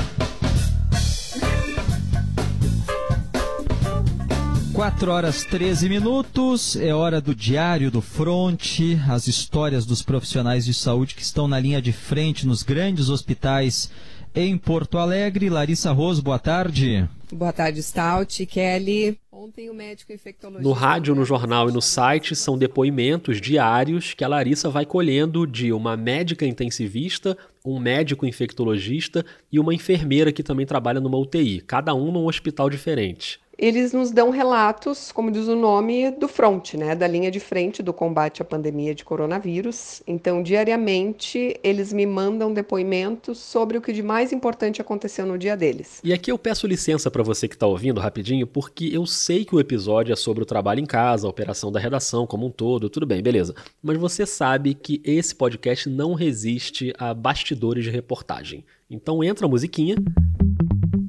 4 4.72 5.12
horas 5.12 5.44
13 5.44 5.90
minutos, 5.90 6.78
é 6.78 6.94
hora 6.94 7.20
do 7.20 7.36
Diário 7.36 7.92
do 7.92 8.02
Fronte, 8.02 8.98
as 9.10 9.28
histórias 9.28 9.86
dos 9.86 10.02
profissionais 10.02 10.64
de 10.64 10.74
saúde 10.74 11.16
que 11.16 11.22
estão 11.22 11.50
na 11.50 11.60
linha 11.60 11.82
de 11.82 11.92
frente 11.92 12.48
nos 12.48 12.64
grandes 12.64 13.10
hospitais 13.10 13.92
em 14.34 14.58
Porto 14.58 14.98
Alegre. 14.98 15.50
Larissa 15.50 15.92
Rose, 15.92 16.22
boa 16.22 16.40
tarde. 16.40 17.10
Boa 17.34 17.52
tarde, 17.52 17.82
Stout, 17.82 18.46
Kelly. 18.46 19.18
Ontem 19.32 19.70
o 19.70 19.74
médico 19.74 20.14
infectologista. 20.14 20.68
No 20.68 20.74
rádio, 20.74 21.16
no 21.16 21.26
jornal 21.26 21.70
e 21.70 21.72
no 21.72 21.82
site 21.82 22.36
são 22.36 22.58
depoimentos 22.58 23.42
diários 23.42 24.14
que 24.14 24.24
a 24.24 24.28
Larissa 24.28 24.70
vai 24.70 24.86
colhendo 24.86 25.46
de 25.46 25.72
uma 25.74 25.98
médica 25.98 26.46
intensivista, 26.46 27.38
um 27.66 27.80
médico 27.80 28.26
infectologista 28.26 29.26
e 29.52 29.60
uma 29.60 29.74
enfermeira 29.74 30.32
que 30.32 30.44
também 30.44 30.66
trabalha 30.66 31.00
numa 31.00 31.18
UTI, 31.18 31.62
cada 31.62 31.94
um 31.94 32.12
num 32.12 32.26
hospital 32.28 32.70
diferente 32.70 33.40
eles 33.58 33.94
nos 33.94 34.12
dão 34.12 34.30
relatos, 34.30 35.12
como 35.12 35.32
diz 35.32 35.48
o 35.48 35.56
nome, 35.56 36.12
do 36.12 36.28
front, 36.28 36.74
né, 36.76 36.96
da 36.96 37.08
linha 37.08 37.32
de 37.32 37.40
frente 37.40 37.82
do 37.82 37.94
combate 37.94 38.42
à 38.42 38.46
pandemia 38.46 38.94
de 38.94 39.04
coronavírus. 39.04 40.02
Então, 40.06 40.44
diariamente, 40.44 41.60
eles 41.64 41.94
me 41.94 42.06
mandam 42.06 42.54
depoimentos 42.54 43.38
sobre 43.38 43.78
o 43.78 43.82
que 43.82 43.94
de 43.94 44.04
mais 44.04 44.32
importante 44.32 44.82
aconteceu 44.82 45.26
no 45.26 45.38
dia 45.38 45.56
deles. 45.56 46.00
E 46.04 46.14
aqui 46.14 46.32
eu 46.32 46.38
peço 46.38 46.68
licença 46.68 47.10
para 47.10 47.24
você 47.24 47.48
que 47.48 47.56
está 47.56 47.68
ouvindo 47.68 48.02
rapidinho, 48.02 48.46
porque 48.46 48.90
eu 48.92 49.06
sei 49.06 49.46
que 49.46 49.56
o 49.56 49.60
episódio 49.60 50.14
é 50.14 50.16
sobre 50.16 50.44
o 50.44 50.46
trabalho 50.46 50.80
em 50.80 50.86
casa, 50.86 51.28
a 51.28 51.30
operação 51.30 51.72
da 51.72 51.80
redação 51.80 52.28
como 52.28 52.46
um 52.46 52.52
todo, 52.52 52.90
tudo 52.90 53.06
bem, 53.06 53.22
beleza. 53.22 53.56
Mas 53.82 53.98
você 53.98 54.26
sabe 54.26 54.74
que 54.74 55.02
esse 55.04 55.34
podcast 55.34 55.90
não 55.90 56.14
resiste 56.14 56.94
a 56.98 57.14
bastidores 57.14 57.84
de 57.84 57.90
reportagem. 57.90 58.66
Então 58.90 59.24
entra 59.24 59.46
a 59.46 59.50
musiquinha 59.50 59.96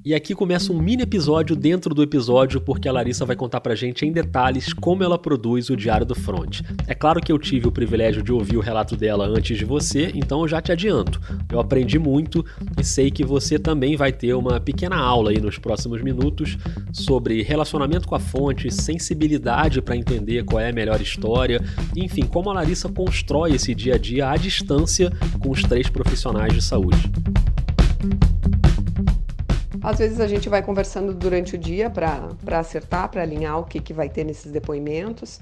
e 0.07 0.15
aqui 0.15 0.37
começa 0.37 0.73
um 0.73 0.81
mini 0.81 1.03
episódio 1.03 1.57
dentro 1.57 1.93
do 1.93 2.01
episódio, 2.01 2.61
porque 2.61 2.89
a 2.89 2.93
Larissa 2.93 3.25
vai 3.25 3.35
contar 3.35 3.61
pra 3.61 3.75
gente 3.75 4.07
em 4.07 4.13
detalhes 4.13 4.73
como 4.73 5.03
ela 5.03 5.19
produz 5.19 5.69
o 5.69 5.77
Diário 5.77 6.07
do 6.07 6.15
Front. 6.15 6.61
É 6.87 6.95
claro 6.95 7.21
que 7.21 7.33
eu 7.33 7.39
tive 7.41 7.67
o 7.67 7.73
privilégio 7.73 8.23
de 8.23 8.31
ouvir 8.31 8.57
o 8.57 8.61
relato 8.61 8.97
dela 8.97 9.27
antes 9.27 9.59
de 9.59 9.65
você, 9.65 10.13
então 10.15 10.43
eu 10.43 10.47
já 10.47 10.63
te 10.63 10.71
adianto. 10.71 11.21
Eu 11.51 11.59
aprendi 11.59 11.99
muito 11.99 12.47
e 12.81 12.85
sei 12.85 13.11
que 13.11 13.25
você 13.25 13.59
também 13.59 13.97
vai 13.97 14.13
ter 14.13 14.33
uma 14.35 14.61
pequena 14.61 14.95
aula 14.95 15.33
aí 15.33 15.41
nos 15.41 15.59
próximos 15.59 16.01
minutos 16.01 16.57
sobre 16.93 17.43
relacionamento 17.43 18.07
com 18.07 18.15
a 18.15 18.21
fonte, 18.21 18.71
sensibilidade 18.71 19.83
para 19.83 19.97
entender 19.97 20.45
qual 20.45 20.61
é 20.61 20.69
a 20.69 20.73
melhor 20.73 21.01
história, 21.01 21.61
enfim, 21.97 22.23
como 22.27 22.49
a 22.49 22.55
Larissa 22.55 22.89
constrói 22.89 23.57
esse 23.57 23.75
dia 23.75 23.97
a 23.97 23.99
dia 23.99 24.31
à 24.31 24.37
distância 24.37 25.11
com 25.41 25.51
os 25.51 25.63
três 25.63 25.89
profissionais 25.89 26.53
de 26.53 26.63
saúde. 26.63 27.11
Às 29.87 29.99
vezes 29.99 30.19
a 30.19 30.27
gente 30.27 30.49
vai 30.49 30.65
conversando 30.65 31.15
durante 31.15 31.55
o 31.55 31.59
dia 31.59 31.89
para 31.89 32.37
acertar, 32.59 33.09
para 33.09 33.23
alinhar 33.23 33.61
o 33.61 33.65
que, 33.65 33.81
que 33.81 33.93
vai 33.93 34.09
ter 34.09 34.25
nesses 34.25 34.51
depoimentos. 34.51 35.41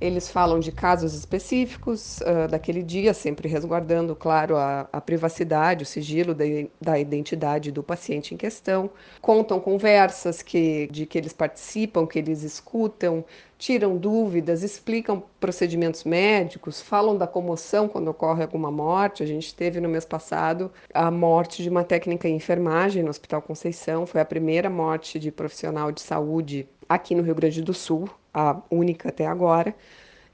Eles 0.00 0.30
falam 0.30 0.60
de 0.60 0.70
casos 0.70 1.14
específicos 1.14 2.20
uh, 2.20 2.48
daquele 2.50 2.82
dia, 2.82 3.14
sempre 3.14 3.48
resguardando, 3.48 4.14
claro, 4.14 4.56
a, 4.56 4.86
a 4.92 5.00
privacidade, 5.00 5.84
o 5.84 5.86
sigilo 5.86 6.34
da, 6.34 6.44
da, 6.80 6.98
identidade 6.98 7.72
do 7.72 7.82
paciente 7.82 8.34
em 8.34 8.36
questão. 8.36 8.90
Contam 9.22 9.58
conversas 9.58 10.42
que, 10.42 10.86
de 10.88 11.06
que 11.06 11.16
eles 11.16 11.32
participam, 11.32 12.06
que 12.06 12.18
eles 12.18 12.42
escutam, 12.42 13.24
tiram 13.58 13.96
dúvidas, 13.96 14.62
explicam 14.62 15.22
procedimentos 15.40 16.04
médicos, 16.04 16.80
falam 16.80 17.16
da 17.16 17.26
comoção 17.26 17.88
quando 17.88 18.08
ocorre 18.08 18.42
alguma 18.42 18.70
morte. 18.70 19.22
A 19.22 19.26
gente 19.26 19.54
teve 19.54 19.80
no 19.80 19.88
mês 19.88 20.04
passado 20.04 20.70
a 20.92 21.10
morte 21.10 21.62
de 21.62 21.70
uma 21.70 21.84
técnica 21.84 22.28
em 22.28 22.36
enfermagem 22.36 23.02
no 23.02 23.10
Hospital 23.10 23.40
Conceição, 23.40 24.06
foi 24.06 24.20
a 24.20 24.24
primeira 24.24 24.68
morte 24.68 25.18
de 25.18 25.32
profissional 25.32 25.90
de 25.90 26.02
saúde 26.02 26.68
aqui 26.88 27.14
no 27.14 27.22
Rio 27.22 27.34
Grande 27.34 27.62
do 27.62 27.74
Sul, 27.74 28.08
a 28.36 28.60
única 28.70 29.08
até 29.08 29.26
agora. 29.26 29.74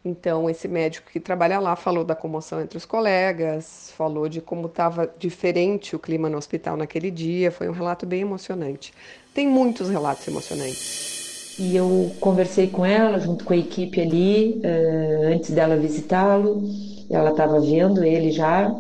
Então, 0.05 0.51
esse 0.51 0.67
médico 0.67 1.09
que 1.13 1.21
trabalha 1.21 1.61
lá 1.61 1.77
falou 1.77 2.03
da 2.03 2.17
comoção 2.17 2.61
entre 2.61 2.77
os 2.77 2.85
colegas, 2.85 3.93
falou 3.97 4.29
de 4.29 4.41
como 4.41 4.67
estava 4.67 5.09
diferente 5.17 5.95
o 5.95 5.99
clima 5.99 6.29
no 6.29 6.37
hospital 6.37 6.77
naquele 6.77 7.09
dia. 7.09 7.53
Foi 7.53 7.69
um 7.69 7.73
relato 7.73 8.05
bem 8.05 8.23
emocionante. 8.23 8.93
Tem 9.33 9.47
muitos 9.47 9.89
relatos 9.89 10.27
emocionantes. 10.27 11.57
E 11.57 11.77
eu 11.77 12.11
conversei 12.19 12.67
com 12.67 12.85
ela, 12.85 13.21
junto 13.21 13.45
com 13.45 13.53
a 13.53 13.57
equipe 13.57 14.01
ali, 14.01 14.61
uh, 14.65 15.35
antes 15.35 15.51
dela 15.53 15.77
visitá-lo. 15.77 16.61
Ela 17.09 17.31
estava 17.31 17.61
vendo 17.61 18.03
ele 18.03 18.33
já. 18.33 18.75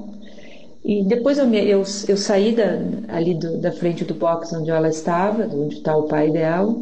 E 0.85 1.05
depois 1.05 1.39
eu, 1.39 1.47
eu, 1.55 1.85
eu 2.09 2.17
saí 2.17 2.57
da, 2.57 3.15
ali 3.15 3.35
do, 3.35 3.59
da 3.59 3.71
frente 3.71 4.05
do 4.05 4.15
box 4.15 4.53
onde 4.53 4.71
ela 4.71 4.89
estava, 4.89 5.45
onde 5.45 5.77
está 5.77 5.97
o 5.97 6.09
pai 6.09 6.31
dela 6.31 6.75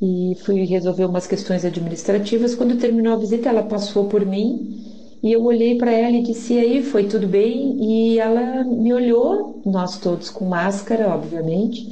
e 0.00 0.36
fui 0.44 0.64
resolver 0.64 1.04
umas 1.04 1.26
questões 1.26 1.64
administrativas. 1.64 2.54
Quando 2.54 2.76
terminou 2.78 3.14
a 3.14 3.18
visita, 3.18 3.48
ela 3.48 3.62
passou 3.62 4.04
por 4.04 4.24
mim 4.24 4.84
e 5.22 5.32
eu 5.32 5.44
olhei 5.44 5.76
para 5.76 5.92
ela 5.92 6.16
e 6.16 6.22
disse: 6.22 6.54
e 6.54 6.58
aí, 6.58 6.82
foi 6.82 7.04
tudo 7.04 7.26
bem? 7.26 7.76
E 7.80 8.18
ela 8.18 8.64
me 8.64 8.92
olhou, 8.92 9.60
nós 9.64 9.98
todos 9.98 10.30
com 10.30 10.44
máscara, 10.44 11.08
obviamente, 11.08 11.88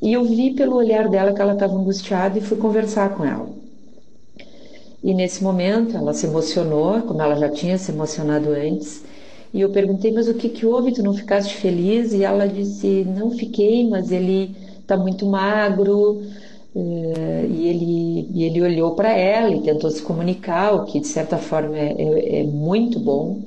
e 0.00 0.12
eu 0.12 0.24
vi 0.24 0.54
pelo 0.54 0.76
olhar 0.76 1.08
dela 1.08 1.32
que 1.32 1.40
ela 1.40 1.54
estava 1.54 1.74
angustiada 1.74 2.38
e 2.38 2.42
fui 2.42 2.56
conversar 2.56 3.14
com 3.14 3.24
ela. 3.24 3.48
E 5.02 5.12
nesse 5.12 5.44
momento 5.44 5.96
ela 5.96 6.14
se 6.14 6.26
emocionou, 6.26 7.02
como 7.02 7.20
ela 7.20 7.36
já 7.36 7.50
tinha 7.50 7.76
se 7.76 7.92
emocionado 7.92 8.50
antes. 8.50 9.04
E 9.52 9.60
eu 9.60 9.70
perguntei, 9.70 10.10
mas 10.10 10.28
o 10.28 10.34
que, 10.34 10.48
que 10.48 10.66
houve? 10.66 10.92
Tu 10.92 11.02
não 11.02 11.14
ficaste 11.14 11.54
feliz? 11.56 12.12
E 12.12 12.24
ela 12.24 12.48
disse, 12.48 13.04
não 13.04 13.30
fiquei, 13.30 13.86
mas 13.88 14.10
ele 14.10 14.56
está 14.80 14.96
muito 14.96 15.26
magro, 15.26 16.22
e, 16.76 17.68
ele, 17.68 18.28
e 18.32 18.44
ele 18.44 18.60
olhou 18.60 18.96
para 18.96 19.12
ela 19.12 19.54
e 19.54 19.62
tentou 19.62 19.90
se 19.90 20.02
comunicar, 20.02 20.74
o 20.74 20.84
que 20.84 20.98
de 20.98 21.06
certa 21.06 21.38
forma 21.38 21.78
é, 21.78 21.94
é, 21.96 22.40
é 22.40 22.42
muito 22.42 22.98
bom. 22.98 23.42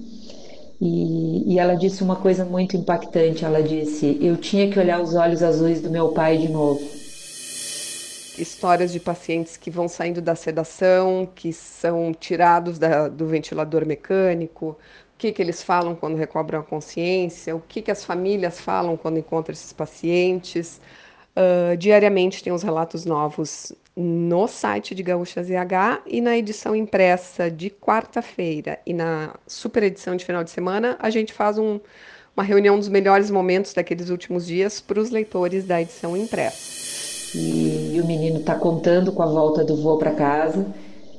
E, 0.80 1.53
e, 1.53 1.59
ela 1.59 1.75
disse 1.75 2.03
uma 2.03 2.15
coisa 2.15 2.45
muito 2.45 2.78
impactante: 2.78 3.43
ela 3.43 3.61
disse, 3.61 4.17
eu 4.21 4.38
tinha 4.38 4.69
que 4.69 4.80
olhar 4.80 5.01
os 5.01 5.13
olhos 5.15 5.43
azuis 5.43 5.82
do 5.82 5.89
meu 5.89 6.09
pai 6.09 6.38
de 6.38 6.47
novo. 6.47 6.80
Histórias 8.38 8.93
de 8.93 8.99
pacientes 8.99 9.57
que 9.57 9.71
vão 9.71 9.88
saindo 9.88 10.21
da 10.21 10.36
sedação, 10.36 11.28
que 11.36 11.51
são 11.51 12.13
tirados 12.13 12.78
da, 12.78 13.07
do 13.07 13.25
ventilador 13.25 13.84
mecânico, 13.86 14.78
o 15.15 15.17
que, 15.17 15.32
que 15.32 15.41
eles 15.41 15.63
falam 15.63 15.95
quando 15.95 16.15
recobram 16.15 16.59
a 16.59 16.63
consciência, 16.63 17.55
o 17.55 17.59
que, 17.59 17.82
que 17.82 17.89
as 17.89 18.05
famílias 18.05 18.61
falam 18.61 18.95
quando 18.95 19.17
encontram 19.17 19.53
esses 19.53 19.73
pacientes. 19.73 20.80
Uh, 21.38 21.78
diariamente 21.78 22.44
tem 22.44 22.52
os 22.52 22.64
relatos 22.64 23.06
novos 23.06 23.72
no 23.96 24.48
site 24.48 24.96
de 24.96 25.04
Gaúcha 25.04 25.44
ZH 25.44 26.02
e 26.08 26.20
na 26.20 26.36
edição 26.36 26.76
impressa 26.76 27.52
de 27.52 27.70
quarta-feira 27.70 28.80
e 28.88 28.92
na 28.92 29.36
super 29.46 29.84
edição 29.84 30.16
de 30.16 30.26
final 30.26 30.44
de 30.44 30.50
semana 30.50 30.98
a 31.00 31.12
gente 31.12 31.32
faz 31.32 31.60
um, 31.60 31.80
uma 32.36 32.42
reunião 32.42 32.76
dos 32.80 32.90
melhores 32.90 33.30
momentos 33.30 33.72
daqueles 33.72 34.10
últimos 34.10 34.48
dias 34.48 34.82
para 34.82 35.00
os 35.00 35.12
leitores 35.12 35.64
da 35.66 35.80
edição 35.80 36.18
impressa. 36.18 37.38
E, 37.38 37.94
e 37.94 38.02
o 38.02 38.08
menino 38.08 38.40
está 38.40 38.56
contando 38.56 39.12
com 39.12 39.22
a 39.22 39.28
volta 39.28 39.64
do 39.64 39.76
voo 39.76 40.00
para 40.00 40.16
casa. 40.16 40.66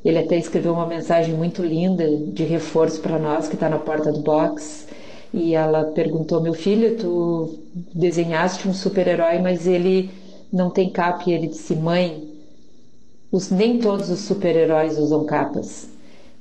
Ele 0.04 0.18
até 0.18 0.36
escreveu 0.36 0.72
uma 0.72 0.86
mensagem 0.86 1.32
muito 1.32 1.62
linda 1.62 2.04
de 2.32 2.42
reforço 2.42 3.00
para 3.00 3.20
nós 3.20 3.46
que 3.46 3.54
está 3.54 3.68
na 3.68 3.78
porta 3.78 4.10
do 4.10 4.18
box 4.18 4.87
e 5.32 5.54
ela 5.54 5.84
perguntou: 5.84 6.40
Meu 6.40 6.54
filho, 6.54 6.96
tu 6.96 7.58
desenhaste 7.94 8.68
um 8.68 8.74
super-herói, 8.74 9.38
mas 9.38 9.66
ele 9.66 10.10
não 10.52 10.70
tem 10.70 10.90
capa. 10.90 11.24
E 11.28 11.32
ele 11.32 11.48
disse: 11.48 11.74
Mãe, 11.74 12.28
os, 13.30 13.50
nem 13.50 13.78
todos 13.78 14.10
os 14.10 14.20
super-heróis 14.20 14.98
usam 14.98 15.24
capas. 15.24 15.88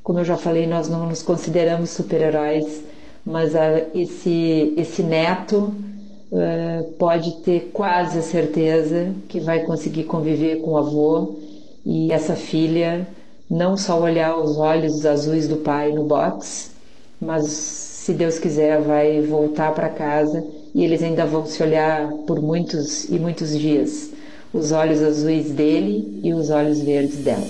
Como 0.04 0.20
eu 0.20 0.26
já 0.26 0.38
falei, 0.38 0.66
nós 0.66 0.88
não 0.88 1.08
nos 1.08 1.22
consideramos 1.22 1.90
super-heróis, 1.90 2.84
mas 3.26 3.56
a, 3.56 3.80
esse, 3.94 4.74
esse 4.78 5.04
neto 5.04 5.74
uh, 6.32 6.92
pode 6.98 7.42
ter 7.42 7.72
quase 7.74 8.20
a 8.20 8.22
certeza 8.22 9.14
que 9.28 9.40
vai 9.42 9.66
conseguir 9.66 10.06
conviver 10.06 10.62
com 10.62 10.72
o 10.72 10.78
avô 10.78 11.36
e 11.86 12.12
essa 12.12 12.36
filha 12.36 13.06
não 13.50 13.76
só 13.78 14.00
olhar 14.00 14.38
os 14.38 14.58
olhos 14.58 15.06
azuis 15.06 15.48
do 15.48 15.58
pai 15.58 15.92
no 15.92 16.04
box, 16.04 16.72
mas 17.20 17.87
se 18.08 18.14
Deus 18.14 18.40
quiser, 18.40 18.80
vai 18.80 19.20
voltar 19.20 19.74
para 19.74 19.90
casa 19.90 20.42
e 20.74 20.82
eles 20.82 21.04
ainda 21.04 21.26
vão 21.26 21.46
se 21.46 21.62
olhar 21.62 22.10
por 22.26 22.42
muitos 22.42 23.04
e 23.10 23.20
muitos 23.20 23.60
dias. 23.60 24.14
Os 24.54 24.72
olhos 24.72 25.04
azuis 25.04 25.52
dele 25.52 26.22
e 26.24 26.34
os 26.34 26.50
olhos 26.50 26.80
verdes 26.80 27.18
dela. 27.18 27.46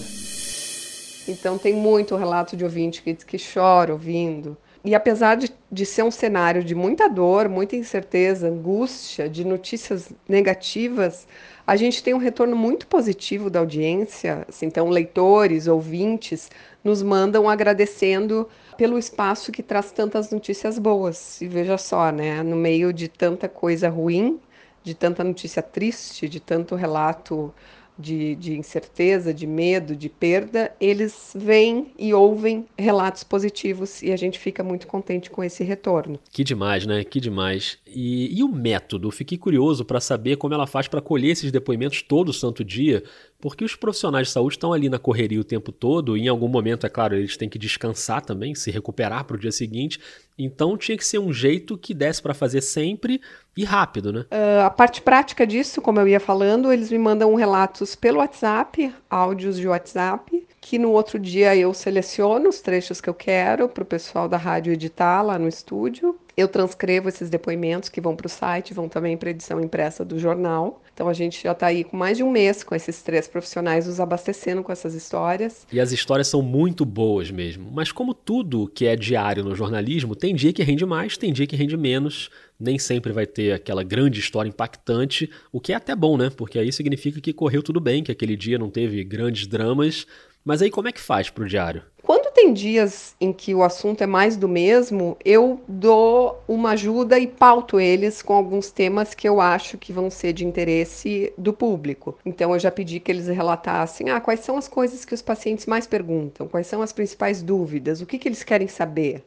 Então 1.28 1.60
tem 1.60 1.76
muito 1.76 2.16
relato 2.16 2.58
de 2.58 2.64
ouvinte 2.64 3.04
que 3.04 3.14
que 3.14 3.38
chora 3.38 3.94
ouvindo. 3.94 4.58
E 4.84 4.96
apesar 4.96 5.36
de, 5.36 5.52
de 5.72 5.86
ser 5.86 6.02
um 6.02 6.10
cenário 6.10 6.64
de 6.64 6.74
muita 6.74 7.08
dor, 7.08 7.48
muita 7.48 7.76
incerteza, 7.76 8.48
angústia, 8.48 9.30
de 9.30 9.46
notícias 9.46 10.10
negativas, 10.28 11.28
a 11.68 11.76
gente 11.76 12.02
tem 12.02 12.16
um 12.16 12.18
retorno 12.18 12.56
muito 12.56 12.88
positivo 12.88 13.48
da 13.52 13.60
audiência. 13.60 14.44
Assim, 14.50 14.66
então, 14.66 14.90
leitores, 14.90 15.68
ouvintes, 15.68 16.50
nos 16.84 17.04
mandam 17.04 17.48
agradecendo 17.48 18.48
pelo 18.78 18.98
espaço 18.98 19.52
que 19.52 19.64
traz 19.64 19.92
tantas 19.92 20.32
notícias 20.32 20.78
boas. 20.78 21.42
E 21.42 21.48
veja 21.48 21.78
só, 21.78 22.12
né, 22.12 22.44
no 22.44 22.56
meio 22.56 22.94
de 22.94 23.08
tanta 23.08 23.50
coisa 23.50 23.90
ruim, 23.90 24.40
de 24.84 24.94
tanta 24.94 25.24
notícia 25.24 25.62
triste, 25.62 26.30
de 26.30 26.40
tanto 26.40 26.76
relato 26.76 27.54
de, 27.98 28.36
de, 28.36 28.54
incerteza, 28.54 29.34
de 29.34 29.48
medo, 29.48 29.96
de 29.96 30.08
perda, 30.08 30.72
eles 30.80 31.34
veem 31.36 31.92
e 31.98 32.14
ouvem 32.14 32.66
relatos 32.78 33.24
positivos 33.24 34.04
e 34.04 34.12
a 34.12 34.18
gente 34.18 34.38
fica 34.38 34.64
muito 34.64 34.86
contente 34.86 35.30
com 35.30 35.44
esse 35.44 35.64
retorno. 35.64 36.20
Que 36.32 36.44
demais, 36.44 36.86
né? 36.86 37.04
Que 37.04 37.20
demais. 37.20 37.80
E, 37.88 38.38
e 38.38 38.44
o 38.44 38.48
método? 38.48 39.10
Fiquei 39.10 39.38
curioso 39.38 39.84
para 39.84 40.00
saber 40.00 40.38
como 40.38 40.54
ela 40.54 40.68
faz 40.68 40.88
para 40.88 41.02
colher 41.02 41.32
esses 41.32 41.52
depoimentos 41.52 42.02
todo 42.02 42.32
santo 42.32 42.64
dia, 42.64 43.04
porque 43.40 43.64
os 43.64 43.76
profissionais 43.76 44.28
de 44.28 44.34
saúde 44.34 44.56
estão 44.56 44.74
ali 44.74 44.90
na 44.90 44.98
correria 44.98 45.40
o 45.40 45.44
tempo 45.44 45.72
todo 45.72 46.18
e 46.18 46.22
em 46.22 46.28
algum 46.28 46.48
momento, 46.48 46.86
é 46.86 46.90
claro, 46.90 47.16
eles 47.16 47.38
têm 47.38 47.48
que 47.48 47.60
descansar 47.60 48.22
também, 48.22 48.56
se 48.56 48.72
recuperar 48.72 49.26
para 49.26 49.36
o 49.36 49.40
dia 49.40 49.52
seguinte. 49.52 50.00
Então 50.38 50.78
tinha 50.78 50.98
que 50.98 51.06
ser 51.06 51.20
um 51.20 51.32
jeito 51.32 51.78
que 51.78 51.94
desse 51.94 52.22
para 52.22 52.34
fazer 52.34 52.62
sempre 52.62 53.22
e 53.56 53.64
rápido, 53.64 54.12
né? 54.12 54.22
Uh, 54.32 54.66
a 54.66 54.70
parte 54.70 55.02
prática 55.02 55.46
disso, 55.46 55.82
como 55.82 56.00
eu 56.00 56.08
ia 56.08 56.20
falando, 56.20 56.72
eles 56.72 56.92
me 56.92 56.98
mandam 56.98 57.34
relatos 57.36 57.96
pelo 57.96 58.20
WhatsApp, 58.20 58.94
áudios 59.10 59.58
de 59.58 59.68
WhatsApp, 59.68 60.48
que 60.60 60.78
no 60.78 60.92
outro 60.92 61.18
dia 61.20 61.56
eu 61.56 61.74
seleciono 61.74 62.50
os 62.50 62.60
trechos 62.60 63.00
que 63.00 63.10
eu 63.10 63.14
quero 63.14 63.70
para 63.70 63.84
o 63.84 63.86
pessoal 63.86 64.28
da 64.28 64.38
rádio 64.38 64.74
editar 64.74 65.22
lá 65.22 65.40
no 65.40 65.48
estúdio. 65.48 66.20
Eu 66.36 66.48
transcrevo 66.48 67.10
esses 67.10 67.30
depoimentos 67.30 67.90
que 67.90 68.02
vão 68.02 68.16
para 68.16 68.28
o 68.28 68.30
site, 68.30 68.74
vão 68.74 68.90
também 68.90 69.18
para 69.18 69.30
a 69.30 69.32
edição 69.32 69.62
impressa 69.62 70.04
do 70.04 70.20
jornal. 70.20 70.82
Então 70.98 71.08
a 71.08 71.14
gente 71.14 71.44
já 71.44 71.52
está 71.52 71.68
aí 71.68 71.84
com 71.84 71.96
mais 71.96 72.18
de 72.18 72.24
um 72.24 72.32
mês 72.32 72.64
com 72.64 72.74
esses 72.74 73.04
três 73.04 73.28
profissionais 73.28 73.86
nos 73.86 74.00
abastecendo 74.00 74.64
com 74.64 74.72
essas 74.72 74.96
histórias. 74.96 75.68
E 75.72 75.80
as 75.80 75.92
histórias 75.92 76.28
são 76.28 76.42
muito 76.42 76.84
boas 76.84 77.30
mesmo. 77.30 77.70
Mas 77.72 77.92
como 77.92 78.16
tudo 78.16 78.68
que 78.68 78.88
é 78.88 78.96
diário 78.96 79.44
no 79.44 79.54
jornalismo, 79.54 80.16
tem 80.16 80.34
dia 80.34 80.52
que 80.52 80.64
rende 80.64 80.88
mais, 80.88 81.16
tem 81.16 81.32
dia 81.32 81.46
que 81.46 81.56
rende 81.56 81.78
menos. 81.78 82.32
Nem 82.60 82.80
sempre 82.80 83.14
vai 83.14 83.28
ter 83.28 83.52
aquela 83.52 83.84
grande 83.84 84.20
história 84.20 84.50
impactante, 84.50 85.30
o 85.52 85.62
que 85.62 85.72
é 85.72 85.76
até 85.76 85.96
bom, 85.96 86.18
né? 86.18 86.32
Porque 86.36 86.58
aí 86.58 86.74
significa 86.74 87.22
que 87.22 87.32
correu 87.32 87.62
tudo 87.62 87.80
bem, 87.80 88.02
que 88.02 88.12
aquele 88.12 88.36
dia 88.36 88.58
não 88.58 88.72
teve 88.72 89.04
grandes 89.04 89.46
dramas. 89.46 90.08
Mas 90.48 90.62
aí 90.62 90.72
como 90.72 90.88
é 90.88 90.94
que 90.94 91.02
faz 91.02 91.30
para 91.30 91.44
o 91.44 91.48
diário? 91.48 91.84
Quando 92.02 92.32
tem 92.32 92.54
dias 92.54 93.14
em 93.20 93.34
que 93.34 93.54
o 93.54 93.64
assunto 93.64 94.02
é 94.02 94.08
mais 94.08 94.38
do 94.38 94.48
mesmo, 94.48 95.18
eu 95.26 95.60
dou 95.68 96.42
uma 96.48 96.70
ajuda 96.70 97.20
e 97.20 97.28
pauto 97.28 97.82
eles 97.82 98.22
com 98.22 98.32
alguns 98.32 98.72
temas 98.72 99.14
que 99.14 99.28
eu 99.28 99.42
acho 99.42 99.78
que 99.78 99.92
vão 99.92 100.10
ser 100.10 100.32
de 100.32 100.46
interesse 100.46 101.34
do 101.38 101.52
público. 101.52 102.18
Então 102.26 102.54
eu 102.54 102.60
já 102.60 102.72
pedi 102.72 103.02
que 103.02 103.12
eles 103.12 103.28
relatassem 103.28 104.10
ah, 104.10 104.22
quais 104.22 104.40
são 104.40 104.56
as 104.58 104.70
coisas 104.70 105.04
que 105.04 105.14
os 105.14 105.22
pacientes 105.22 105.66
mais 105.66 105.86
perguntam, 105.86 106.48
quais 106.48 106.68
são 106.68 106.82
as 106.82 106.94
principais 106.94 107.44
dúvidas, 107.44 108.00
o 108.00 108.06
que, 108.06 108.18
que 108.18 108.30
eles 108.30 108.42
querem 108.42 108.70
saber. 108.70 109.26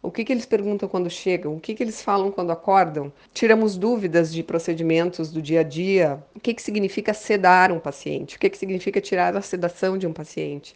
O 0.00 0.10
que, 0.10 0.24
que 0.24 0.32
eles 0.32 0.46
perguntam 0.46 0.88
quando 0.88 1.10
chegam? 1.10 1.56
O 1.56 1.60
que, 1.60 1.74
que 1.74 1.82
eles 1.82 2.00
falam 2.00 2.30
quando 2.30 2.52
acordam? 2.52 3.12
Tiramos 3.34 3.76
dúvidas 3.76 4.32
de 4.32 4.42
procedimentos 4.42 5.30
do 5.30 5.42
dia 5.42 5.60
a 5.60 5.62
dia. 5.62 6.22
O 6.34 6.40
que, 6.40 6.54
que 6.54 6.62
significa 6.62 7.12
sedar 7.12 7.72
um 7.72 7.80
paciente? 7.80 8.36
O 8.36 8.38
que, 8.38 8.48
que 8.48 8.56
significa 8.56 9.00
tirar 9.00 9.36
a 9.36 9.42
sedação 9.42 9.98
de 9.98 10.06
um 10.06 10.12
paciente? 10.12 10.74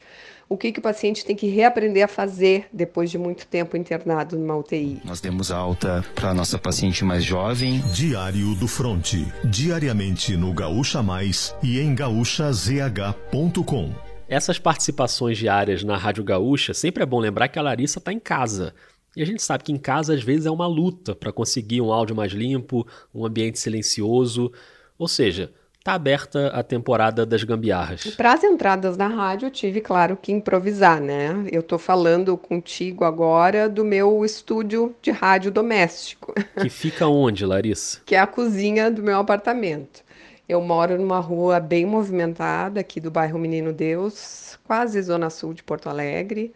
O 0.49 0.57
que, 0.57 0.73
que 0.73 0.81
o 0.81 0.83
paciente 0.83 1.25
tem 1.25 1.37
que 1.37 1.47
reaprender 1.47 2.05
a 2.05 2.09
fazer 2.09 2.67
depois 2.73 3.11
de 3.11 3.17
muito 3.17 3.47
tempo 3.47 3.77
internado 3.77 4.37
numa 4.37 4.57
UTI? 4.57 5.01
Nós 5.05 5.21
demos 5.21 5.51
alta 5.51 6.05
para 6.15 6.31
a 6.31 6.35
nossa 6.35 6.59
paciente 6.59 7.05
mais 7.05 7.25
jovem. 7.25 7.81
Diário 7.95 8.55
do 8.57 8.69
Fronte. 8.69 9.27
Diariamente 9.45 10.37
no 10.37 10.53
Gaúcha 10.53 11.03
Mais 11.03 11.57
e 11.63 11.81
em 11.81 11.95
gaúchazh.com. 11.95 13.93
Essas 14.29 14.59
participações 14.59 15.39
diárias 15.39 15.85
na 15.85 15.97
Rádio 15.97 16.25
Gaúcha, 16.25 16.75
sempre 16.75 17.03
é 17.03 17.07
bom 17.07 17.19
lembrar 17.21 17.49
que 17.49 17.59
a 17.59 17.63
Larissa 17.63 17.99
está 17.99 18.13
em 18.13 18.19
casa. 18.19 18.75
E 19.17 19.23
a 19.23 19.27
gente 19.27 19.43
sabe 19.43 19.65
que 19.65 19.73
em 19.73 19.79
casa 19.79 20.15
às 20.15 20.23
vezes 20.23 20.47
é 20.47 20.51
uma 20.51 20.67
luta 20.67 21.15
para 21.15 21.33
conseguir 21.33 21.81
um 21.81 21.93
áudio 21.93 22.17
mais 22.17 22.33
limpo, 22.33 22.87
um 23.15 23.27
ambiente 23.27 23.59
silencioso. 23.59 24.51
Ou 24.99 25.07
seja, 25.07 25.53
está 25.83 25.95
aberta 25.95 26.47
a 26.49 26.63
temporada 26.63 27.27
das 27.27 27.43
gambiarras. 27.43 28.05
Para 28.17 28.33
as 28.33 28.45
entradas 28.45 28.97
na 28.97 29.09
rádio, 29.09 29.47
eu 29.47 29.51
tive, 29.51 29.81
claro, 29.81 30.17
que 30.17 30.31
improvisar, 30.31 31.01
né? 31.01 31.45
Eu 31.51 31.61
estou 31.61 31.79
falando 31.79 32.37
contigo 32.37 33.05
agora 33.05 33.69
do 33.69 33.85
meu 33.85 34.25
estúdio 34.25 34.95
de 35.03 35.11
rádio 35.11 35.51
doméstico. 35.51 36.33
Que 36.63 36.71
fica 36.71 37.07
onde, 37.09 37.45
Larissa? 37.45 38.01
que 38.07 38.15
é 38.15 38.21
a 38.21 38.27
cozinha 38.27 38.91
do 38.91 39.03
meu 39.03 39.19
apartamento. 39.19 40.05
Eu 40.49 40.61
moro 40.61 40.97
numa 40.97 41.19
rua 41.19 41.59
bem 41.59 41.85
movimentada 41.85 42.81
aqui 42.81 43.01
do 43.01 43.11
bairro 43.11 43.39
Menino 43.39 43.73
Deus, 43.73 44.59
quase 44.65 45.01
zona 45.03 45.31
sul 45.31 45.53
de 45.53 45.63
Porto 45.63 45.89
Alegre. 45.89 46.53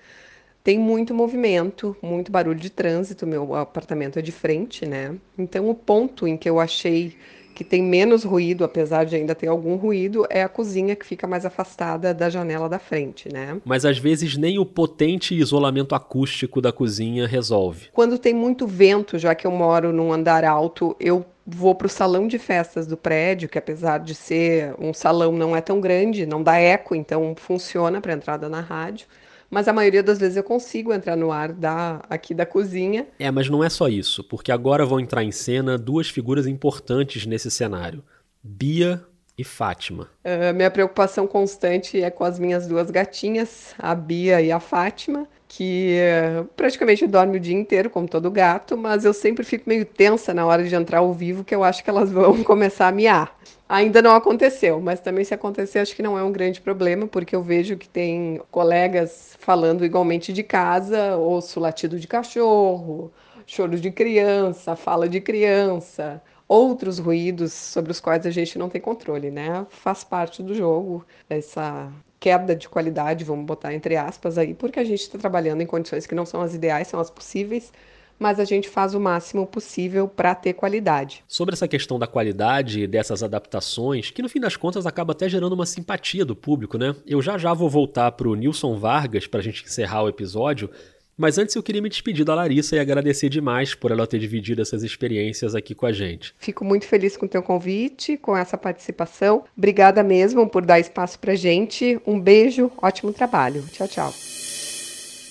Tem 0.66 0.80
muito 0.80 1.14
movimento, 1.14 1.96
muito 2.02 2.32
barulho 2.32 2.58
de 2.58 2.70
trânsito. 2.70 3.24
Meu 3.24 3.54
apartamento 3.54 4.18
é 4.18 4.22
de 4.22 4.32
frente, 4.32 4.84
né? 4.84 5.14
Então, 5.38 5.70
o 5.70 5.74
ponto 5.76 6.26
em 6.26 6.36
que 6.36 6.50
eu 6.50 6.58
achei 6.58 7.14
que 7.54 7.62
tem 7.62 7.80
menos 7.80 8.24
ruído, 8.24 8.64
apesar 8.64 9.04
de 9.04 9.14
ainda 9.14 9.32
ter 9.32 9.46
algum 9.46 9.76
ruído, 9.76 10.26
é 10.28 10.42
a 10.42 10.48
cozinha 10.48 10.96
que 10.96 11.06
fica 11.06 11.24
mais 11.24 11.46
afastada 11.46 12.12
da 12.12 12.28
janela 12.28 12.68
da 12.68 12.80
frente, 12.80 13.32
né? 13.32 13.60
Mas 13.64 13.84
às 13.84 13.96
vezes 13.96 14.36
nem 14.36 14.58
o 14.58 14.66
potente 14.66 15.36
isolamento 15.36 15.94
acústico 15.94 16.60
da 16.60 16.72
cozinha 16.72 17.28
resolve. 17.28 17.90
Quando 17.92 18.18
tem 18.18 18.34
muito 18.34 18.66
vento, 18.66 19.20
já 19.20 19.36
que 19.36 19.46
eu 19.46 19.52
moro 19.52 19.92
num 19.92 20.12
andar 20.12 20.44
alto, 20.44 20.96
eu 20.98 21.24
vou 21.46 21.76
para 21.76 21.86
o 21.86 21.88
salão 21.88 22.26
de 22.26 22.40
festas 22.40 22.88
do 22.88 22.96
prédio, 22.96 23.48
que 23.48 23.56
apesar 23.56 23.98
de 23.98 24.16
ser 24.16 24.74
um 24.80 24.92
salão 24.92 25.30
não 25.30 25.54
é 25.54 25.60
tão 25.60 25.80
grande, 25.80 26.26
não 26.26 26.42
dá 26.42 26.56
eco, 26.56 26.92
então 26.92 27.36
funciona 27.36 28.00
para 28.00 28.14
entrada 28.14 28.48
na 28.48 28.60
rádio 28.60 29.06
mas 29.50 29.68
a 29.68 29.72
maioria 29.72 30.02
das 30.02 30.18
vezes 30.18 30.36
eu 30.36 30.42
consigo 30.44 30.92
entrar 30.92 31.16
no 31.16 31.30
ar 31.30 31.52
da, 31.52 32.02
aqui 32.10 32.34
da 32.34 32.44
cozinha. 32.46 33.06
É, 33.18 33.30
mas 33.30 33.48
não 33.48 33.62
é 33.62 33.68
só 33.68 33.88
isso, 33.88 34.24
porque 34.24 34.50
agora 34.52 34.84
vão 34.84 35.00
entrar 35.00 35.22
em 35.22 35.32
cena 35.32 35.78
duas 35.78 36.08
figuras 36.08 36.46
importantes 36.46 37.26
nesse 37.26 37.50
cenário: 37.50 38.02
Bia 38.42 39.04
e 39.38 39.44
Fátima. 39.44 40.08
Uh, 40.24 40.54
minha 40.54 40.70
preocupação 40.70 41.26
constante 41.26 42.02
é 42.02 42.10
com 42.10 42.24
as 42.24 42.38
minhas 42.38 42.66
duas 42.66 42.90
gatinhas, 42.90 43.74
a 43.78 43.94
Bia 43.94 44.40
e 44.40 44.50
a 44.50 44.58
Fátima, 44.58 45.28
que 45.46 45.98
uh, 46.40 46.44
praticamente 46.56 47.06
dorme 47.06 47.36
o 47.36 47.40
dia 47.40 47.54
inteiro, 47.54 47.90
como 47.90 48.08
todo 48.08 48.30
gato, 48.30 48.76
mas 48.76 49.04
eu 49.04 49.12
sempre 49.12 49.44
fico 49.44 49.68
meio 49.68 49.84
tensa 49.84 50.32
na 50.32 50.46
hora 50.46 50.64
de 50.64 50.74
entrar 50.74 50.98
ao 50.98 51.12
vivo, 51.12 51.44
que 51.44 51.54
eu 51.54 51.62
acho 51.62 51.84
que 51.84 51.90
elas 51.90 52.10
vão 52.12 52.42
começar 52.42 52.88
a 52.88 52.92
miar. 52.92 53.38
Ainda 53.68 54.00
não 54.00 54.14
aconteceu, 54.14 54.80
mas 54.80 55.00
também 55.00 55.24
se 55.24 55.34
acontecer, 55.34 55.80
acho 55.80 55.94
que 55.94 56.02
não 56.02 56.16
é 56.16 56.22
um 56.22 56.32
grande 56.32 56.60
problema, 56.60 57.06
porque 57.06 57.34
eu 57.34 57.42
vejo 57.42 57.76
que 57.76 57.88
tem 57.88 58.40
colegas 58.50 59.36
falando 59.40 59.84
igualmente 59.84 60.32
de 60.32 60.42
casa, 60.42 61.16
ouço 61.16 61.58
latido 61.58 61.98
de 61.98 62.06
cachorro, 62.06 63.12
choro 63.44 63.78
de 63.78 63.90
criança, 63.90 64.76
fala 64.76 65.08
de 65.08 65.20
criança, 65.20 66.22
outros 66.48 66.98
ruídos 66.98 67.52
sobre 67.52 67.90
os 67.90 68.00
quais 68.00 68.26
a 68.26 68.30
gente 68.30 68.58
não 68.58 68.68
tem 68.68 68.80
controle, 68.80 69.30
né? 69.30 69.66
Faz 69.70 70.04
parte 70.04 70.42
do 70.42 70.54
jogo 70.54 71.04
essa 71.28 71.92
queda 72.18 72.56
de 72.56 72.68
qualidade, 72.68 73.24
vamos 73.24 73.44
botar 73.44 73.74
entre 73.74 73.96
aspas 73.96 74.38
aí, 74.38 74.54
porque 74.54 74.80
a 74.80 74.84
gente 74.84 75.02
está 75.02 75.18
trabalhando 75.18 75.60
em 75.60 75.66
condições 75.66 76.06
que 76.06 76.14
não 76.14 76.24
são 76.24 76.40
as 76.40 76.54
ideais, 76.54 76.88
são 76.88 76.98
as 77.00 77.10
possíveis 77.10 77.72
mas 78.18 78.40
a 78.40 78.44
gente 78.44 78.68
faz 78.68 78.94
o 78.94 79.00
máximo 79.00 79.46
possível 79.46 80.08
para 80.08 80.34
ter 80.34 80.54
qualidade. 80.54 81.22
Sobre 81.28 81.54
essa 81.54 81.68
questão 81.68 81.98
da 81.98 82.06
qualidade 82.06 82.86
dessas 82.86 83.22
adaptações, 83.22 84.10
que 84.10 84.22
no 84.22 84.28
fim 84.28 84.40
das 84.40 84.56
contas 84.56 84.86
acaba 84.86 85.12
até 85.12 85.28
gerando 85.28 85.52
uma 85.52 85.66
simpatia 85.66 86.24
do 86.24 86.34
público, 86.34 86.78
né? 86.78 86.94
Eu 87.06 87.20
já 87.20 87.36
já 87.36 87.52
vou 87.52 87.68
voltar 87.68 88.12
para 88.12 88.28
o 88.28 88.34
Nilson 88.34 88.76
Vargas 88.78 89.26
para 89.26 89.40
a 89.40 89.42
gente 89.42 89.64
encerrar 89.64 90.02
o 90.02 90.08
episódio, 90.08 90.70
mas 91.16 91.38
antes 91.38 91.54
eu 91.54 91.62
queria 91.62 91.80
me 91.80 91.88
despedir 91.88 92.24
da 92.24 92.34
Larissa 92.34 92.76
e 92.76 92.78
agradecer 92.78 93.28
demais 93.28 93.74
por 93.74 93.90
ela 93.90 94.06
ter 94.06 94.18
dividido 94.18 94.60
essas 94.60 94.82
experiências 94.82 95.54
aqui 95.54 95.74
com 95.74 95.86
a 95.86 95.92
gente. 95.92 96.34
Fico 96.38 96.64
muito 96.64 96.86
feliz 96.86 97.16
com 97.16 97.24
o 97.26 97.28
teu 97.28 97.42
convite, 97.42 98.16
com 98.16 98.36
essa 98.36 98.58
participação. 98.58 99.44
Obrigada 99.56 100.02
mesmo 100.02 100.48
por 100.48 100.64
dar 100.64 100.78
espaço 100.78 101.18
para 101.18 101.34
gente. 101.34 101.98
Um 102.06 102.20
beijo, 102.20 102.70
ótimo 102.76 103.12
trabalho. 103.12 103.64
Tchau, 103.72 103.88
tchau. 103.88 104.14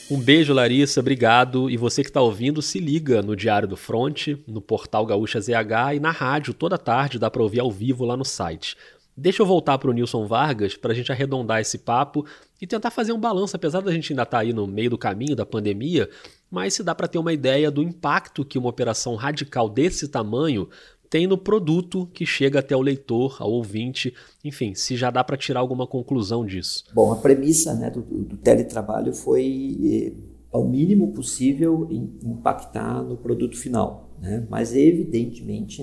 Um 0.10 0.20
beijo, 0.20 0.54
Larissa, 0.54 1.00
obrigado. 1.00 1.68
E 1.68 1.78
você 1.78 2.04
que 2.04 2.10
está 2.12 2.22
ouvindo, 2.22 2.62
se 2.62 2.80
liga 2.80 3.24
no 3.24 3.36
Diário 3.36 3.68
do 3.68 3.76
Fronte, 3.76 4.38
no 4.48 4.62
portal 4.62 5.04
Gaúcha 5.04 5.42
ZH 5.42 5.96
e 5.96 6.00
na 6.00 6.12
rádio 6.12 6.54
toda 6.54 6.78
tarde, 6.78 7.18
dá 7.18 7.32
para 7.32 7.42
ouvir 7.42 7.60
ao 7.60 7.72
vivo 7.72 8.06
lá 8.06 8.16
no 8.16 8.24
site. 8.24 8.78
Deixa 9.18 9.42
eu 9.42 9.46
voltar 9.46 9.78
para 9.78 9.90
o 9.90 9.94
Nilson 9.94 10.28
Vargas 10.28 10.76
para 10.76 10.92
a 10.92 10.96
gente 10.96 11.12
arredondar 11.12 11.62
esse 11.62 11.78
papo 11.78 12.26
e 12.62 12.68
tentar 12.68 12.92
fazer 12.92 13.14
um 13.14 13.20
balanço, 13.20 13.56
apesar 13.56 13.80
da 13.80 13.92
gente 13.92 14.12
ainda 14.12 14.24
estar 14.24 14.38
tá 14.38 14.44
aí 14.44 14.52
no 14.52 14.68
meio 14.68 14.90
do 14.90 14.98
caminho 14.98 15.36
da 15.36 15.46
pandemia, 15.46 16.10
mas 16.52 16.74
se 16.74 16.84
dá 16.84 16.94
para 16.94 17.08
ter 17.08 17.18
uma 17.18 17.32
ideia 17.32 17.72
do 17.72 17.82
impacto 17.82 18.44
que 18.44 18.58
uma 18.58 18.70
operação 18.70 19.16
radical 19.16 19.70
desse 19.70 20.10
tamanho 20.10 20.68
tem 21.10 21.28
no 21.28 21.38
produto 21.38 22.10
que 22.14 22.26
chega 22.26 22.60
até 22.60 22.76
o 22.76 22.82
leitor, 22.82 23.38
ao 23.40 23.50
ouvinte, 23.52 24.14
enfim, 24.44 24.74
se 24.76 24.98
já 24.98 25.10
dá 25.10 25.24
para 25.24 25.38
tirar 25.38 25.62
alguma 25.62 25.88
conclusão 25.88 26.46
disso. 26.46 26.84
Bom, 26.94 27.14
a 27.14 27.16
premissa 27.16 27.74
né, 27.74 27.90
do, 27.90 28.02
do 28.02 28.36
teletrabalho 28.36 29.14
foi, 29.14 29.78
eh, 29.82 30.14
ao 30.52 30.68
mínimo 30.68 31.14
possível, 31.14 31.88
impactar 31.90 33.02
no 33.02 33.16
produto 33.16 33.56
final, 33.56 34.10
né? 34.20 34.46
mas 34.50 34.76
evidentemente, 34.76 35.82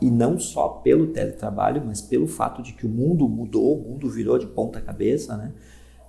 e 0.00 0.10
não 0.10 0.38
só 0.38 0.68
pelo 0.68 1.08
teletrabalho, 1.08 1.82
mas 1.84 2.00
pelo 2.00 2.26
fato 2.26 2.62
de 2.62 2.72
que 2.72 2.86
o 2.86 2.88
mundo 2.88 3.28
mudou, 3.28 3.78
o 3.78 3.90
mundo 3.90 4.08
virou 4.08 4.38
de 4.38 4.46
ponta 4.46 4.80
cabeça, 4.80 5.36
né? 5.36 5.52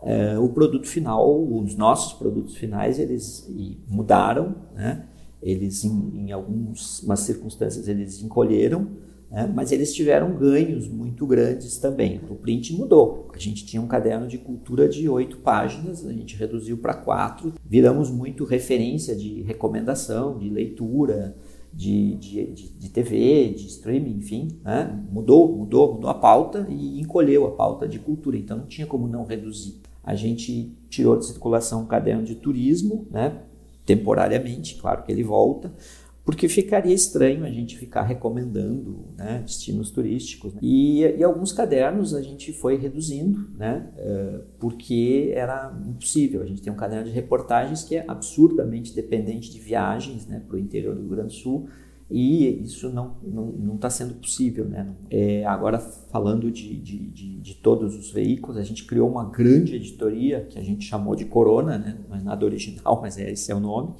É, 0.03 0.39
o 0.39 0.49
produto 0.49 0.87
final, 0.87 1.39
os 1.43 1.75
nossos 1.75 2.13
produtos 2.13 2.57
finais, 2.57 2.97
eles 2.97 3.47
mudaram, 3.87 4.55
né? 4.73 5.05
Eles, 5.41 5.83
em, 5.83 6.27
em 6.27 6.31
algumas 6.31 7.19
circunstâncias, 7.19 7.87
eles 7.87 8.21
encolheram, 8.21 8.87
né? 9.29 9.51
mas 9.53 9.71
eles 9.71 9.93
tiveram 9.93 10.35
ganhos 10.35 10.87
muito 10.87 11.25
grandes 11.25 11.77
também. 11.77 12.21
O 12.29 12.35
print 12.35 12.75
mudou. 12.75 13.27
A 13.33 13.39
gente 13.39 13.65
tinha 13.65 13.81
um 13.81 13.87
caderno 13.87 14.27
de 14.27 14.37
cultura 14.37 14.87
de 14.87 15.09
oito 15.09 15.37
páginas, 15.37 16.05
a 16.05 16.13
gente 16.13 16.35
reduziu 16.35 16.77
para 16.77 16.93
quatro. 16.93 17.53
Viramos 17.65 18.11
muito 18.11 18.43
referência 18.43 19.15
de 19.15 19.41
recomendação, 19.41 20.37
de 20.37 20.49
leitura, 20.49 21.35
de, 21.73 22.15
de, 22.15 22.45
de, 22.47 22.69
de 22.69 22.89
TV, 22.89 23.53
de 23.55 23.67
streaming, 23.67 24.17
enfim. 24.17 24.59
Né? 24.63 25.03
Mudou, 25.11 25.55
mudou, 25.55 25.93
mudou 25.93 26.09
a 26.09 26.13
pauta 26.13 26.67
e 26.69 26.99
encolheu 26.99 27.47
a 27.47 27.51
pauta 27.51 27.87
de 27.87 27.99
cultura. 27.99 28.37
Então 28.37 28.57
não 28.57 28.65
tinha 28.65 28.87
como 28.87 29.07
não 29.07 29.25
reduzir. 29.25 29.81
A 30.03 30.15
gente 30.15 30.75
tirou 30.89 31.17
de 31.17 31.25
circulação 31.25 31.83
um 31.83 31.85
caderno 31.85 32.23
de 32.23 32.35
turismo, 32.35 33.07
né? 33.09 33.41
temporariamente, 33.85 34.75
claro 34.75 35.03
que 35.03 35.11
ele 35.11 35.23
volta, 35.23 35.73
porque 36.23 36.47
ficaria 36.47 36.93
estranho 36.93 37.43
a 37.43 37.49
gente 37.49 37.77
ficar 37.77 38.03
recomendando 38.03 39.05
né, 39.17 39.41
destinos 39.43 39.89
turísticos. 39.89 40.53
Né? 40.53 40.59
E, 40.61 41.01
e, 41.01 41.23
alguns 41.23 41.51
cadernos 41.51 42.13
a 42.13 42.21
gente 42.21 42.53
foi 42.53 42.77
reduzindo, 42.77 43.47
né, 43.57 43.87
uh, 43.97 44.43
porque 44.59 45.31
era 45.35 45.75
impossível. 45.87 46.43
A 46.43 46.45
gente 46.45 46.61
tem 46.61 46.71
um 46.71 46.75
caderno 46.75 47.05
de 47.05 47.11
reportagens 47.11 47.83
que 47.83 47.95
é 47.95 48.05
absurdamente 48.07 48.95
dependente 48.95 49.51
de 49.51 49.59
viagens 49.59 50.27
né, 50.27 50.41
para 50.47 50.55
o 50.55 50.59
interior 50.59 50.93
do 50.93 51.01
Rio 51.01 51.09
Grande 51.09 51.29
do 51.29 51.33
Sul, 51.33 51.67
e 52.11 52.61
isso 52.61 52.89
não 52.89 53.75
está 53.75 53.89
sendo 53.89 54.15
possível. 54.15 54.65
Né? 54.65 54.93
É, 55.09 55.45
agora, 55.45 55.79
falando 55.79 56.51
de, 56.51 56.75
de, 56.75 56.97
de, 57.07 57.39
de, 57.39 57.55
todos 57.55 57.95
os 57.95 58.11
veículos, 58.11 58.57
a 58.57 58.63
gente 58.63 58.85
criou 58.85 59.09
uma 59.09 59.23
grande 59.29 59.77
editoria 59.77 60.45
que 60.49 60.59
a 60.59 60.61
gente 60.61 60.83
chamou 60.83 61.15
de 61.15 61.23
Corona, 61.23 61.77
né? 61.77 61.97
não 62.09 62.17
é 62.17 62.21
nada 62.21 62.45
original, 62.45 62.99
mas 63.01 63.17
é, 63.17 63.31
esse 63.31 63.49
é 63.49 63.55
o 63.55 63.61
nome. 63.61 63.93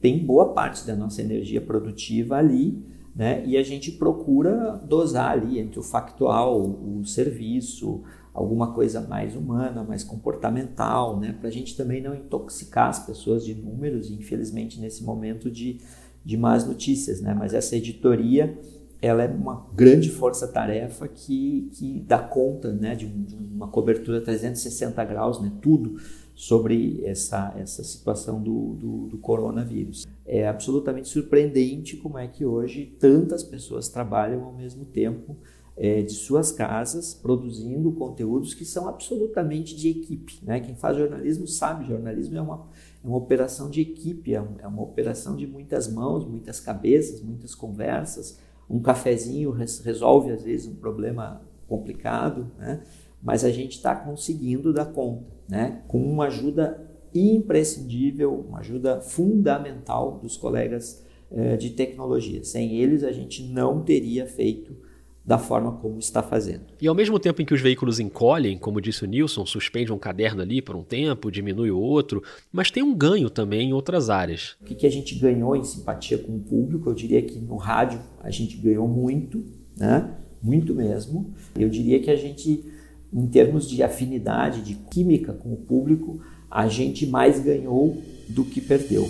Tem 0.00 0.24
boa 0.24 0.52
parte 0.52 0.86
da 0.86 0.94
nossa 0.94 1.20
energia 1.20 1.60
produtiva 1.60 2.36
ali, 2.36 2.82
né? 3.14 3.44
e 3.44 3.56
a 3.56 3.62
gente 3.62 3.92
procura 3.92 4.80
dosar 4.84 5.32
ali 5.32 5.58
entre 5.58 5.78
o 5.80 5.82
factual, 5.82 6.60
o 6.60 7.04
serviço, 7.04 8.02
alguma 8.32 8.72
coisa 8.72 9.00
mais 9.00 9.34
humana, 9.34 9.82
mais 9.82 10.04
comportamental, 10.04 11.18
né? 11.18 11.34
para 11.38 11.48
a 11.48 11.52
gente 11.52 11.76
também 11.76 12.00
não 12.00 12.14
intoxicar 12.14 12.88
as 12.88 13.04
pessoas 13.04 13.44
de 13.44 13.54
números, 13.54 14.10
infelizmente 14.10 14.80
nesse 14.80 15.02
momento 15.02 15.50
de 15.50 15.80
de 16.28 16.36
más 16.36 16.66
notícias, 16.66 17.22
né? 17.22 17.32
Mas 17.32 17.54
essa 17.54 17.74
editoria 17.74 18.54
ela 19.00 19.22
é 19.22 19.28
uma 19.28 19.66
grande 19.74 20.10
força-tarefa 20.10 21.08
que, 21.08 21.70
que 21.72 22.04
dá 22.06 22.18
conta 22.18 22.72
né, 22.72 22.96
de, 22.96 23.06
um, 23.06 23.22
de, 23.22 23.36
uma 23.36 23.68
cobertura 23.68 24.20
360 24.20 25.04
graus, 25.04 25.40
né, 25.40 25.52
tudo 25.62 26.00
sobre 26.38 27.02
essa, 27.04 27.52
essa 27.58 27.82
situação 27.82 28.40
do, 28.40 28.74
do, 28.74 29.06
do, 29.08 29.18
coronavírus. 29.18 30.06
É 30.24 30.46
absolutamente 30.46 31.08
surpreendente 31.08 31.96
como 31.96 32.16
é 32.16 32.28
que 32.28 32.44
hoje 32.44 32.94
tantas 33.00 33.42
pessoas 33.42 33.88
trabalham 33.88 34.44
ao 34.44 34.52
mesmo 34.52 34.84
tempo 34.84 35.36
é, 35.76 36.00
de 36.00 36.12
suas 36.12 36.52
casas, 36.52 37.12
produzindo 37.12 37.90
conteúdos 37.90 38.54
que 38.54 38.64
são 38.64 38.88
absolutamente 38.88 39.74
de 39.74 39.88
equipe. 39.88 40.38
Né? 40.44 40.60
Quem 40.60 40.76
faz 40.76 40.96
jornalismo 40.96 41.48
sabe, 41.48 41.88
jornalismo 41.88 42.38
é 42.38 42.40
uma 42.40 42.68
é 43.02 43.06
uma 43.08 43.16
operação 43.16 43.68
de 43.68 43.80
equipe, 43.80 44.32
é, 44.32 44.44
é 44.60 44.66
uma 44.68 44.82
operação 44.82 45.34
de 45.34 45.44
muitas 45.44 45.92
mãos, 45.92 46.24
muitas 46.24 46.60
cabeças, 46.60 47.20
muitas 47.20 47.52
conversas. 47.52 48.38
Um 48.70 48.80
cafezinho 48.80 49.50
resolve 49.50 50.30
às 50.30 50.44
vezes 50.44 50.68
um 50.68 50.76
problema 50.76 51.42
complicado, 51.66 52.48
né? 52.56 52.80
mas 53.20 53.44
a 53.44 53.50
gente 53.50 53.72
está 53.72 53.96
conseguindo 53.96 54.72
dar 54.72 54.86
conta, 54.86 55.37
né? 55.48 55.82
com 55.88 56.00
uma 56.00 56.26
ajuda 56.26 56.86
imprescindível, 57.14 58.44
uma 58.48 58.58
ajuda 58.58 59.00
fundamental 59.00 60.18
dos 60.18 60.36
colegas 60.36 61.04
eh, 61.30 61.56
de 61.56 61.70
tecnologia. 61.70 62.44
Sem 62.44 62.76
eles, 62.76 63.02
a 63.02 63.12
gente 63.12 63.42
não 63.42 63.82
teria 63.82 64.26
feito 64.26 64.76
da 65.28 65.36
forma 65.36 65.72
como 65.72 65.98
está 65.98 66.22
fazendo. 66.22 66.62
E 66.80 66.88
ao 66.88 66.94
mesmo 66.94 67.18
tempo 67.18 67.42
em 67.42 67.44
que 67.44 67.52
os 67.52 67.60
veículos 67.60 68.00
encolhem, 68.00 68.56
como 68.56 68.80
disse 68.80 69.04
o 69.04 69.06
Nilson, 69.06 69.44
suspende 69.44 69.92
um 69.92 69.98
caderno 69.98 70.40
ali 70.40 70.62
por 70.62 70.74
um 70.74 70.82
tempo, 70.82 71.30
diminui 71.30 71.70
o 71.70 71.78
outro, 71.78 72.22
mas 72.50 72.70
tem 72.70 72.82
um 72.82 72.94
ganho 72.94 73.28
também 73.28 73.68
em 73.68 73.72
outras 73.74 74.08
áreas. 74.08 74.56
O 74.58 74.64
que, 74.64 74.74
que 74.74 74.86
a 74.86 74.90
gente 74.90 75.14
ganhou 75.16 75.54
em 75.54 75.62
simpatia 75.62 76.16
com 76.16 76.34
o 76.34 76.40
público? 76.40 76.88
Eu 76.88 76.94
diria 76.94 77.20
que 77.20 77.38
no 77.38 77.56
rádio 77.56 78.00
a 78.22 78.30
gente 78.30 78.56
ganhou 78.56 78.88
muito, 78.88 79.44
né? 79.76 80.14
Muito 80.42 80.74
mesmo. 80.74 81.34
Eu 81.54 81.68
diria 81.68 82.00
que 82.00 82.10
a 82.10 82.16
gente, 82.16 82.64
em 83.12 83.26
termos 83.26 83.68
de 83.68 83.82
afinidade, 83.82 84.62
de 84.62 84.74
química 84.74 85.32
com 85.32 85.52
o 85.52 85.56
público, 85.56 86.20
a 86.50 86.68
gente 86.68 87.06
mais 87.06 87.40
ganhou 87.40 88.02
do 88.28 88.44
que 88.44 88.60
perdeu. 88.60 89.08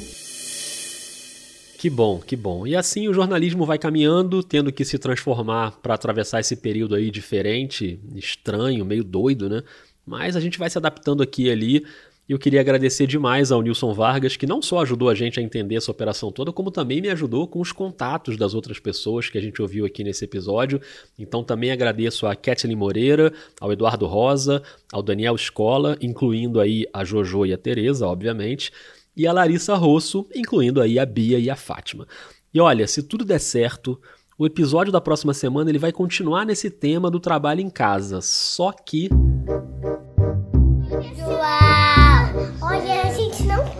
Que 1.79 1.89
bom, 1.89 2.19
que 2.19 2.35
bom. 2.35 2.67
E 2.67 2.75
assim 2.75 3.07
o 3.09 3.15
jornalismo 3.15 3.65
vai 3.65 3.79
caminhando, 3.79 4.43
tendo 4.43 4.73
que 4.73 4.85
se 4.85 4.99
transformar 4.99 5.79
para 5.81 5.95
atravessar 5.95 6.41
esse 6.41 6.57
período 6.57 6.97
aí 6.97 7.09
diferente, 7.09 8.01
estranho, 8.17 8.85
meio 8.85 9.05
doido, 9.05 9.49
né? 9.49 9.63
Mas 10.05 10.35
a 10.35 10.41
gente 10.41 10.59
vai 10.59 10.69
se 10.69 10.77
adaptando 10.77 11.23
aqui 11.23 11.45
e 11.45 11.51
ali. 11.51 11.87
E 12.29 12.33
eu 12.33 12.39
queria 12.39 12.61
agradecer 12.61 13.07
demais 13.07 13.51
ao 13.51 13.63
Nilson 13.63 13.95
Vargas, 13.95 14.37
que 14.37 14.47
não 14.47 14.61
só 14.61 14.81
ajudou 14.81 15.09
a 15.09 15.15
gente 15.15 15.41
a 15.41 15.43
entender 15.43 15.77
essa 15.77 15.91
operação 15.91 16.31
toda, 16.31 16.53
como 16.53 16.71
também 16.71 17.01
me 17.01 17.09
ajudou 17.09 17.49
com 17.49 17.61
os 17.61 17.73
contatos 17.73 18.37
das 18.37 18.53
outras 18.53 18.79
pessoas 18.79 19.31
que 19.31 19.39
a 19.39 19.41
gente 19.41 19.63
ouviu 19.63 19.87
aqui 19.87 20.05
nesse 20.05 20.25
episódio. 20.27 20.81
Então 21.19 21.43
também 21.43 21.71
agradeço 21.71 22.27
a 22.27 22.37
Kathleen 22.37 22.77
Moreira, 22.77 23.33
ao 23.61 23.73
Eduardo 23.73 24.07
Rosa, 24.07 24.63
ao 24.93 25.03
Daniel 25.03 25.35
Escola, 25.35 25.97
incluindo 26.03 26.61
aí 26.61 26.87
a 26.93 27.03
Jojo 27.03 27.47
e 27.47 27.53
a 27.53 27.59
Tereza, 27.59 28.07
obviamente 28.07 28.73
e 29.19 29.27
a 29.27 29.33
Larissa 29.33 29.75
Rosso, 29.75 30.25
incluindo 30.33 30.81
aí 30.81 30.97
a 30.97 31.05
Bia 31.05 31.41
e 31.41 31.51
a 31.51 31.57
Fátima. 31.57 32.07
E 32.55 32.61
olha, 32.61 32.87
se 32.87 33.03
tudo 33.03 33.25
der 33.25 33.41
certo, 33.41 34.01
o 34.39 34.47
episódio 34.47 34.93
da 34.93 35.01
próxima 35.01 35.35
semana 35.35 35.69
ele 35.69 35.79
vai 35.79 35.91
continuar 35.91 36.47
nesse 36.47 36.71
tema 36.71 37.11
do 37.11 37.19
trabalho 37.19 37.61
em 37.61 37.69
casa, 37.69 38.21
só 38.21 38.71
que 38.71 39.09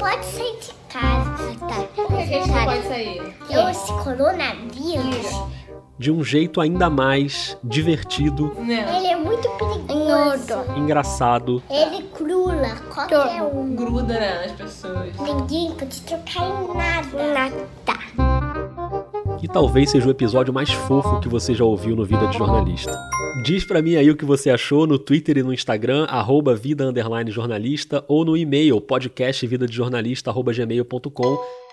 pode 0.09 0.25
sair 0.25 0.59
de 0.59 0.73
casa, 0.89 1.55
tá? 1.61 1.83
Por 1.95 2.07
que 2.07 2.15
a 2.15 2.25
gente 2.25 2.49
não 2.49 2.65
pode 2.65 2.83
sair? 2.85 3.35
Eu, 3.51 3.69
esse 3.69 3.93
coronavírus, 3.93 5.43
de 5.99 6.11
um 6.11 6.25
jeito 6.25 6.63
ainda 6.63 6.89
mais 6.89 7.59
divertido, 7.63 8.57
ele 8.59 9.07
é 9.07 9.17
muito 9.17 9.47
perigoso. 9.51 10.65
engraçado 10.77 11.63
Ele 11.69 12.05
crula 12.05 12.77
qualquer 12.95 13.43
um. 13.43 13.75
Gruda 13.75 14.15
né, 14.15 14.47
nas 14.47 14.53
pessoas. 14.53 15.15
Ninguém 15.19 15.73
pode 15.73 16.01
trocar 16.03 16.43
em 16.43 16.75
nada. 16.75 17.09
Nada. 17.35 17.69
e 19.43 19.49
talvez 19.49 19.91
seja 19.91 20.09
o 20.09 20.11
episódio 20.11 20.55
mais 20.55 20.71
fofo 20.71 21.21
que 21.21 21.29
você 21.29 21.55
já 21.55 21.65
ouviu 21.65 21.95
no 21.95 22.05
Vida 22.07 22.27
de 22.29 22.39
Jornalista. 22.39 22.99
Diz 23.43 23.65
pra 23.65 23.81
mim 23.81 23.97
aí 23.97 24.11
o 24.11 24.17
que 24.17 24.25
você 24.25 24.51
achou 24.51 24.87
no 24.87 24.99
Twitter 24.99 25.39
e 25.39 25.43
no 25.43 25.53
Instagram, 25.53 26.05
arroba 26.05 26.55
vida 26.55 26.85
jornalista, 27.31 28.05
ou 28.09 28.25
no 28.25 28.37
e-mail 28.37 28.81
podcastvidadejornalista.gmail.com 28.81 31.68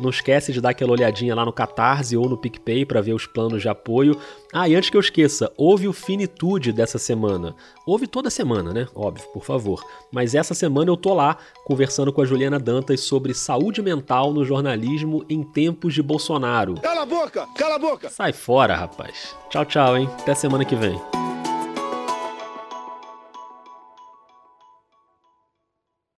Não 0.00 0.10
esquece 0.10 0.52
de 0.52 0.60
dar 0.60 0.70
aquela 0.70 0.92
olhadinha 0.92 1.34
lá 1.34 1.44
no 1.44 1.52
Catarse 1.52 2.16
ou 2.16 2.28
no 2.28 2.36
PicPay 2.36 2.84
para 2.84 3.00
ver 3.00 3.12
os 3.12 3.26
planos 3.26 3.60
de 3.60 3.68
apoio. 3.68 4.18
Ah, 4.52 4.68
e 4.68 4.74
antes 4.74 4.90
que 4.90 4.96
eu 4.96 5.00
esqueça, 5.00 5.52
ouve 5.56 5.86
o 5.86 5.92
Finitude 5.92 6.72
dessa 6.72 6.98
semana. 6.98 7.54
Ouve 7.86 8.06
toda 8.06 8.30
semana, 8.30 8.72
né? 8.72 8.88
Óbvio, 8.94 9.26
por 9.32 9.44
favor. 9.44 9.84
Mas 10.10 10.34
essa 10.34 10.54
semana 10.54 10.90
eu 10.90 10.96
tô 10.96 11.14
lá 11.14 11.36
conversando 11.64 12.12
com 12.12 12.22
a 12.22 12.24
Juliana 12.24 12.58
Dantas 12.58 13.00
sobre 13.00 13.34
saúde 13.34 13.82
mental 13.82 14.32
no 14.32 14.44
jornalismo 14.44 15.24
em 15.28 15.42
tempos 15.42 15.94
de 15.94 16.02
Bolsonaro. 16.02 16.74
Cala 16.80 17.02
a 17.02 17.06
boca! 17.06 17.46
Cala 17.56 17.74
a 17.74 17.78
boca! 17.78 18.08
Sai 18.08 18.32
fora, 18.32 18.74
rapaz. 18.74 19.36
Tchau, 19.50 19.64
tchau, 19.64 19.96
hein? 19.96 20.08
Até 20.20 20.34
semana 20.34 20.64
que 20.64 20.74
vem. 20.74 21.00